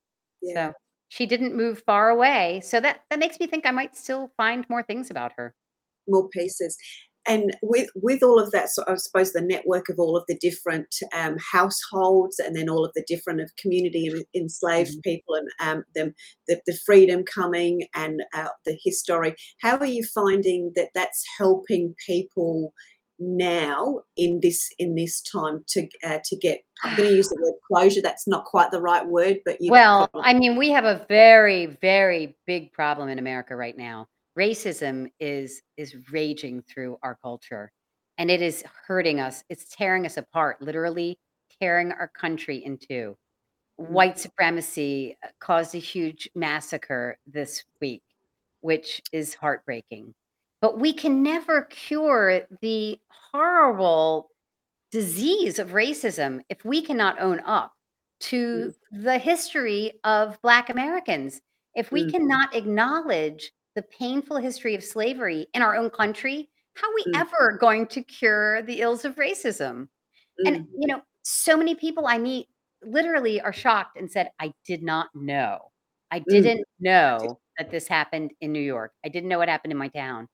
Yeah. 0.44 0.68
So 0.68 0.74
she 1.08 1.26
didn't 1.26 1.54
move 1.56 1.82
far 1.86 2.10
away. 2.10 2.60
So 2.64 2.80
that 2.80 3.00
that 3.10 3.18
makes 3.18 3.40
me 3.40 3.46
think 3.46 3.66
I 3.66 3.70
might 3.70 3.96
still 3.96 4.30
find 4.36 4.64
more 4.68 4.82
things 4.82 5.10
about 5.10 5.32
her. 5.36 5.54
more 6.06 6.28
pieces 6.28 6.76
and 7.26 7.56
with 7.62 7.88
with 7.94 8.22
all 8.22 8.38
of 8.38 8.50
that 8.52 8.68
so 8.68 8.84
i 8.86 8.94
suppose 8.96 9.32
the 9.32 9.40
network 9.40 9.88
of 9.88 9.98
all 9.98 10.16
of 10.16 10.24
the 10.28 10.36
different 10.38 10.94
um, 11.14 11.36
households 11.38 12.38
and 12.38 12.54
then 12.54 12.68
all 12.68 12.84
of 12.84 12.92
the 12.94 13.04
different 13.08 13.40
of 13.40 13.50
community 13.56 14.06
and 14.08 14.24
enslaved 14.34 14.92
Mhm. 14.98 15.02
people 15.02 15.34
and 15.36 15.48
um, 15.60 15.84
them 15.94 16.14
the, 16.48 16.60
the 16.66 16.76
freedom 16.84 17.24
coming 17.24 17.86
and 17.94 18.22
uh, 18.34 18.48
the 18.66 18.76
history 18.84 19.34
how 19.62 19.78
are 19.78 19.86
you 19.86 20.04
finding 20.14 20.72
that 20.76 20.90
that's 20.94 21.24
helping 21.38 21.94
people 22.06 22.74
now 23.18 24.00
in 24.16 24.40
this 24.42 24.68
in 24.78 24.94
this 24.94 25.22
time 25.22 25.64
to 25.68 25.86
uh, 26.04 26.18
to 26.24 26.36
get 26.36 26.60
i'm 26.82 26.96
going 26.96 27.08
to 27.08 27.14
use 27.14 27.28
the 27.28 27.38
word 27.40 27.54
closure 27.70 28.02
that's 28.02 28.26
not 28.26 28.44
quite 28.44 28.70
the 28.72 28.80
right 28.80 29.06
word 29.06 29.38
but 29.44 29.56
you 29.60 29.70
well 29.70 30.10
i 30.16 30.34
mean 30.34 30.56
we 30.56 30.70
have 30.70 30.84
a 30.84 31.06
very 31.08 31.66
very 31.66 32.36
big 32.46 32.72
problem 32.72 33.08
in 33.08 33.18
america 33.18 33.54
right 33.54 33.76
now. 33.76 34.06
Racism 34.38 35.10
is 35.20 35.62
is 35.76 35.94
raging 36.10 36.62
through 36.62 36.98
our 37.02 37.16
culture 37.22 37.70
and 38.18 38.30
it 38.30 38.42
is 38.42 38.64
hurting 38.86 39.20
us. 39.20 39.44
It's 39.48 39.68
tearing 39.74 40.06
us 40.06 40.16
apart 40.16 40.60
literally 40.60 41.18
tearing 41.60 41.92
our 41.92 42.08
country 42.08 42.56
in 42.64 42.78
two. 42.78 43.16
Mm. 43.80 43.90
white 43.90 44.18
supremacy 44.20 45.16
uh, 45.24 45.28
caused 45.40 45.74
a 45.74 45.78
huge 45.78 46.30
massacre 46.36 47.18
this 47.26 47.64
week 47.80 48.04
which 48.60 49.02
is 49.12 49.34
heartbreaking 49.34 50.14
but 50.64 50.80
we 50.80 50.94
can 50.94 51.22
never 51.22 51.60
cure 51.64 52.40
the 52.62 52.98
horrible 53.34 54.30
disease 54.90 55.58
of 55.58 55.72
racism 55.72 56.40
if 56.48 56.64
we 56.64 56.80
cannot 56.80 57.20
own 57.20 57.38
up 57.44 57.74
to 58.18 58.72
the 58.90 59.18
history 59.18 59.92
of 60.04 60.40
Black 60.40 60.70
Americans. 60.70 61.42
If 61.74 61.92
we 61.92 62.06
Mm. 62.06 62.12
cannot 62.12 62.54
acknowledge 62.54 63.52
the 63.74 63.82
painful 63.82 64.38
history 64.38 64.74
of 64.74 64.82
slavery 64.82 65.48
in 65.52 65.60
our 65.60 65.76
own 65.76 65.90
country, 65.90 66.48
how 66.76 66.88
are 66.90 66.94
we 66.94 67.04
Mm. 67.08 67.20
ever 67.20 67.58
going 67.60 67.86
to 67.88 68.02
cure 68.02 68.62
the 68.62 68.80
ills 68.80 69.04
of 69.04 69.16
racism? 69.16 69.90
And, 70.46 70.56
Mm. 70.56 70.68
you 70.78 70.86
know, 70.86 71.02
so 71.24 71.58
many 71.58 71.74
people 71.74 72.06
I 72.06 72.16
meet 72.16 72.48
literally 72.82 73.38
are 73.38 73.52
shocked 73.52 73.98
and 73.98 74.10
said, 74.10 74.30
I 74.38 74.54
did 74.64 74.82
not 74.82 75.14
know. 75.14 75.72
I 76.10 76.20
Mm. 76.20 76.24
didn't 76.30 76.68
know 76.80 77.38
that 77.58 77.70
this 77.70 77.86
happened 77.86 78.32
in 78.40 78.50
New 78.50 78.62
York. 78.62 78.94
I 79.04 79.10
didn't 79.10 79.28
know 79.28 79.36
what 79.36 79.50
happened 79.50 79.72
in 79.72 79.76
my 79.78 79.88
town. 79.88 80.26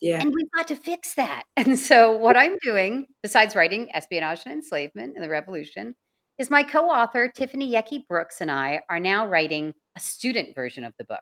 Yeah 0.00 0.20
And 0.20 0.32
we've 0.34 0.50
got 0.52 0.68
to 0.68 0.76
fix 0.76 1.14
that. 1.14 1.44
And 1.56 1.78
so, 1.78 2.16
what 2.16 2.36
I'm 2.36 2.56
doing, 2.62 3.06
besides 3.22 3.54
writing 3.54 3.88
Espionage 3.94 4.40
and 4.46 4.54
Enslavement 4.54 5.14
and 5.14 5.24
the 5.24 5.28
Revolution, 5.28 5.94
is 6.38 6.50
my 6.50 6.62
co 6.62 6.88
author, 6.88 7.28
Tiffany 7.28 7.70
Yecke 7.70 8.06
Brooks, 8.08 8.40
and 8.40 8.50
I 8.50 8.80
are 8.88 9.00
now 9.00 9.26
writing 9.26 9.74
a 9.96 10.00
student 10.00 10.54
version 10.54 10.84
of 10.84 10.94
the 10.98 11.04
book. 11.04 11.20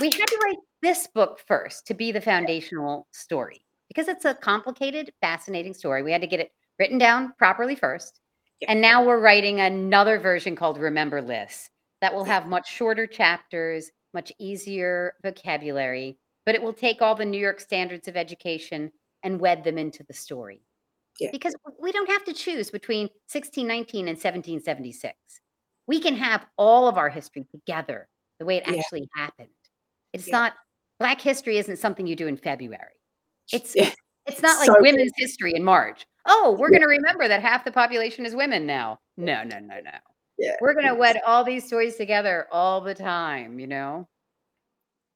We 0.00 0.06
had 0.06 0.26
to 0.26 0.40
write 0.42 0.56
this 0.80 1.06
book 1.14 1.40
first 1.46 1.86
to 1.86 1.94
be 1.94 2.10
the 2.10 2.20
foundational 2.20 3.06
story 3.12 3.64
because 3.88 4.08
it's 4.08 4.24
a 4.24 4.34
complicated, 4.34 5.12
fascinating 5.20 5.74
story. 5.74 6.02
We 6.02 6.12
had 6.12 6.22
to 6.22 6.26
get 6.26 6.40
it 6.40 6.50
written 6.78 6.98
down 6.98 7.34
properly 7.38 7.76
first. 7.76 8.20
And 8.66 8.80
now 8.80 9.04
we're 9.04 9.20
writing 9.20 9.60
another 9.60 10.18
version 10.18 10.56
called 10.56 10.78
Remember 10.78 11.20
Liz 11.20 11.68
that 12.00 12.14
will 12.14 12.24
have 12.24 12.46
much 12.48 12.68
shorter 12.68 13.06
chapters, 13.06 13.90
much 14.14 14.32
easier 14.38 15.14
vocabulary, 15.22 16.18
but 16.46 16.54
it 16.54 16.62
will 16.62 16.72
take 16.72 17.00
all 17.02 17.14
the 17.14 17.24
New 17.24 17.40
York 17.40 17.60
standards 17.60 18.08
of 18.08 18.16
education 18.16 18.90
and 19.22 19.40
wed 19.40 19.64
them 19.64 19.78
into 19.78 20.02
the 20.04 20.12
story. 20.14 20.60
Yeah. 21.20 21.30
Because 21.30 21.54
we 21.80 21.92
don't 21.92 22.08
have 22.10 22.24
to 22.24 22.32
choose 22.32 22.70
between 22.70 23.02
1619 23.30 24.08
and 24.08 24.16
1776. 24.16 25.14
We 25.86 26.00
can 26.00 26.16
have 26.16 26.46
all 26.56 26.88
of 26.88 26.96
our 26.96 27.08
history 27.08 27.46
together 27.50 28.08
the 28.38 28.44
way 28.44 28.56
it 28.56 28.64
Yeah. 28.66 28.78
actually 28.78 29.08
happened. 29.14 29.48
It's 30.12 30.28
Yeah. 30.28 30.32
not 30.38 30.54
Black 30.98 31.20
history 31.20 31.58
isn't 31.58 31.78
something 31.78 32.06
you 32.06 32.14
do 32.14 32.28
in 32.28 32.36
February. 32.36 32.94
It's 33.52 33.74
Yeah. 33.74 33.92
it's 34.26 34.40
not 34.40 34.58
like 34.60 34.66
So- 34.66 34.80
women's 34.80 35.12
history 35.16 35.52
in 35.54 35.64
March. 35.64 36.06
Oh, 36.26 36.52
we're 36.56 36.70
going 36.70 36.82
to 36.82 36.86
remember 36.86 37.26
that 37.26 37.42
half 37.42 37.64
the 37.64 37.72
population 37.72 38.24
is 38.24 38.36
women 38.36 38.64
now. 38.66 39.00
No, 39.16 39.42
no, 39.42 39.58
no, 39.58 39.80
no. 39.80 39.90
yeah 40.38 40.54
We're 40.60 40.74
going 40.74 40.86
to 40.86 40.94
wed 40.94 41.20
all 41.26 41.42
these 41.42 41.66
stories 41.66 41.96
together 41.96 42.46
all 42.52 42.80
the 42.80 42.94
time, 42.94 43.58
you 43.58 43.66
know? 43.66 44.08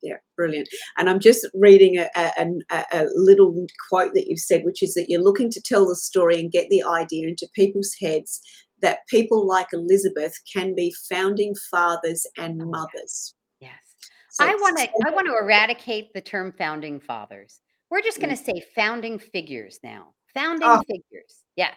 Yeah 0.06 0.16
brilliant 0.36 0.68
and 0.96 1.08
i'm 1.10 1.20
just 1.20 1.46
reading 1.54 1.98
a, 1.98 2.08
a, 2.16 2.46
a, 2.92 3.06
little 3.14 3.66
quote 3.88 4.12
that 4.14 4.26
you've 4.28 4.38
said 4.38 4.64
which 4.64 4.82
is 4.82 4.94
that 4.94 5.08
you're 5.10 5.22
looking 5.28 5.50
to 5.50 5.60
tell 5.60 5.86
the 5.86 5.96
story 5.96 6.38
and 6.40 6.52
get 6.52 6.68
the 6.70 6.82
idea 6.82 7.26
into 7.28 7.46
people's 7.54 7.94
heads 8.00 8.40
that 8.82 9.06
people 9.08 9.46
like 9.46 9.68
elizabeth 9.72 10.34
can 10.52 10.74
be 10.74 10.94
founding 11.08 11.54
fathers 11.70 12.26
and 12.38 12.58
mothers 12.58 13.34
Yes. 13.60 13.72
So 14.30 14.44
I 14.44 14.54
want 14.54 14.76
to 14.78 14.88
I 15.06 15.10
want 15.10 15.26
to 15.26 15.36
eradicate 15.36 16.12
the 16.12 16.20
term 16.20 16.52
founding 16.58 17.00
fathers. 17.00 17.60
We're 17.90 18.02
just 18.02 18.20
going 18.20 18.36
to 18.36 18.42
Mm. 18.42 18.46
say 18.46 18.66
founding 18.74 19.18
figures 19.18 19.78
now. 19.82 20.12
Founding 20.34 20.68
Oh. 20.68 20.82
figures. 20.86 21.42
Yes. 21.56 21.76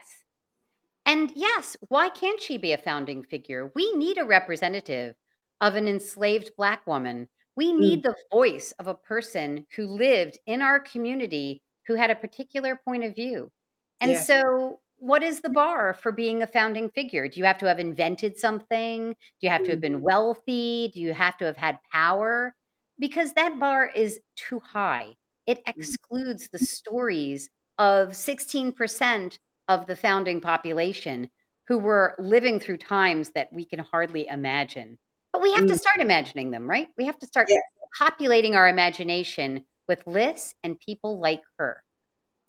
And 1.05 1.32
yes, 1.36 1.77
why 1.88 2.09
can't 2.09 2.41
she 2.41 2.57
be 2.57 2.73
a 2.73 2.77
founding 2.77 3.23
figure? 3.23 3.71
We 3.75 3.93
need 3.93 4.17
a 4.17 4.25
representative 4.25 5.15
of 5.61 5.75
an 5.75 5.88
enslaved 5.88 6.51
black 6.57 6.86
woman. 6.86 7.30
We 7.60 7.74
Mm. 7.80 7.93
need 7.93 8.03
the 8.03 8.16
voice 8.32 8.72
of 8.80 8.88
a 8.88 8.95
person 8.95 9.66
who 9.76 9.86
lived 9.88 10.38
in 10.45 10.62
our 10.62 10.80
community 10.80 11.62
who 11.88 11.95
had 11.95 12.10
a 12.10 12.16
particular 12.16 12.80
point 12.86 13.03
of 13.03 13.16
view. 13.16 13.51
And 13.99 14.16
Yeah. 14.16 14.18
so 14.18 14.80
what 14.97 15.24
is 15.24 15.41
the 15.41 15.49
bar 15.49 15.93
for 15.93 16.12
being 16.14 16.41
a 16.41 16.47
founding 16.47 16.89
figure? 16.89 17.28
Do 17.28 17.39
you 17.39 17.45
have 17.45 17.57
to 17.60 17.66
have 17.68 17.80
invented 17.80 18.38
something? 18.38 19.10
Do 19.12 19.16
you 19.41 19.49
have 19.49 19.64
to 19.64 19.72
have 19.72 19.80
Mm. 19.80 19.82
been 19.82 20.01
wealthy? 20.01 20.91
Do 20.93 21.01
you 21.01 21.14
have 21.14 21.38
to 21.39 21.45
have 21.45 21.57
had 21.57 21.80
power? 21.91 22.55
Because 22.97 23.34
that 23.34 23.60
bar 23.60 23.88
is 23.88 24.22
too 24.36 24.60
high. 24.60 25.16
It 25.45 25.62
Mm. 25.76 25.95
excludes 25.95 26.49
the 26.49 26.60
stories 26.60 27.49
of 27.78 28.16
16% 28.16 29.39
of 29.68 29.86
the 29.88 29.95
founding 29.97 30.41
population 30.41 31.30
who 31.68 31.78
were 31.80 32.16
living 32.20 32.60
through 32.60 32.78
times 32.78 33.32
that 33.32 33.51
we 33.53 33.66
can 33.66 33.80
hardly 33.80 34.28
imagine. 34.28 34.97
But 35.32 35.41
we 35.41 35.53
have 35.53 35.67
to 35.67 35.73
Mm. 35.73 35.80
start 35.80 35.99
imagining 35.99 36.51
them, 36.51 36.69
right? 36.69 36.89
We 36.97 37.05
have 37.05 37.19
to 37.19 37.27
start 37.27 37.49
Yeah. 37.49 37.59
populating 37.97 38.55
our 38.55 38.67
imagination 38.67 39.65
with 39.88 40.05
Liz 40.07 40.55
and 40.63 40.80
people 40.80 41.19
like 41.19 41.43
her. 41.57 41.84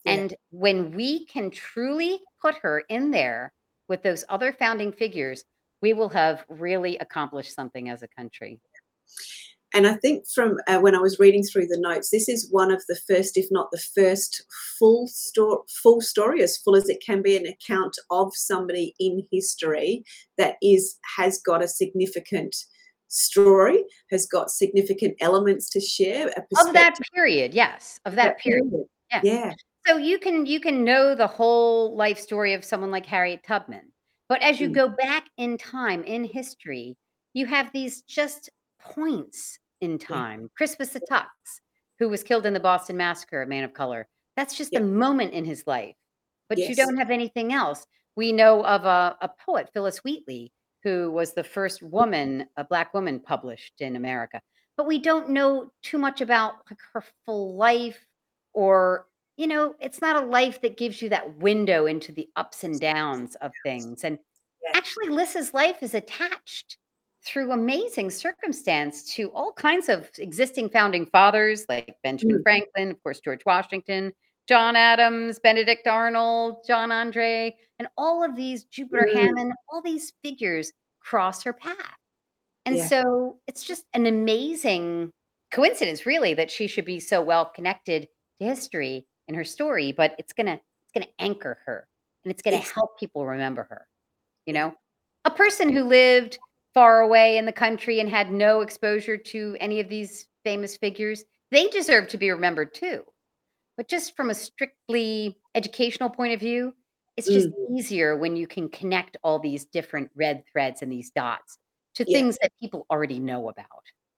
Yeah. 0.03 0.13
And 0.13 0.35
when 0.49 0.91
we 0.91 1.25
can 1.25 1.51
truly 1.51 2.21
put 2.41 2.55
her 2.55 2.79
in 2.89 3.11
there 3.11 3.53
with 3.87 4.01
those 4.03 4.23
other 4.29 4.53
founding 4.53 4.91
figures, 4.91 5.43
we 5.81 5.93
will 5.93 6.09
have 6.09 6.45
really 6.47 6.97
accomplished 6.97 7.53
something 7.53 7.89
as 7.89 8.03
a 8.03 8.07
country. 8.07 8.59
And 9.73 9.87
I 9.87 9.93
think 9.93 10.27
from 10.27 10.57
uh, 10.67 10.79
when 10.79 10.95
I 10.95 10.99
was 10.99 11.19
reading 11.19 11.43
through 11.43 11.67
the 11.67 11.79
notes, 11.79 12.09
this 12.09 12.27
is 12.27 12.49
one 12.51 12.71
of 12.71 12.83
the 12.89 12.99
first, 13.07 13.37
if 13.37 13.45
not 13.51 13.71
the 13.71 13.81
first, 13.95 14.43
full 14.77 15.07
story, 15.07 15.59
full 15.81 16.01
story, 16.01 16.43
as 16.43 16.57
full 16.57 16.75
as 16.75 16.89
it 16.89 17.01
can 17.05 17.21
be, 17.21 17.37
an 17.37 17.45
account 17.47 17.97
of 18.09 18.35
somebody 18.35 18.93
in 18.99 19.25
history 19.31 20.03
that 20.37 20.55
is 20.61 20.97
has 21.17 21.39
got 21.39 21.63
a 21.63 21.67
significant 21.67 22.55
story, 23.07 23.83
has 24.09 24.25
got 24.25 24.49
significant 24.49 25.15
elements 25.21 25.69
to 25.69 25.79
share. 25.79 26.27
Of 26.27 26.73
that 26.73 26.97
period, 27.13 27.53
yes, 27.53 27.99
of 28.05 28.15
that 28.15 28.39
period. 28.39 28.71
Yeah. 29.11 29.21
Yeah, 29.23 29.53
So 29.87 29.97
you 29.97 30.17
can 30.19 30.45
you 30.45 30.59
can 30.61 30.85
know 30.85 31.15
the 31.15 31.27
whole 31.27 31.95
life 31.95 32.17
story 32.19 32.53
of 32.53 32.63
someone 32.63 32.91
like 32.91 33.05
Harriet 33.05 33.43
Tubman. 33.43 33.91
But 34.29 34.41
as 34.41 34.61
you 34.61 34.69
Mm. 34.69 34.73
go 34.73 34.87
back 34.87 35.25
in 35.37 35.57
time 35.57 36.03
in 36.05 36.23
history, 36.23 36.95
you 37.33 37.45
have 37.45 37.71
these 37.73 38.01
just 38.03 38.49
points 38.83 39.59
in 39.81 39.97
mm. 39.97 40.05
time. 40.05 40.49
Crispus 40.55 40.95
Attucks, 40.95 41.61
who 41.99 42.09
was 42.09 42.23
killed 42.23 42.45
in 42.45 42.53
the 42.53 42.59
Boston 42.59 42.97
Massacre, 42.97 43.41
a 43.41 43.47
man 43.47 43.63
of 43.63 43.73
color. 43.73 44.07
That's 44.35 44.57
just 44.57 44.73
Yeah. 44.73 44.79
a 44.79 44.83
moment 44.83 45.33
in 45.33 45.45
his 45.45 45.65
life. 45.67 45.95
But 46.49 46.57
you 46.57 46.75
don't 46.75 46.97
have 46.97 47.11
anything 47.11 47.53
else. 47.53 47.85
We 48.15 48.33
know 48.33 48.65
of 48.65 48.85
a, 48.85 49.15
a 49.21 49.29
poet, 49.45 49.69
Phillis 49.73 50.03
Wheatley, 50.03 50.51
who 50.83 51.11
was 51.11 51.33
the 51.33 51.43
first 51.43 51.81
woman, 51.81 52.47
a 52.57 52.63
black 52.63 52.93
woman 52.93 53.19
published 53.19 53.79
in 53.79 53.95
America. 53.95 54.41
But 54.75 54.87
we 54.87 54.99
don't 54.99 55.29
know 55.29 55.71
too 55.81 55.97
much 55.97 56.19
about 56.21 56.55
like 56.69 56.79
her 56.93 57.03
full 57.25 57.55
life 57.55 58.05
or 58.53 59.07
you 59.37 59.47
know, 59.47 59.73
it's 59.79 60.01
not 60.01 60.21
a 60.21 60.25
life 60.25 60.61
that 60.61 60.77
gives 60.77 61.01
you 61.01 61.09
that 61.09 61.37
window 61.37 61.85
into 61.87 62.11
the 62.11 62.29
ups 62.35 62.63
and 62.63 62.79
downs 62.79 63.35
of 63.35 63.51
things. 63.63 64.03
And 64.03 64.19
Yeah. 64.61 64.71
actually, 64.75 65.09
Liz's 65.09 65.53
life 65.53 65.81
is 65.81 65.95
attached 65.95 66.77
through 67.23 67.51
amazing 67.51 68.09
circumstance 68.09 69.03
to 69.15 69.29
all 69.31 69.53
kinds 69.53 69.89
of 69.89 70.09
existing 70.17 70.69
founding 70.69 71.05
fathers 71.05 71.65
like 71.69 71.95
Benjamin 72.03 72.39
Mm. 72.39 72.43
Franklin, 72.43 72.91
of 72.91 73.01
course, 73.03 73.19
George 73.19 73.45
Washington, 73.45 74.11
John 74.47 74.75
Adams, 74.75 75.39
Benedict 75.39 75.87
Arnold, 75.87 76.65
John 76.67 76.91
Andre, 76.91 77.55
and 77.79 77.87
all 77.97 78.23
of 78.23 78.35
these, 78.35 78.63
Jupiter 78.65 79.07
Mm. 79.07 79.13
Hammon, 79.13 79.53
all 79.69 79.81
these 79.81 80.13
figures 80.23 80.71
cross 80.99 81.43
her 81.43 81.53
path. 81.53 81.95
And 82.65 82.77
Yeah. 82.77 82.87
so 82.87 83.39
it's 83.47 83.63
just 83.63 83.85
an 83.93 84.05
amazing 84.07 85.11
coincidence, 85.51 86.05
really, 86.05 86.33
that 86.33 86.49
she 86.51 86.67
should 86.67 86.85
be 86.85 86.99
so 86.99 87.21
well 87.21 87.45
connected 87.45 88.07
to 88.39 88.45
history 88.45 89.05
in 89.27 89.35
her 89.35 89.43
story, 89.43 89.91
but 89.91 90.15
it's 90.17 90.33
gonna 90.33 90.59
it's 90.83 90.91
gonna 90.93 91.11
anchor 91.19 91.59
her 91.65 91.87
and 92.23 92.31
it's 92.31 92.41
gonna 92.41 92.57
help 92.57 92.99
people 92.99 93.25
remember 93.25 93.63
her. 93.69 93.87
You 94.45 94.53
know, 94.53 94.75
a 95.25 95.31
person 95.31 95.69
who 95.69 95.83
lived 95.83 96.37
far 96.73 97.01
away 97.01 97.37
in 97.37 97.45
the 97.45 97.51
country 97.51 97.99
and 97.99 98.09
had 98.09 98.31
no 98.31 98.61
exposure 98.61 99.17
to 99.17 99.57
any 99.59 99.79
of 99.79 99.89
these 99.89 100.27
famous 100.43 100.77
figures, 100.77 101.23
they 101.51 101.67
deserve 101.67 102.07
to 102.09 102.17
be 102.17 102.31
remembered 102.31 102.73
too. 102.73 103.03
But 103.77 103.87
just 103.87 104.15
from 104.15 104.29
a 104.29 104.35
strictly 104.35 105.37
educational 105.55 106.09
point 106.09 106.33
of 106.33 106.39
view, 106.39 106.73
it's 107.17 107.27
just 107.27 107.49
Mm. 107.49 107.77
easier 107.77 108.15
when 108.17 108.35
you 108.35 108.47
can 108.47 108.69
connect 108.69 109.17
all 109.23 109.37
these 109.39 109.65
different 109.65 110.09
red 110.15 110.43
threads 110.51 110.81
and 110.81 110.91
these 110.91 111.11
dots 111.11 111.57
to 111.95 112.05
Yeah. 112.07 112.17
things 112.19 112.37
that 112.41 112.51
people 112.61 112.85
already 112.89 113.19
know 113.19 113.49
about. 113.49 113.67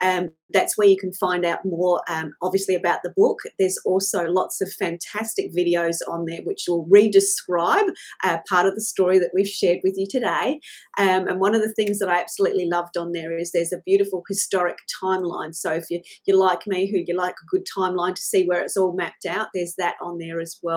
Um, 0.03 0.31
that's 0.55 0.79
where 0.79 0.87
you 0.87 0.97
can 0.97 1.13
find 1.13 1.45
out 1.45 1.65
more, 1.65 2.01
um, 2.09 2.33
obviously, 2.43 2.75
about 2.75 3.03
the 3.03 3.13
book. 3.17 3.41
There's 3.59 3.79
also 3.85 4.27
lots 4.27 4.61
of 4.61 4.73
fantastic 4.73 5.55
videos 5.55 5.99
on 6.07 6.27
there 6.27 6.43
which 6.43 6.65
will 6.69 6.87
re-describe 6.87 7.87
uh, 8.23 8.39
part 8.49 8.67
of 8.67 8.75
the 8.75 8.81
story 8.81 9.19
that 9.19 9.31
we've 9.35 9.49
shared 9.49 9.81
with 9.83 9.95
you 9.97 10.07
today. 10.07 10.61
Um, 10.99 11.29
and 11.29 11.41
one 11.41 11.55
of 11.55 11.63
the 11.63 11.73
things 11.73 11.99
that 11.99 12.09
I 12.09 12.21
absolutely 12.21 12.67
loved 12.67 12.97
on 12.97 13.13
there 13.13 13.37
is 13.37 13.53
there's 13.53 13.73
a 13.73 13.83
beautiful 13.85 14.23
historic 14.29 14.79
timeline. 15.03 15.55
So 15.55 15.73
if 15.73 15.91
you, 15.91 16.01
you're 16.27 16.37
like 16.37 16.67
me, 16.67 16.91
who 16.91 16.99
you 16.99 17.17
like 17.17 17.37
a 17.43 17.47
good 17.47 17.67
timeline 17.67 18.15
to 18.15 18.23
see 18.23 18.47
where 18.47 18.63
it's 18.63 18.77
all 18.77 18.93
mapped 18.93 19.27
out, 19.27 19.49
there's 19.55 19.75
that 19.77 19.97
on 20.01 20.19
there 20.19 20.41
as 20.41 20.59
well, 20.63 20.74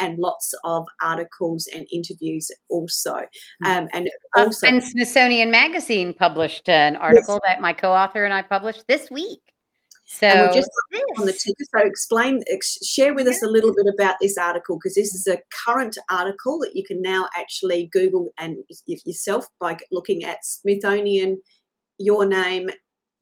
and 0.00 0.18
lots 0.18 0.54
of 0.64 0.86
articles 1.02 1.68
and 1.74 1.86
interviews 1.92 2.50
also. 2.68 3.16
Um, 3.64 3.88
and 3.92 4.08
Uh, 4.36 4.44
also, 4.44 4.66
and 4.66 4.82
Smithsonian 4.82 5.50
Magazine 5.50 6.12
published 6.14 6.68
an 6.68 6.96
article 6.96 7.40
that 7.46 7.60
my 7.60 7.72
co-author 7.72 8.24
and 8.24 8.34
I 8.34 8.42
published 8.42 8.84
this 8.86 9.10
week. 9.10 9.40
So 10.08 10.26
and 10.26 10.40
we've 10.42 10.54
just 10.54 10.70
on 11.18 11.26
the 11.26 11.32
ticker. 11.32 11.64
So 11.74 11.80
explain, 11.84 12.42
ex- 12.48 12.86
share 12.86 13.12
with 13.12 13.26
us 13.26 13.42
a 13.42 13.48
little 13.48 13.74
bit 13.74 13.86
about 13.92 14.14
this 14.20 14.38
article 14.38 14.76
because 14.76 14.94
this 14.94 15.12
is 15.12 15.26
a 15.26 15.38
current 15.64 15.98
article 16.10 16.60
that 16.60 16.76
you 16.76 16.84
can 16.84 17.02
now 17.02 17.28
actually 17.36 17.90
Google 17.92 18.30
and 18.38 18.58
yourself 18.86 19.46
by 19.58 19.76
looking 19.90 20.24
at 20.24 20.44
Smithsonian, 20.44 21.42
your 21.98 22.24
name, 22.24 22.70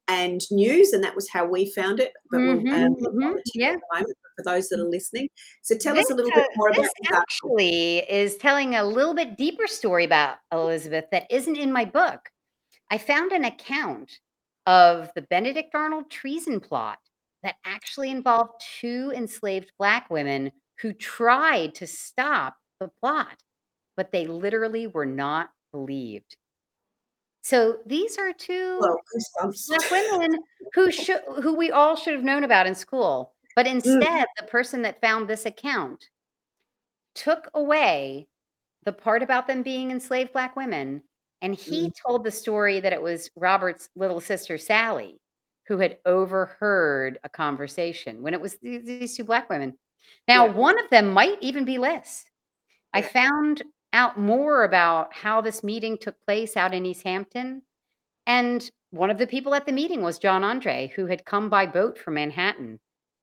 and 0.09 0.41
news, 0.51 0.93
and 0.93 1.03
that 1.03 1.15
was 1.15 1.29
how 1.29 1.47
we 1.47 1.71
found 1.73 2.01
it. 2.01 2.13
But 2.31 2.41
we'll 2.41 2.75
um, 2.75 2.97
look 2.99 3.15
on 3.15 3.35
mhm, 3.35 3.41
yeah. 3.55 3.73
the 3.73 3.81
moment 3.93 4.17
for 4.37 4.45
those 4.45 4.69
that 4.69 4.81
are 4.81 4.89
listening. 4.89 5.29
So 5.63 5.77
tell 5.77 5.99
us 5.99 6.11
a 6.11 6.15
little 6.15 6.33
uh, 6.33 6.37
bit 6.37 6.49
more 6.57 6.69
about 6.69 6.83
this 6.83 6.93
this 7.03 7.13
actually 7.13 7.99
is 8.11 8.37
telling 8.37 8.75
a 8.75 8.85
little 8.85 9.15
bit 9.15 9.37
deeper 9.37 9.67
story 9.67 10.05
about 10.05 10.37
Elizabeth 10.53 11.05
that 11.13 11.27
isn't 11.31 11.57
in 11.57 11.73
my 11.73 11.85
book. 11.85 12.21
I 12.91 12.99
found 12.99 13.33
an 13.33 13.45
account 13.45 14.11
of 14.67 15.11
the 15.15 15.23
Benedict 15.23 15.75
Arnold 15.75 16.11
treason 16.11 16.61
plot 16.61 16.99
that 17.43 17.57
actually 17.65 18.11
involved 18.11 18.53
two 18.81 19.13
enslaved 19.15 19.73
black 19.79 20.11
women 20.11 20.51
who 20.81 20.93
tried 20.93 21.75
to 21.77 21.87
stop 21.87 22.57
the 22.81 22.91
plot, 23.01 23.43
but 23.97 24.11
they 24.13 24.27
literally 24.27 24.87
were 24.87 25.07
not 25.07 25.51
believed. 25.73 26.37
So 27.45 27.77
these 27.85 28.17
are 28.17 28.33
two 28.33 28.81
black 28.81 29.91
women 29.91 30.39
who 30.73 30.91
should 30.91 31.21
who 31.43 31.55
we 31.55 31.71
all 31.71 31.95
should 31.95 32.15
have 32.15 32.25
known 32.25 32.43
about 32.43 32.67
in 32.67 32.75
school. 32.75 33.35
But 33.55 33.67
mm. 33.67 33.73
instead, 33.73 34.25
the 34.39 34.47
person 34.47 34.81
that 34.83 35.03
found 35.03 35.29
this 35.29 35.45
account 35.45 36.09
took 37.15 37.51
away 37.53 38.29
the 38.85 38.93
part 38.93 39.23
about 39.23 39.47
them 39.47 39.63
being 39.63 39.91
enslaved 39.91 40.33
black 40.33 40.57
women, 40.57 41.03
and 41.43 41.55
he 41.55 41.89
mm. 41.89 41.93
told 41.95 42.25
the 42.25 42.31
story 42.31 42.81
that 42.81 42.95
it 42.95 43.03
was 43.03 43.31
Robert's 43.37 43.91
little 43.95 44.23
sister 44.23 44.57
Sally 44.57 45.21
who 45.67 45.79
had 45.79 45.99
overheard 46.07 47.19
a 47.25 47.29
conversation 47.29 48.23
when 48.23 48.33
it 48.33 48.41
was 48.41 48.57
these 48.63 49.17
two 49.17 49.25
black 49.25 49.51
women. 49.51 49.77
Now, 50.27 50.47
Yeah. 50.47 50.53
one 50.53 50.79
of 50.79 50.89
them 50.89 51.13
might 51.13 51.43
even 51.43 51.67
be 51.67 51.77
Liz. 51.77 52.25
I 52.95 53.03
found 53.03 53.63
out 53.95 54.19
more 54.19 54.65
about 54.65 55.15
how 55.15 55.41
this 55.41 55.65
meeting 55.65 55.97
took 55.97 56.17
place 56.27 56.57
out 56.57 56.75
in 56.75 56.85
East 56.85 57.05
Hampton. 57.05 57.63
And 58.27 58.69
one 58.91 59.11
of 59.11 59.19
the 59.19 59.27
people 59.27 59.55
at 59.55 59.65
the 59.67 59.73
meeting 59.73 60.03
was 60.03 60.19
John 60.19 60.45
Andre, 60.45 60.93
who 60.95 61.07
had 61.07 61.25
come 61.25 61.49
by 61.49 61.65
boat 61.65 61.99
from 61.99 62.15
Manhattan. 62.15 62.81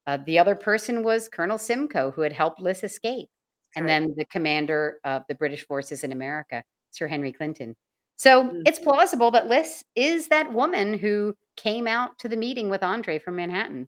Uh, 0.08 0.18
the 0.26 0.40
other 0.40 0.56
person 0.56 1.04
was 1.04 1.30
Colonel 1.30 1.58
Simcoe, 1.60 2.12
who 2.12 2.22
had 2.22 2.34
helped 2.34 2.60
Liz 2.60 2.84
escape. 2.84 3.30
And 3.76 3.88
then 3.88 4.14
the 4.18 4.26
commander 4.26 4.98
of 5.06 5.24
the 5.30 5.36
British 5.36 5.66
forces 5.66 6.04
in 6.04 6.12
America, 6.12 6.64
Sir 6.90 7.08
Henry 7.08 7.32
Clinton. 7.32 7.76
So 8.18 8.44
Mm. 8.44 8.64
it's 8.66 8.80
plausible 8.80 9.32
that 9.32 9.48
Liz 9.48 9.84
is 9.96 10.28
that 10.28 10.52
woman 10.52 10.98
who 10.98 11.36
came 11.56 11.88
out 11.88 12.18
to 12.20 12.28
the 12.28 12.36
meeting 12.36 12.70
with 12.70 12.84
Andre 12.84 13.18
from 13.18 13.38
Manhattan. 13.38 13.88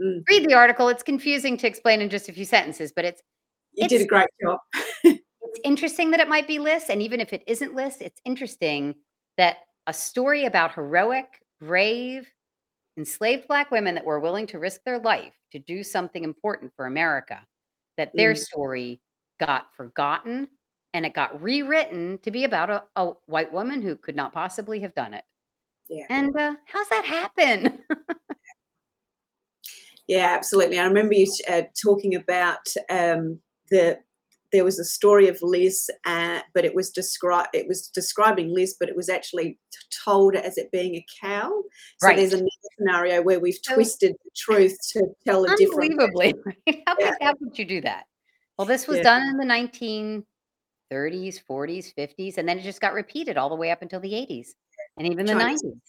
Mm. 0.00 0.22
Read 0.28 0.48
the 0.48 0.54
article. 0.54 0.88
It's 0.88 1.02
confusing 1.02 1.56
to 1.58 1.66
explain 1.66 2.00
in 2.00 2.08
just 2.08 2.28
a 2.28 2.32
few 2.32 2.44
sentences, 2.46 2.92
but 2.94 3.04
it's 3.04 3.22
You 3.74 3.86
did 3.88 4.00
a 4.00 4.06
great 4.06 4.28
job. 4.42 4.58
It's 5.44 5.60
interesting 5.64 6.10
that 6.12 6.20
it 6.20 6.28
might 6.28 6.46
be 6.46 6.58
Liz, 6.58 6.84
and 6.88 7.02
even 7.02 7.20
if 7.20 7.32
it 7.32 7.42
isn't 7.46 7.74
Liz, 7.74 7.96
it's 8.00 8.20
interesting 8.24 8.94
that 9.36 9.58
a 9.86 9.92
story 9.92 10.44
about 10.44 10.74
heroic, 10.74 11.42
brave, 11.60 12.28
enslaved 12.96 13.48
black 13.48 13.70
women 13.70 13.94
that 13.94 14.04
were 14.04 14.20
willing 14.20 14.46
to 14.48 14.58
risk 14.58 14.82
their 14.84 14.98
life 14.98 15.32
to 15.50 15.58
do 15.58 15.82
something 15.82 16.24
important 16.24 16.72
for 16.76 16.86
America, 16.86 17.40
that 17.96 18.12
their 18.14 18.34
Mm. 18.34 18.38
story 18.38 19.00
got 19.40 19.74
forgotten 19.74 20.48
and 20.94 21.06
it 21.06 21.14
got 21.14 21.42
rewritten 21.42 22.18
to 22.18 22.30
be 22.30 22.44
about 22.44 22.70
a, 22.70 22.84
a 22.96 23.12
white 23.26 23.52
woman 23.52 23.80
who 23.80 23.96
could 23.96 24.14
not 24.14 24.32
possibly 24.32 24.80
have 24.80 24.94
done 24.94 25.14
it. 25.14 25.24
Yeah. 25.88 26.04
And 26.10 26.36
uh, 26.36 26.54
how's 26.66 26.88
that 26.88 27.04
happen? 27.04 27.82
Yeah, 30.08 30.34
absolutely. 30.36 30.78
I 30.78 30.84
remember 30.84 31.14
you 31.14 31.26
uh, 31.48 31.62
talking 31.80 32.16
about 32.16 32.66
um, 32.90 33.40
the 33.70 33.98
there 34.52 34.64
was 34.64 34.78
a 34.78 34.84
story 34.84 35.28
of 35.28 35.38
Liz, 35.42 35.90
uh, 36.04 36.40
but 36.54 36.64
it 36.64 36.74
was 36.74 36.90
described 36.90 37.48
it 37.54 37.66
was 37.66 37.88
describing 37.88 38.54
Liz, 38.54 38.76
but 38.78 38.88
it 38.88 38.96
was 38.96 39.08
actually 39.08 39.58
told 40.04 40.34
as 40.36 40.58
it 40.58 40.70
being 40.70 40.94
a 40.96 41.06
cow. 41.20 41.48
So 41.98 42.08
there's 42.08 42.32
Right. 42.32 42.32
another 42.32 42.50
scenario 42.78 43.22
where 43.22 43.40
we've 43.40 43.62
twisted 43.62 44.14
the 44.24 44.30
truth 44.36 44.76
to 44.92 45.06
tell 45.26 45.44
a 45.44 45.56
different. 45.56 45.92
Unbelievably. 45.92 46.34
How, 46.86 46.96
Yeah. 46.98 47.10
could, 47.10 47.22
how 47.22 47.34
could 47.34 47.58
you 47.58 47.64
do 47.64 47.80
that? 47.82 48.06
Well, 48.58 48.66
this 48.66 48.86
was 48.86 48.98
Yeah. 48.98 49.04
done 49.04 49.22
in 49.28 49.36
the 49.38 49.44
1930s, 49.44 51.42
40s, 51.48 51.92
50s, 51.94 52.38
and 52.38 52.48
then 52.48 52.58
it 52.58 52.62
just 52.62 52.80
got 52.80 52.92
repeated 52.92 53.36
all 53.36 53.48
the 53.48 53.56
way 53.56 53.70
up 53.70 53.82
until 53.82 54.00
the 54.00 54.12
80s 54.14 54.54
and 54.98 55.06
even 55.06 55.24
the 55.26 55.32
Chinese 55.32 55.62
90s. 55.62 55.80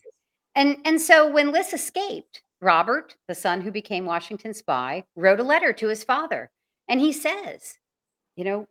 And, 0.55 0.77
and 0.85 1.01
so 1.01 1.29
when 1.29 1.51
Liz 1.51 1.73
escaped, 1.73 2.41
Robert, 2.61 3.15
the 3.27 3.35
son 3.35 3.59
who 3.61 3.71
became 3.71 4.05
Washington's 4.05 4.59
spy, 4.59 5.03
wrote 5.15 5.39
a 5.39 5.43
letter 5.43 5.73
to 5.73 5.87
his 5.87 6.03
father. 6.03 6.51
And 6.87 6.99
he 6.99 7.11
says, 7.11 7.77
you 8.35 8.43
know, 8.43 8.67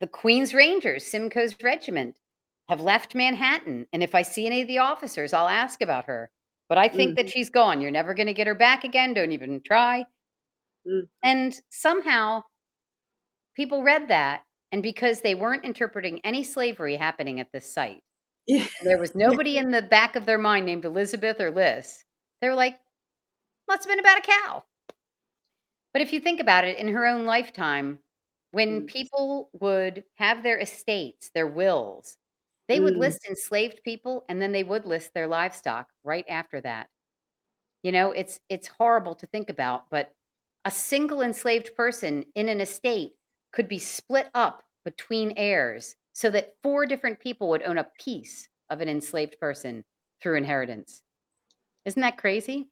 the 0.00 0.06
Queen's 0.06 0.54
Rangers, 0.54 1.06
Simcoe's 1.06 1.54
regiment, 1.62 2.16
have 2.68 2.80
left 2.80 3.14
Manhattan. 3.14 3.86
And 3.92 4.02
if 4.02 4.14
I 4.14 4.22
see 4.22 4.46
any 4.46 4.62
of 4.62 4.68
the 4.68 4.78
officers, 4.78 5.32
I'll 5.32 5.48
ask 5.48 5.82
about 5.82 6.06
her. 6.06 6.30
But 6.68 6.78
I 6.78 6.88
think 6.88 7.16
that 7.16 7.28
she's 7.28 7.50
gone. 7.50 7.80
You're 7.80 7.90
never 7.90 8.14
going 8.14 8.28
to 8.28 8.32
get 8.32 8.46
her 8.46 8.54
back 8.54 8.84
again. 8.84 9.12
Don't 9.12 9.32
even 9.32 9.60
try. 9.60 10.04
Mm. 10.86 11.08
And 11.22 11.60
somehow 11.70 12.44
people 13.56 13.82
read 13.82 14.08
that. 14.08 14.42
And 14.70 14.82
because 14.82 15.20
they 15.20 15.34
weren't 15.34 15.64
interpreting 15.64 16.20
any 16.22 16.44
slavery 16.44 16.94
happening 16.94 17.40
at 17.40 17.50
this 17.52 17.72
site, 17.72 18.02
Yeah. 18.46 18.66
There 18.84 18.98
was 18.98 19.14
nobody 19.16 19.58
in 19.58 19.72
the 19.72 19.82
back 19.82 20.14
of 20.14 20.26
their 20.26 20.38
mind 20.38 20.64
named 20.64 20.84
Elizabeth 20.84 21.40
or 21.40 21.50
Liz. 21.50 22.04
They 22.40 22.48
were 22.48 22.54
like, 22.54 22.78
must 23.66 23.82
have 23.82 23.90
been 23.90 23.98
about 23.98 24.18
a 24.18 24.22
cow. 24.22 24.64
But 25.92 26.02
if 26.02 26.12
you 26.12 26.20
think 26.20 26.38
about 26.38 26.64
it, 26.64 26.78
in 26.78 26.88
her 26.88 27.04
own 27.04 27.26
lifetime, 27.26 27.98
when 28.52 28.82
Mm. 28.82 28.86
people 28.86 29.50
would 29.54 30.04
have 30.16 30.42
their 30.42 30.58
estates, 30.58 31.30
their 31.34 31.46
wills, 31.46 32.16
they 32.68 32.80
would 32.80 32.96
Mm. 32.96 32.98
list 32.98 33.26
enslaved 33.28 33.82
people 33.84 34.24
and 34.28 34.40
then 34.42 34.52
they 34.52 34.64
would 34.64 34.86
list 34.86 35.14
their 35.14 35.26
livestock 35.28 35.88
right 36.04 36.24
after 36.28 36.60
that. 36.62 36.88
You 37.82 37.92
know, 37.92 38.12
it's 38.12 38.40
it's 38.48 38.68
horrible 38.68 39.14
to 39.16 39.26
think 39.26 39.50
about, 39.50 39.90
but 39.90 40.12
a 40.64 40.70
single 40.70 41.22
enslaved 41.22 41.74
person 41.76 42.24
in 42.34 42.48
an 42.48 42.60
estate 42.60 43.12
could 43.52 43.68
be 43.68 43.78
split 43.78 44.30
up 44.34 44.64
between 44.84 45.32
heirs 45.36 45.96
so 46.12 46.30
that 46.30 46.54
four 46.62 46.86
different 46.86 47.20
people 47.20 47.48
would 47.50 47.62
own 47.62 47.78
a 47.78 47.90
piece 48.00 48.48
of 48.70 48.80
an 48.80 48.88
enslaved 48.88 49.38
person 49.40 49.84
through 50.22 50.36
inheritance. 50.36 51.02
Isn't 51.86 52.02
that 52.02 52.18
crazy? 52.18 52.70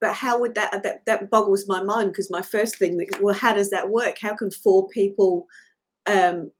But 0.00 0.14
how 0.14 0.38
would 0.40 0.54
that 0.54 0.82
that, 0.82 1.04
that 1.06 1.30
boggles 1.30 1.66
my 1.68 1.82
mind 1.82 2.10
because 2.12 2.30
my 2.30 2.42
first 2.42 2.76
thing 2.76 2.96
that 2.98 3.20
well, 3.22 3.34
how 3.34 3.54
does 3.54 3.70
that 3.70 3.88
work? 3.88 4.18
How 4.18 4.34
can 4.34 4.50
four 4.50 4.88
people 4.88 5.46
um, 6.06 6.50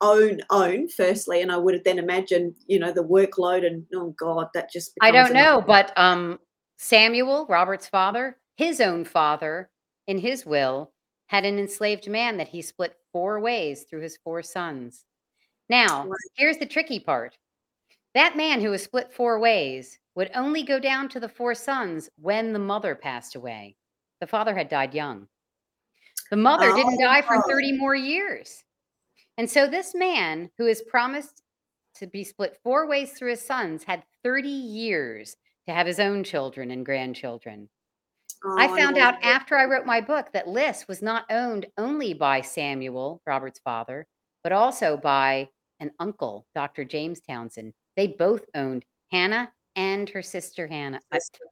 own 0.00 0.40
own 0.50 0.88
firstly? 0.88 1.42
And 1.42 1.52
I 1.52 1.56
would 1.56 1.74
have 1.74 1.84
then 1.84 1.98
imagined, 1.98 2.54
you 2.66 2.78
know, 2.78 2.92
the 2.92 3.04
workload 3.04 3.66
and 3.66 3.84
oh 3.94 4.14
god, 4.18 4.48
that 4.54 4.72
just 4.72 4.92
I 5.00 5.10
don't 5.10 5.30
a- 5.30 5.34
know, 5.34 5.62
but 5.66 5.92
um, 5.98 6.38
Samuel, 6.78 7.46
Robert's 7.48 7.88
father, 7.88 8.38
his 8.56 8.80
own 8.80 9.04
father, 9.04 9.70
in 10.06 10.18
his 10.18 10.46
will, 10.46 10.92
had 11.26 11.44
an 11.44 11.58
enslaved 11.58 12.08
man 12.08 12.36
that 12.38 12.48
he 12.48 12.62
split 12.62 12.94
four 13.12 13.40
ways 13.40 13.84
through 13.88 14.02
his 14.02 14.18
four 14.22 14.42
sons. 14.42 15.04
Now, 15.68 16.04
Right. 16.06 16.18
here's 16.36 16.58
the 16.58 16.66
tricky 16.66 17.00
part. 17.00 17.36
That 18.14 18.36
man 18.36 18.60
who 18.60 18.70
was 18.70 18.82
split 18.82 19.12
four 19.12 19.38
ways 19.38 19.98
would 20.16 20.30
only 20.34 20.62
go 20.62 20.78
down 20.80 21.08
to 21.10 21.20
the 21.20 21.28
four 21.28 21.54
sons 21.54 22.08
when 22.16 22.52
the 22.52 22.58
mother 22.58 22.94
passed 22.94 23.36
away. 23.36 23.76
The 24.20 24.26
father 24.26 24.54
had 24.56 24.68
died 24.68 24.94
young. 24.94 25.28
The 26.30 26.36
mother 26.36 26.72
didn't 26.74 26.98
die 27.00 27.22
for 27.22 27.36
Oh. 27.36 27.42
30 27.48 27.76
more 27.78 27.94
years. 27.94 28.64
And 29.38 29.48
so 29.48 29.66
this 29.66 29.94
man 29.94 30.50
who 30.58 30.66
is 30.66 30.82
promised 30.82 31.42
to 31.96 32.06
be 32.06 32.24
split 32.24 32.58
four 32.64 32.86
ways 32.88 33.12
through 33.12 33.30
his 33.30 33.46
sons 33.46 33.84
had 33.84 34.02
30 34.24 34.48
years 34.48 35.36
to 35.68 35.74
have 35.74 35.86
his 35.86 36.00
own 36.00 36.24
children 36.24 36.70
and 36.70 36.84
grandchildren. 36.84 37.68
I 38.58 38.68
Oh, 38.68 38.76
found 38.76 38.96
know. 38.96 39.02
out 39.02 39.22
after 39.22 39.56
I 39.56 39.64
wrote 39.64 39.86
my 39.86 40.00
book 40.00 40.32
that 40.32 40.48
Liz 40.48 40.86
was 40.88 41.02
not 41.02 41.26
owned 41.30 41.66
only 41.76 42.14
by 42.14 42.40
Samuel, 42.40 43.20
Robert's 43.26 43.58
father, 43.60 44.06
but 44.42 44.52
also 44.52 44.96
by 44.96 45.48
an 45.80 45.90
uncle, 45.98 46.46
Dr. 46.54 46.84
James 46.84 47.20
Townsend. 47.20 47.74
They 47.96 48.06
both 48.08 48.44
owned 48.54 48.84
Hannah 49.10 49.52
and 49.76 50.08
her 50.10 50.22
sister 50.22 50.66
Hannah, 50.66 51.00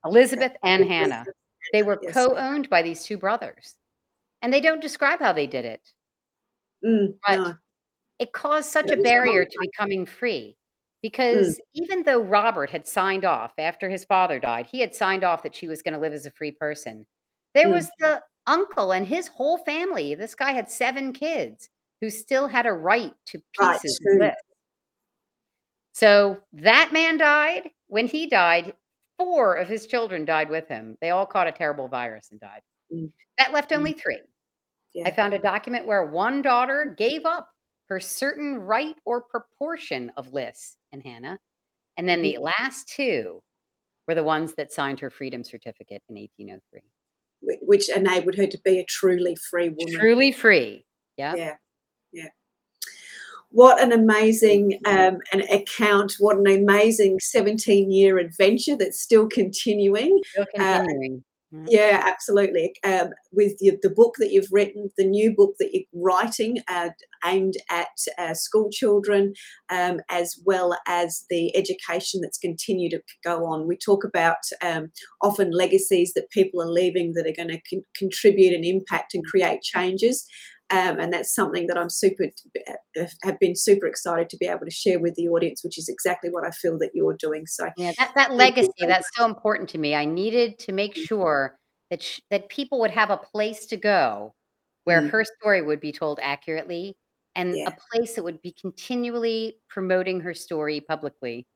Elizabeth 0.05 0.53
and 0.65 0.85
Hannah. 0.85 1.25
They 1.73 1.83
were 1.83 1.99
Yes. 2.03 2.15
co-owned 2.15 2.69
by 2.69 2.83
these 2.83 3.05
two 3.05 3.17
brothers. 3.17 3.77
And 4.43 4.53
they 4.53 4.61
don't 4.61 4.81
describe 4.83 5.21
how 5.21 5.33
they 5.33 5.47
did 5.47 5.65
it. 5.65 5.81
Mm, 6.85 7.19
But 7.27 7.37
no. 7.37 7.55
it 8.19 8.33
caused 8.33 8.71
such 8.71 8.89
That 8.89 8.99
a 8.99 9.03
barrier 9.03 9.45
to 9.45 9.59
becoming 9.61 10.05
free 10.07 10.57
Mm. 10.57 11.01
because 11.03 11.61
even 11.75 12.03
though 12.03 12.21
Robert 12.21 12.71
had 12.71 12.87
signed 12.87 13.25
off 13.25 13.53
after 13.59 13.89
his 13.89 14.05
father 14.05 14.39
died, 14.41 14.67
he 14.67 14.81
had 14.81 14.95
signed 14.95 15.25
off 15.25 15.43
that 15.43 15.55
she 15.55 15.69
was 15.69 15.83
going 15.83 15.95
to 15.95 16.01
live 16.01 16.13
as 16.13 16.27
a 16.27 16.31
free 16.31 16.51
person. 16.53 17.07
There 17.55 17.69
Mm. 17.69 17.73
was 17.73 17.91
the 17.99 18.23
uncle 18.47 18.93
and 18.93 19.07
his 19.07 19.29
whole 19.29 19.59
family. 19.59 20.15
This 20.15 20.35
guy 20.35 20.53
had 20.53 20.71
seven 20.71 21.13
kids 21.13 21.71
who 22.01 22.11
still 22.11 22.49
had 22.49 22.67
a 22.67 22.73
right 22.73 23.15
to 23.27 23.43
Right, 23.59 23.81
pieces 23.81 23.99
true. 24.03 24.31
So 25.95 26.39
that 26.53 26.93
man 26.93 27.17
died. 27.17 27.71
When 27.87 28.09
he 28.09 28.27
died, 28.27 28.75
four 29.17 29.55
of 29.55 29.69
his 29.69 29.87
children 29.87 30.25
died 30.25 30.51
with 30.51 30.69
him. 30.69 30.99
They 31.01 31.11
all 31.11 31.25
caught 31.25 31.47
a 31.47 31.53
terrible 31.53 31.87
virus 31.87 32.29
and 32.33 32.41
died. 32.41 32.61
Mm. 32.93 33.11
That 33.39 33.53
left 33.53 33.73
only 33.73 33.93
three. 33.93 34.21
I 35.05 35.11
found 35.11 35.35
a 35.35 35.39
document 35.39 35.87
where 35.87 36.05
one 36.05 36.43
daughter 36.43 36.95
gave 36.97 37.25
up 37.25 37.49
her 37.89 38.01
certain 38.01 38.57
right 38.57 38.97
or 39.05 39.23
proportion 39.23 40.11
of 40.17 40.33
Liz 40.33 40.77
and 40.93 41.03
Hannah. 41.03 41.39
And 41.97 42.09
then 42.09 42.23
the 42.23 42.39
last 42.39 42.89
two 42.89 43.41
were 44.09 44.15
the 44.15 44.25
ones 44.25 44.55
that 44.57 44.73
signed 44.73 44.99
her 45.01 45.11
freedom 45.11 45.45
certificate 45.45 46.03
in 46.09 46.17
1803. 46.17 46.81
Which 47.63 47.89
enabled 47.89 48.37
her 48.37 48.47
to 48.47 48.59
be 48.65 48.81
a 48.81 48.85
truly 48.85 49.37
free 49.37 49.69
woman. 49.69 49.95
Truly 49.95 50.33
free. 50.33 50.87
Yeah. 51.17 51.35
Yeah, 51.37 51.55
yeah. 52.13 52.29
What 53.55 53.81
an 53.81 53.93
amazing 53.93 54.81
um, 54.85 55.19
an 55.33 55.43
account! 55.59 56.17
What 56.19 56.39
an 56.39 56.49
amazing 56.49 57.21
seventeen-year 57.21 58.19
adventure 58.19 58.77
that's 58.77 59.01
still 59.01 59.29
continuing. 59.29 60.21
Still 60.33 60.47
Uh, 60.59 60.79
continuing. 60.79 61.25
Mm. 61.55 61.67
Yeah, 61.69 62.03
absolutely. 62.05 62.75
Um, 62.83 63.11
with 63.31 63.57
the, 63.61 63.79
the 63.81 63.91
book 63.91 64.15
that 64.19 64.33
you've 64.33 64.51
written, 64.51 64.91
the 64.99 65.07
new 65.07 65.33
book 65.33 65.55
that 65.61 65.71
you're 65.73 65.85
writing, 65.95 66.59
uh, 66.67 66.89
aimed 67.25 67.55
at 67.71 67.97
uh, 68.19 68.35
school 68.35 68.71
children, 68.73 69.35
um, 69.71 70.01
as 70.09 70.35
well 70.45 70.77
as 70.89 71.25
the 71.31 71.57
education 71.57 72.21
that's 72.21 72.39
continued 72.39 72.91
to 72.91 73.01
go 73.23 73.47
on. 73.47 73.69
We 73.69 73.77
talk 73.77 74.03
about 74.03 74.43
um, 74.63 74.91
often 75.23 75.53
legacies 75.53 76.13
that 76.15 76.31
people 76.31 76.61
are 76.61 76.71
leaving 76.81 77.13
that 77.13 77.27
are 77.29 77.45
going 77.45 77.55
to 77.57 77.61
con- 77.71 77.85
contribute 77.97 78.53
and 78.53 78.65
impact 78.65 79.15
and 79.15 79.25
create 79.25 79.63
changes. 79.63 80.27
Um, 80.71 80.99
and 80.99 81.13
that's 81.13 81.35
something 81.35 81.67
that 81.69 81.79
I'm 81.79 81.91
super 81.91 82.25
have 83.23 83.39
been 83.39 83.55
super 83.57 83.87
excited 83.87 84.31
to 84.31 84.37
be 84.39 84.47
able 84.47 84.65
to 84.65 84.71
share 84.71 84.99
with 84.99 85.15
the 85.15 85.29
audience, 85.29 85.63
which 85.63 85.79
is 85.79 85.89
exactly 85.89 86.31
what 86.31 86.47
I 86.47 86.51
feel 86.51 86.79
that 86.79 86.93
you're 86.95 87.17
doing. 87.17 87.47
So 87.47 87.69
Yeah, 87.77 87.93
that, 87.99 88.13
that 88.15 88.33
legacy, 88.33 88.71
so 88.81 88.87
that's 88.87 89.09
so 89.17 89.25
important 89.25 89.69
to 89.71 89.79
me. 89.79 89.95
I 89.95 90.05
needed 90.05 90.59
to 90.61 90.73
make 90.73 90.95
sure 90.95 91.59
that 91.91 92.03
sh- 92.03 92.21
that 92.31 92.49
people 92.49 92.79
would 92.81 92.93
have 92.93 93.11
a 93.11 93.17
place 93.17 93.67
to 93.67 93.77
go 93.77 94.35
where 94.85 95.01
Mm. 95.01 95.11
her 95.11 95.25
story 95.41 95.63
would 95.63 95.81
be 95.81 95.91
told 95.93 96.21
accurately 96.23 96.97
and 97.35 97.59
Yeah. 97.59 97.67
a 97.67 97.73
place 97.93 98.15
that 98.15 98.23
would 98.23 98.41
be 98.43 98.53
continually 98.61 99.61
promoting 99.69 100.21
her 100.21 100.35
story 100.35 100.81
publicly. 100.81 101.47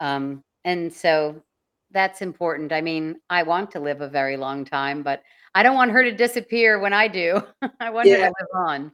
Um, 0.00 0.42
and 0.64 0.92
so 0.92 1.42
that's 1.90 2.22
important. 2.22 2.72
I 2.72 2.80
mean, 2.82 3.20
I 3.30 3.42
want 3.44 3.70
to 3.72 3.80
live 3.80 4.00
a 4.02 4.08
very 4.08 4.36
long 4.36 4.64
time, 4.64 5.02
but 5.02 5.22
I 5.58 5.64
don't 5.64 5.74
want 5.74 5.90
her 5.90 6.04
to 6.04 6.12
disappear 6.12 6.78
when 6.78 6.92
I 6.92 7.08
do. 7.08 7.42
I 7.80 7.90
want 7.90 8.08
her 8.08 8.16
to 8.16 8.22
live 8.22 8.48
on. 8.54 8.92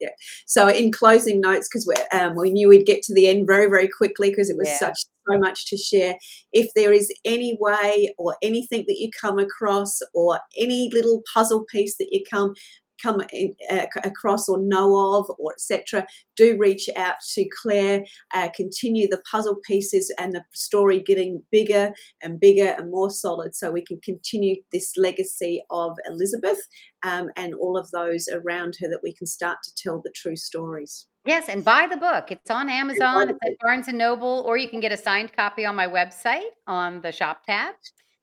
Yeah. 0.00 0.08
So, 0.46 0.66
in 0.68 0.90
closing 0.90 1.38
notes, 1.38 1.68
because 1.68 1.86
we 1.86 2.18
um, 2.18 2.34
we 2.34 2.50
knew 2.50 2.70
we'd 2.70 2.86
get 2.86 3.02
to 3.02 3.14
the 3.14 3.28
end 3.28 3.46
very, 3.46 3.66
very 3.66 3.88
quickly 3.88 4.30
because 4.30 4.48
it 4.48 4.56
was 4.56 4.68
Yeah. 4.68 4.78
such 4.78 4.98
so 5.28 5.38
much 5.38 5.66
to 5.66 5.76
share. 5.76 6.16
If 6.54 6.70
there 6.74 6.94
is 6.94 7.12
any 7.26 7.58
way 7.60 8.14
or 8.16 8.36
anything 8.42 8.86
that 8.88 8.98
you 8.98 9.10
come 9.20 9.38
across, 9.38 9.98
or 10.14 10.40
any 10.56 10.88
little 10.94 11.22
puzzle 11.34 11.66
piece 11.70 11.98
that 11.98 12.08
you 12.10 12.22
come 12.30 12.54
come 13.02 13.22
in, 13.32 13.54
uh, 13.70 13.86
across 14.04 14.48
or 14.48 14.58
know 14.58 15.16
of, 15.16 15.30
or 15.38 15.52
etc., 15.52 16.06
do 16.36 16.56
reach 16.58 16.88
out 16.96 17.16
to 17.34 17.48
Claire. 17.60 18.04
Uh, 18.34 18.48
continue 18.54 19.08
the 19.08 19.22
puzzle 19.30 19.56
pieces 19.66 20.12
and 20.18 20.34
the 20.34 20.44
story 20.52 21.00
getting 21.00 21.42
bigger 21.50 21.92
and 22.22 22.40
bigger 22.40 22.74
and 22.78 22.90
more 22.90 23.10
solid, 23.10 23.54
so 23.54 23.70
we 23.70 23.84
can 23.84 24.00
continue 24.00 24.56
this 24.72 24.96
legacy 24.96 25.62
of 25.70 25.96
Elizabeth 26.06 26.60
um, 27.02 27.30
and 27.36 27.54
all 27.54 27.76
of 27.76 27.90
those 27.90 28.28
around 28.28 28.76
her 28.80 28.88
that 28.88 29.02
we 29.02 29.12
can 29.12 29.26
start 29.26 29.58
to 29.64 29.74
tell 29.74 30.00
the 30.00 30.12
true 30.14 30.36
stories. 30.36 31.06
Yes, 31.24 31.48
and 31.48 31.64
buy 31.64 31.86
the 31.86 31.96
book. 31.96 32.30
It's 32.30 32.50
on 32.50 32.70
Amazon, 32.70 33.28
it's 33.28 33.38
at 33.44 33.58
Barnes 33.60 33.88
and 33.88 33.98
Noble, 33.98 34.44
or 34.46 34.56
you 34.56 34.68
can 34.68 34.80
get 34.80 34.92
a 34.92 34.96
signed 34.96 35.32
copy 35.34 35.66
on 35.66 35.76
my 35.76 35.86
website 35.86 36.50
on 36.66 37.00
the 37.02 37.12
shop 37.12 37.44
tab. 37.44 37.74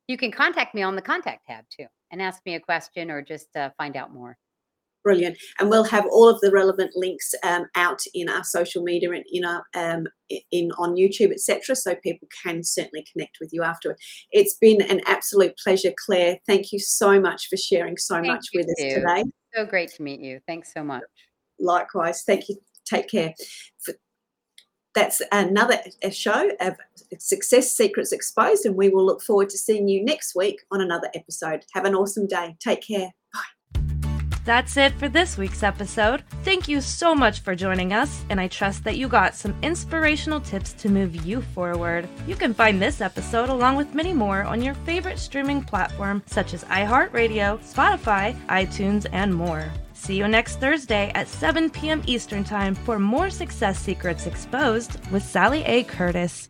You 0.07 0.17
can 0.17 0.31
contact 0.31 0.73
me 0.73 0.81
on 0.81 0.95
the 0.95 1.01
contact 1.01 1.45
tab 1.47 1.65
too 1.69 1.85
and 2.11 2.21
ask 2.21 2.41
me 2.45 2.55
a 2.55 2.59
question 2.59 3.11
or 3.11 3.21
just 3.21 3.55
uh, 3.55 3.69
find 3.77 3.95
out 3.95 4.13
more. 4.13 4.37
Brilliant. 5.05 5.37
And 5.59 5.69
we'll 5.69 5.83
have 5.83 6.07
all 6.07 6.27
of 6.27 6.41
the 6.41 6.49
relevant 6.49 6.89
links 6.95 7.35
um, 7.43 7.67
out 7.75 8.01
in 8.15 8.27
our 8.27 8.43
social 8.43 8.81
media 8.81 9.11
and 9.11 9.23
in 9.31 9.45
our 9.45 9.63
um, 9.75 10.07
in 10.51 10.71
on 10.79 10.95
YouTube, 10.95 11.31
etc. 11.31 11.75
So 11.75 11.95
people 12.03 12.27
can 12.43 12.63
certainly 12.63 13.05
connect 13.13 13.37
with 13.39 13.51
you 13.53 13.61
afterward. 13.61 13.97
It's 14.31 14.55
been 14.55 14.81
an 14.81 15.01
absolute 15.05 15.53
pleasure, 15.63 15.93
Claire. 16.05 16.39
Thank 16.47 16.71
you 16.71 16.79
so 16.79 17.21
much 17.21 17.47
for 17.49 17.55
sharing 17.55 17.97
so 17.97 18.15
Thank 18.15 18.27
much 18.27 18.47
with 18.55 18.65
us 18.65 18.75
too. 18.79 18.95
today. 18.95 19.23
So 19.53 19.65
great 19.67 19.91
to 19.91 20.01
meet 20.01 20.21
you. 20.21 20.39
Thanks 20.47 20.73
so 20.73 20.83
much. 20.83 21.03
Likewise. 21.59 22.23
Thank 22.23 22.49
you. 22.49 22.55
Take 22.85 23.07
care. 23.07 23.35
That's 24.95 25.21
another 25.31 25.77
show 26.11 26.49
of 26.61 26.77
Success 27.19 27.75
Secrets 27.75 28.11
Exposed, 28.11 28.65
and 28.65 28.75
we 28.75 28.89
will 28.89 29.05
look 29.05 29.21
forward 29.21 29.49
to 29.49 29.57
seeing 29.57 29.87
you 29.87 30.03
next 30.03 30.35
week 30.35 30.63
on 30.71 30.81
another 30.81 31.09
episode. 31.13 31.63
Have 31.73 31.85
an 31.85 31.93
awesome 31.93 32.25
day. 32.25 32.55
Take 32.59 32.87
care. 32.87 33.11
That's 34.45 34.77
it 34.77 34.93
for 34.93 35.09
this 35.09 35.39
week's 35.39 35.63
episode. 35.63 36.23
Thank 36.43 36.67
you 36.67 36.79
so 36.79 37.15
much 37.15 37.39
for 37.39 37.55
joining 37.55 37.93
us, 37.93 38.23
and 38.29 38.39
I 38.39 38.47
trust 38.47 38.83
that 38.83 38.95
you 38.95 39.07
got 39.07 39.33
some 39.33 39.55
inspirational 39.63 40.39
tips 40.39 40.73
to 40.73 40.87
move 40.87 41.25
you 41.25 41.41
forward. 41.41 42.07
You 42.27 42.35
can 42.35 42.53
find 42.53 42.79
this 42.79 43.01
episode 43.01 43.49
along 43.49 43.75
with 43.75 43.95
many 43.95 44.13
more 44.13 44.43
on 44.43 44.61
your 44.61 44.75
favorite 44.85 45.17
streaming 45.17 45.63
platform 45.63 46.21
such 46.27 46.53
as 46.53 46.63
iHeartRadio, 46.65 47.57
Spotify, 47.59 48.39
iTunes, 48.45 49.07
and 49.11 49.33
more. 49.33 49.71
See 49.93 50.15
you 50.15 50.27
next 50.27 50.59
Thursday 50.59 51.11
at 51.15 51.27
7 51.27 51.71
p.m. 51.71 52.03
Eastern 52.05 52.43
Time 52.43 52.75
for 52.75 52.99
more 52.99 53.31
Success 53.31 53.79
Secrets 53.79 54.27
Exposed 54.27 54.99
with 55.09 55.23
Sally 55.23 55.63
A. 55.63 55.83
Curtis. 55.85 56.49